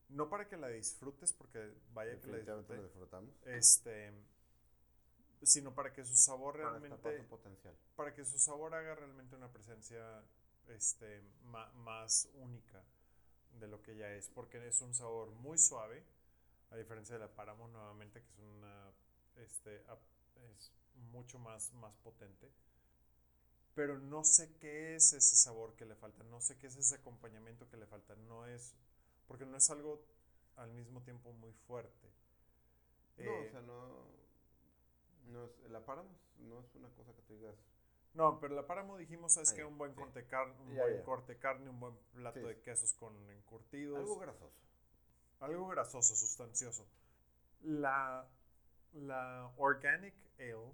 No 0.08 0.28
para 0.30 0.48
que 0.48 0.56
la 0.56 0.68
disfrutes, 0.68 1.32
porque 1.32 1.72
vaya 1.92 2.18
que 2.20 2.26
la 2.28 2.36
disfruté. 2.38 2.82
disfrutamos. 2.82 3.34
Este. 3.46 4.12
Sino 5.42 5.74
para 5.74 5.92
que 5.92 6.04
su 6.04 6.16
sabor 6.16 6.56
Para 6.56 6.78
realmente. 6.80 7.18
su 7.18 7.24
potencial. 7.28 7.74
para 7.96 8.14
que 8.14 8.24
su 8.24 8.38
sabor 8.38 8.74
haga 8.74 8.94
realmente 8.94 9.36
una 9.36 9.52
presencia 9.52 10.22
este, 10.68 11.22
ma- 11.44 11.70
más 11.74 12.28
única 12.34 12.82
de 13.58 13.68
lo 13.68 13.82
que 13.82 13.96
ya 13.96 14.10
es, 14.12 14.28
porque 14.28 14.66
es 14.66 14.80
un 14.80 14.94
sabor 14.94 15.30
muy 15.32 15.58
suave, 15.58 16.04
a 16.70 16.76
diferencia 16.76 17.14
de 17.14 17.20
la 17.20 17.28
Páramo 17.34 17.68
nuevamente, 17.68 18.22
que 18.22 18.32
es 18.32 18.38
una 18.40 18.92
este, 19.36 19.84
es 20.56 20.72
mucho 21.12 21.38
más, 21.38 21.72
más 21.74 21.94
potente. 21.98 22.50
Pero 23.74 23.98
no 23.98 24.22
sé 24.24 24.56
qué 24.60 24.94
es 24.94 25.12
ese 25.12 25.34
sabor 25.36 25.74
que 25.74 25.84
le 25.86 25.96
falta, 25.96 26.22
no 26.24 26.40
sé 26.40 26.56
qué 26.58 26.66
es 26.68 26.76
ese 26.76 26.96
acompañamiento 26.96 27.68
que 27.68 27.76
le 27.76 27.86
falta, 27.86 28.14
no 28.14 28.46
es, 28.46 28.74
porque 29.26 29.46
no 29.46 29.56
es 29.56 29.70
algo 29.70 30.04
al 30.56 30.70
mismo 30.72 31.02
tiempo 31.02 31.32
muy 31.32 31.52
fuerte. 31.52 32.08
No, 33.18 33.32
Eh, 33.32 33.42
o 33.42 33.46
sea, 33.50 33.60
no. 33.60 34.19
No 35.30 35.44
es, 35.44 35.58
la 35.70 35.84
paramos, 35.84 36.12
no 36.38 36.60
es 36.60 36.74
una 36.74 36.88
cosa 36.90 37.12
que 37.14 37.22
tú 37.22 37.34
digas. 37.34 37.54
No, 38.14 38.40
pero 38.40 38.54
la 38.56 38.66
páramo 38.66 38.96
dijimos, 38.98 39.36
es 39.36 39.52
que 39.52 39.64
un 39.64 39.78
buen, 39.78 39.92
sí. 39.94 40.00
corte, 40.00 40.26
car- 40.26 40.50
un 40.60 40.74
Ya, 40.74 40.82
buen 40.82 40.96
ya. 40.96 41.04
corte 41.04 41.34
de 41.34 41.38
carne, 41.38 41.70
un 41.70 41.78
buen 41.78 41.96
plato 42.12 42.40
Sí, 42.40 42.46
de 42.46 42.60
quesos 42.60 42.92
con 42.94 43.14
encurtidos. 43.30 43.98
Algo 43.98 44.14
Algo, 45.40 45.68
grasoso. 45.68 45.70
grasoso, 45.70 46.16
sustancioso. 46.16 46.86
La, 47.62 48.26
la 48.94 49.52
Organic 49.58 50.14
Ale 50.38 50.72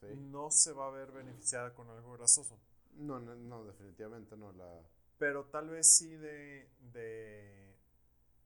Sí. 0.00 0.06
no 0.16 0.50
se 0.50 0.72
va 0.72 0.88
a 0.88 0.90
ver 0.90 1.12
beneficiada 1.12 1.72
con 1.72 1.88
algo 1.88 2.12
grasoso. 2.14 2.58
No, 2.94 3.20
no, 3.20 3.34
no, 3.36 3.64
definitivamente 3.64 4.36
no. 4.36 4.52
La, 4.52 4.80
Pero 5.18 5.44
tal 5.46 5.68
vez 5.70 5.96
sí 5.96 6.14
de, 6.16 6.68
de 6.92 7.74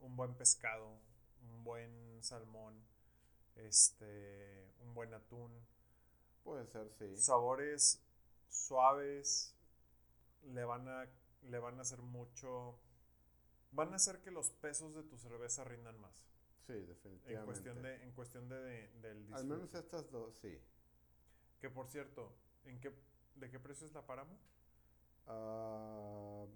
un 0.00 0.14
buen 0.14 0.34
pescado, 0.34 1.00
un 1.42 1.64
buen 1.64 2.22
salmón, 2.22 2.74
este, 3.58 4.72
un 4.80 4.94
buen 4.94 5.12
atún. 5.14 5.52
puede 6.44 6.66
ser, 6.66 6.90
sí. 6.98 7.16
sabores 7.16 8.02
suaves 8.48 9.54
le 10.42 10.64
van 10.64 10.88
a 10.88 11.06
le 11.42 11.58
van 11.58 11.78
a 11.78 11.82
hacer 11.82 12.00
mucho 12.00 12.78
van 13.72 13.92
a 13.92 13.96
hacer 13.96 14.20
que 14.22 14.30
los 14.30 14.50
pesos 14.50 14.94
de 14.94 15.02
tu 15.02 15.16
cerveza 15.18 15.64
rindan 15.64 15.98
más 16.00 16.24
Sí, 16.66 16.72
definitivamente. 16.74 17.32
en 17.34 17.44
cuestión 17.44 17.82
de 17.82 18.02
en 18.02 18.12
cuestión 18.12 18.48
de, 18.48 18.56
de- 18.56 18.88
del 19.00 19.34
Al 19.34 19.44
menos 19.44 19.62
disfrute. 19.70 19.78
estas 19.78 20.10
dos, 20.10 20.36
sí. 20.38 20.58
que 21.60 21.68
por 21.70 21.88
cierto 21.88 22.32
en 22.64 22.80
qué 22.80 22.92
de 23.36 23.50
qué 23.50 23.58
precio 23.60 23.86
es 23.86 23.92
la 23.92 24.06
Páramo 24.06 24.38
Ah, 25.26 26.46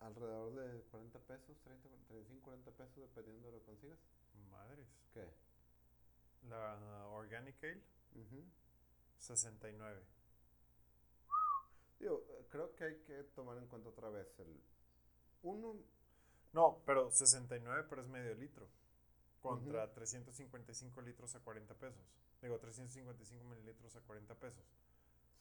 alrededor 0.00 0.54
de 0.54 0.82
40 0.90 1.18
pesos, 1.20 1.58
30, 1.62 1.88
35, 2.08 2.42
40 2.44 2.70
pesos, 2.70 2.96
dependiendo 2.96 3.48
de 3.48 3.52
lo 3.52 3.58
que 3.60 3.66
consigas. 3.66 3.98
madres 4.50 4.88
¿Qué? 5.12 5.24
La 6.48 7.06
Organic 7.08 7.62
Ale 7.62 7.82
Ujú. 8.14 8.44
69 9.18 10.02
Digo, 11.98 12.22
creo 12.50 12.74
que 12.74 12.84
hay 12.84 12.96
que 13.02 13.22
tomar 13.34 13.56
en 13.56 13.66
cuenta 13.68 13.88
otra 13.88 14.10
vez 14.10 14.38
el. 14.38 14.60
Uno, 15.42 15.76
no 16.52 16.82
pero 16.84 17.10
69 17.10 17.86
pero 17.88 18.02
es 18.02 18.08
medio 18.08 18.34
litro 18.34 18.68
contra 19.40 19.92
355 19.92 21.00
litros 21.02 21.34
a 21.36 21.40
40 21.40 21.74
pesos 21.74 22.02
digo 22.42 22.58
355 22.58 23.44
mililitros 23.44 23.94
a 23.94 24.00
40 24.00 24.34
pesos 24.34 24.64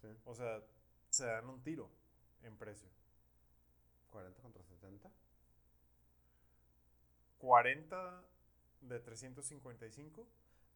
sí, 0.01 0.07
o 0.25 0.35
sea 0.35 0.61
se 1.09 1.25
dan 1.25 1.49
un 1.49 1.63
tiro 1.63 1.89
en 2.43 2.55
precio 2.57 2.89
40 4.15 4.41
contra 4.41 4.63
70. 4.63 5.11
40 7.39 8.23
de 8.81 8.99
355 8.99 10.25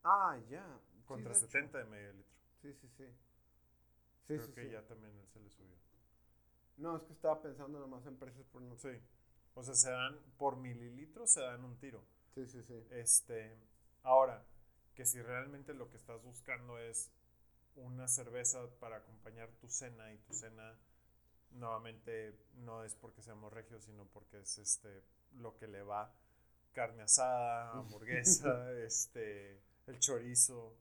Ah, 0.03 0.37
ya. 0.49 0.65
Sí, 1.13 1.21
contra 1.21 1.33
hecho. 1.33 1.47
70 1.47 1.77
de 1.79 1.85
medio 1.85 2.13
litro. 2.13 2.37
Sí, 2.61 2.73
sí, 2.73 2.87
sí. 2.97 3.05
Sí, 4.23 4.35
Creo 4.35 4.45
sí, 4.45 4.53
que 4.53 4.61
sí. 4.61 4.69
ya 4.69 4.81
también 4.87 5.13
él 5.17 5.27
se 5.27 5.39
le 5.41 5.49
subió. 5.49 5.75
No, 6.77 6.95
es 6.97 7.03
que 7.03 7.13
estaba 7.13 7.41
pensando 7.41 7.79
nomás 7.79 8.05
en 8.07 8.17
precios 8.17 8.47
por 8.47 8.61
no. 8.61 8.75
Sí. 8.77 8.89
O 9.53 9.63
sea, 9.63 9.75
se 9.75 9.91
dan 9.91 10.17
por 10.37 10.57
mililitro, 10.57 11.27
se 11.27 11.41
dan 11.41 11.63
un 11.63 11.77
tiro. 11.77 12.03
Sí, 12.33 12.47
sí, 12.47 12.63
sí. 12.63 12.87
Este, 12.89 13.57
ahora, 14.03 14.45
que 14.95 15.05
si 15.05 15.21
realmente 15.21 15.73
lo 15.73 15.89
que 15.89 15.97
estás 15.97 16.21
buscando 16.23 16.79
es 16.79 17.11
una 17.75 18.07
cerveza 18.07 18.67
para 18.79 18.97
acompañar 18.97 19.49
tu 19.61 19.69
cena 19.69 20.11
y 20.13 20.17
tu 20.19 20.33
cena 20.33 20.77
nuevamente 21.51 22.37
no 22.55 22.83
es 22.83 22.95
porque 22.95 23.21
seamos 23.21 23.51
regios, 23.53 23.83
sino 23.85 24.05
porque 24.07 24.39
es 24.39 24.57
este 24.57 25.03
lo 25.33 25.57
que 25.57 25.67
le 25.67 25.81
va 25.83 26.13
carne 26.73 27.03
asada, 27.03 27.71
hamburguesa, 27.79 28.71
este 28.81 29.61
el 29.89 29.99
chorizo, 29.99 30.75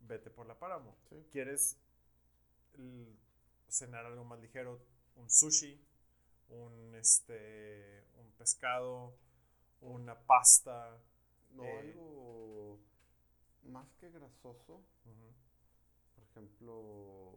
vete 0.00 0.30
por 0.30 0.46
la 0.46 0.58
páramo. 0.58 0.96
Sí. 1.08 1.16
¿Quieres 1.30 1.76
cenar 3.68 4.06
algo 4.06 4.24
más 4.24 4.40
ligero? 4.40 4.80
Un 5.16 5.28
sushi, 5.30 5.78
un 6.48 6.94
este 6.94 8.02
un 8.18 8.30
pescado, 8.32 9.14
una 9.80 10.18
pasta, 10.18 10.98
No, 11.52 11.64
Eh. 11.64 11.78
algo 11.80 12.78
más 13.64 13.88
que 13.98 14.08
grasoso. 14.10 14.80
Por 16.14 16.24
ejemplo, 16.30 17.32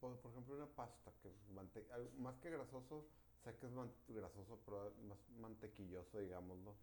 por, 0.00 0.18
por 0.20 0.30
ejemplo, 0.32 0.56
una 0.56 0.66
pasta 0.66 1.12
que 1.22 1.28
es 1.28 1.48
mante- 1.50 1.86
más 2.18 2.34
que 2.40 2.50
grasoso, 2.50 3.06
sé 3.44 3.54
que 3.58 3.66
es 3.66 3.72
grasoso, 4.08 4.58
pero 4.64 4.92
más 5.08 5.18
mantequilloso, 5.38 6.18
digámoslo. 6.18 6.74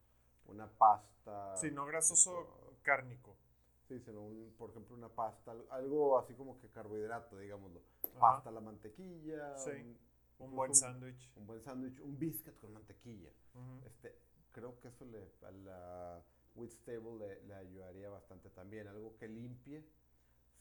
Una 0.49 0.67
pasta. 0.67 1.55
Sí, 1.57 1.71
no 1.71 1.85
grasoso, 1.85 2.31
tipo- 2.41 2.73
cárnico. 2.83 3.35
Sí, 3.87 3.99
sino 4.01 4.21
un, 4.21 4.53
por 4.57 4.69
ejemplo 4.69 4.95
una 4.95 5.09
pasta, 5.09 5.51
al- 5.51 5.65
algo 5.71 6.19
así 6.19 6.33
como 6.35 6.59
que 6.59 6.69
carbohidrato, 6.69 7.37
digámoslo. 7.39 7.81
Pasta 8.19 8.49
a 8.49 8.51
la 8.51 8.61
mantequilla. 8.61 9.57
Sí, 9.57 9.71
un, 9.71 9.97
Un 10.39 10.55
buen 10.55 10.75
sándwich. 10.75 11.31
Un 11.35 11.47
buen 11.47 11.61
sándwich, 11.61 11.99
un 12.01 12.17
biscuit 12.19 12.57
con 12.59 12.73
mantequilla. 12.73 13.31
Ujú. 13.55 13.85
Este, 13.87 14.15
creo 14.51 14.79
que 14.79 14.89
eso 14.89 15.05
le, 15.05 15.31
a 15.43 15.51
la 15.51 16.23
wheat 16.55 16.71
stable 16.71 17.17
le, 17.17 17.41
le 17.47 17.55
ayudaría 17.55 18.09
bastante 18.09 18.49
también. 18.51 18.87
Algo 18.87 19.15
que 19.17 19.27
limpie 19.27 19.83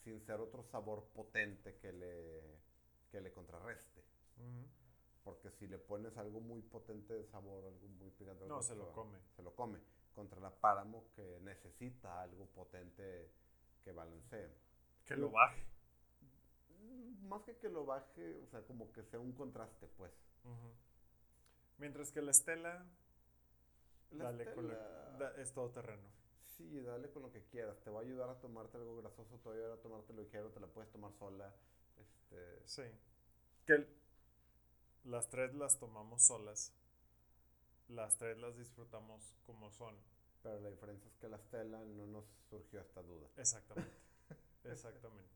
sin 0.05 0.21
ser 0.23 0.41
otro 0.41 0.63
sabor 0.65 1.05
potente 1.15 1.77
que 1.79 1.93
le, 1.93 2.43
que 3.11 3.21
le 3.21 3.31
contrarreste. 3.31 4.01
Ujú. 4.39 4.67
Porque 5.29 5.51
si 5.51 5.67
le 5.67 5.77
pones 5.77 6.17
algo 6.17 6.41
muy 6.41 6.63
potente 6.63 7.13
de 7.13 7.23
sabor, 7.27 7.63
algo 7.67 7.87
muy 8.01 8.11
picante, 8.13 8.47
No, 8.47 8.63
se 8.63 8.75
lo 8.75 8.87
va- 8.87 8.93
come. 8.95 9.19
Se 9.37 9.43
lo 9.43 9.55
come. 9.55 9.79
Contra 10.15 10.41
la 10.41 10.49
páramo 10.51 11.05
que 11.15 11.39
necesita 11.43 12.23
algo 12.23 12.47
potente 12.47 13.31
que 13.85 13.93
balancee. 13.93 14.49
Que 15.05 15.17
lo 15.17 15.31
baje. 15.31 15.67
Más 17.25 17.43
que 17.43 17.59
que 17.59 17.69
lo 17.69 17.85
baje, 17.85 18.41
o 18.43 18.47
sea, 18.47 18.63
como 18.63 18.91
que 18.91 19.03
sea 19.05 19.21
un 19.21 19.33
contraste, 19.33 19.87
pues. 19.99 20.13
Mientras 21.77 22.11
que 22.11 22.23
la 22.23 22.31
estela, 22.31 22.87
La 24.13 24.25
dale 24.25 24.45
con 24.55 24.65
Stella- 24.65 25.17
da- 25.19 25.35
es 25.37 25.53
todo 25.53 25.69
terreno. 25.71 26.09
Sí, 26.57 26.81
dale 26.81 27.11
con 27.11 27.21
lo 27.23 27.31
que 27.31 27.43
quieras. 27.45 27.79
Te 27.85 27.91
va 27.91 27.99
a 28.01 28.03
ayudar 28.03 28.31
a 28.31 28.41
tomarte 28.41 28.79
algo 28.79 28.97
grasoso, 28.97 29.37
te 29.41 29.49
va 29.51 29.55
a 29.55 29.59
ayudar 29.59 29.73
a 29.79 29.83
tomarte 29.83 30.15
lo 30.15 30.23
ligero, 30.23 30.49
te 30.53 30.59
la 30.61 30.69
puedes 30.69 30.91
tomar 30.91 31.13
sola. 31.13 31.55
Este, 31.99 32.67
Sí. 32.67 32.83
Que 33.67 33.75
el- 33.75 33.98
las 35.05 35.29
tres 35.29 35.55
las 35.55 35.79
tomamos 35.79 36.23
solas. 36.23 36.73
Las 37.89 38.19
tres 38.19 38.39
las 38.39 38.57
disfrutamos 38.57 39.35
como 39.47 39.71
son. 39.71 39.97
pero 40.43 40.61
la 40.61 40.71
diferencia 40.71 41.09
es 41.09 41.17
que 41.17 41.29
la 41.29 41.39
Stella 41.39 41.85
no 41.85 42.07
nos 42.07 42.27
surgió 42.49 42.81
esta 42.81 43.03
duda. 43.03 43.29
Exactamente. 43.37 43.97
Exactamente. 44.65 45.35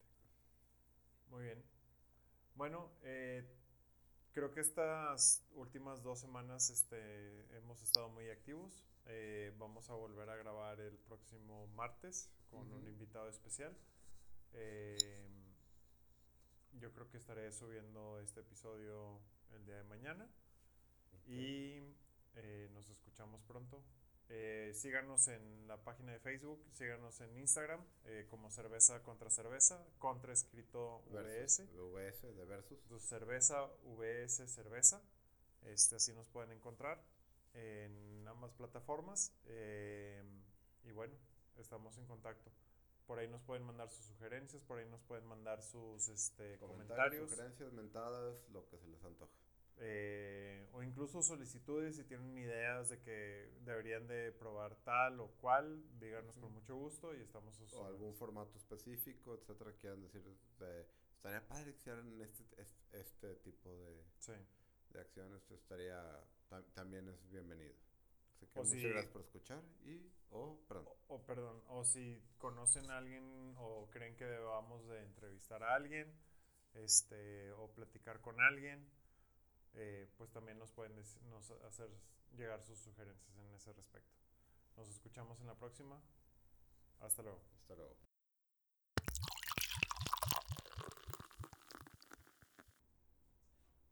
Muy 1.29 1.45
bien. 1.45 1.63
Bueno, 2.55 2.91
eh, 3.03 3.45
creo 4.33 4.53
que 4.53 4.61
estas 4.61 5.43
últimas 5.55 6.03
dos 6.03 6.21
semanas 6.21 6.69
este, 6.71 7.57
hemos 7.57 7.83
estado 7.83 8.09
muy 8.11 8.29
activos. 8.29 8.85
Eh, 9.07 9.53
vamos 9.59 9.89
a 9.91 9.95
volver 9.95 10.29
a 10.29 10.37
grabar 10.37 10.79
el 10.81 10.97
próximo 10.99 11.67
martes 11.69 12.31
con 12.51 12.71
un 12.73 12.87
invitado 12.87 13.29
especial. 13.29 13.77
Eh, 14.53 15.27
yo 16.75 16.93
creo 16.93 17.09
que 17.09 17.17
estaré 17.17 17.51
subiendo 17.53 18.21
este 18.21 18.41
episodio 18.41 19.21
el 19.55 19.65
día 19.67 19.77
de 19.77 19.85
mañana. 19.85 20.29
Y 21.27 21.81
eh, 22.35 22.69
nos 22.73 22.89
escuchamos 22.89 23.43
pronto. 23.43 23.83
Eh, 24.29 24.73
síganos 24.75 25.29
en 25.29 25.69
la 25.69 25.77
página 25.85 26.13
de 26.13 26.19
Facebook, 26.19 26.65
síganos 26.73 27.21
en 27.21 27.37
Instagram 27.37 27.85
eh, 28.05 28.27
como 28.31 28.51
cerveza 28.51 29.03
contra 29.03 29.29
cerveza, 29.29 29.85
contra 29.99 30.33
escrito 30.33 31.03
VS. 31.11 31.67
VS 31.75 32.35
de 32.35 32.45
versus. 32.47 32.79
Cerveza, 33.03 33.67
VS, 33.85 34.49
cerveza. 34.49 35.03
Este, 35.63 35.97
así 35.97 36.15
nos 36.15 36.29
pueden 36.29 36.53
encontrar 36.53 37.03
en 37.55 38.27
ambas 38.27 38.53
plataformas. 38.53 39.33
y 40.85 40.91
bueno, 40.93 41.15
estamos 41.59 41.99
en 41.99 42.07
contacto. 42.07 42.51
Por 43.07 43.19
ahí 43.19 43.29
nos 43.29 43.43
pueden 43.43 43.65
mandar 43.65 43.91
sus 43.91 44.07
sugerencias, 44.07 44.63
por 44.63 44.79
ahí 44.79 44.87
nos 44.89 45.03
pueden 45.03 45.27
mandar 45.27 45.61
sus 45.63 46.09
este, 46.09 46.57
Comentarios, 46.59 46.59
comentarios. 46.59 47.31
sugerencias, 47.31 47.73
mentadas, 47.73 48.49
lo 48.51 48.67
que 48.69 48.79
se 48.79 48.87
les 48.89 49.05
antoje. 49.05 49.42
Eh, 49.79 50.69
o 50.73 50.83
incluso 50.83 51.23
solicitudes 51.23 51.97
si 51.97 52.05
tienen 52.05 52.37
ideas 52.39 52.89
de 52.91 53.01
que 53.01 53.51
deberían 53.65 54.07
de 54.07 54.33
probar 54.33 54.77
tal 54.85 55.21
o 55.21 55.29
cual, 55.41 55.83
díganos 55.99 56.37
con 56.39 56.53
mucho 56.53 56.77
gusto 56.77 57.15
y 57.15 57.21
estamos 57.21 57.59
O 57.75 57.85
algún 57.87 58.15
formato 58.15 58.57
específico, 58.59 59.35
etcétera, 59.35 59.73
quieran 59.81 60.03
decir. 60.03 60.23
de- 60.59 60.87
estaría 61.17 61.47
padre 61.47 61.73
que 61.73 61.79
hicieran 61.79 62.21
este, 62.21 62.43
este, 62.61 63.01
este 63.01 63.35
tipo 63.37 63.77
de, 63.77 64.05
Sí. 64.19 64.33
de 64.91 65.01
acciones, 65.01 65.49
estaría, 65.53 66.01
tam- 66.51 66.65
también 66.75 67.09
es 67.09 67.31
bienvenido. 67.31 67.75
Así 68.35 68.47
que 68.49 68.59
O 68.59 68.65
muchas 68.65 68.81
si- 68.81 68.89
gracias 68.89 69.13
por 69.13 69.23
escuchar 69.23 69.63
y, 69.85 70.11
oh, 70.31 70.59
perdón. 70.69 70.87
O, 71.09 71.15
o, 71.15 71.23
perdón, 71.27 71.63
o 71.69 71.85
si 71.85 72.21
conocen 72.39 72.91
a 72.91 72.99
alguien 72.99 73.55
o 73.57 73.89
creen 73.91 74.17
que 74.17 74.25
debamos 74.25 74.87
de 74.89 75.01
entrevistar 75.05 75.63
a 75.63 75.75
alguien, 75.77 76.13
este, 76.75 77.53
o 77.53 77.71
platicar 77.73 78.21
con 78.21 78.41
alguien, 78.41 78.85
eh, 79.75 80.09
pues 80.17 80.31
también 80.31 80.59
nos 80.59 80.71
pueden 80.73 80.99
hacer 80.99 81.91
llegar 82.37 82.63
sus 82.63 82.79
sugerencias 82.79 83.37
en 83.37 83.53
ese 83.55 83.73
respecto. 83.73 84.15
Nos 84.77 84.89
escuchamos 84.89 85.41
en 85.41 85.47
la 85.47 85.55
próxima. 85.55 86.01
Hasta 87.01 87.23
luego. 87.23 87.41
Hasta 87.61 87.75
luego. 87.75 87.97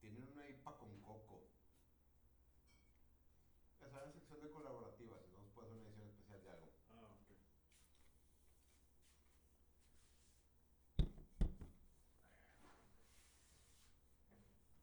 Tienen 0.01 0.29
una 0.33 0.49
IPA 0.49 0.79
con 0.79 1.01
coco. 1.03 1.49
Esa 3.81 3.87
es 3.87 3.93
la 4.07 4.13
sección 4.13 4.41
de 4.43 4.51
colaborativas, 4.51 5.19
entonces 5.25 5.53
puede 5.55 5.69
ser 5.69 5.79
una 5.79 5.89
edición 5.89 6.09
especial 6.09 6.43
de 6.43 6.51
algo. 6.51 6.73
Ah, 6.95 7.17
ok. 7.17 7.29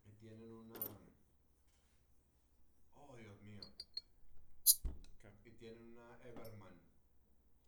Y 0.06 0.12
tienen 0.20 0.52
una. 0.54 0.80
Oh, 2.96 3.16
Dios 3.16 3.42
mío. 3.44 3.62
¿Qué? 5.22 5.32
Y 5.46 5.52
tienen 5.52 5.82
una 5.94 6.20
Everman 6.24 6.82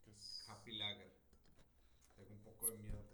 ¿Qué 0.04 0.12
es? 0.12 0.46
Happy 0.50 0.59
Lager. 0.72 1.12
Tengo 2.16 2.34
un 2.34 2.44
poco 2.44 2.70
de 2.72 2.78
miedo 2.78 3.09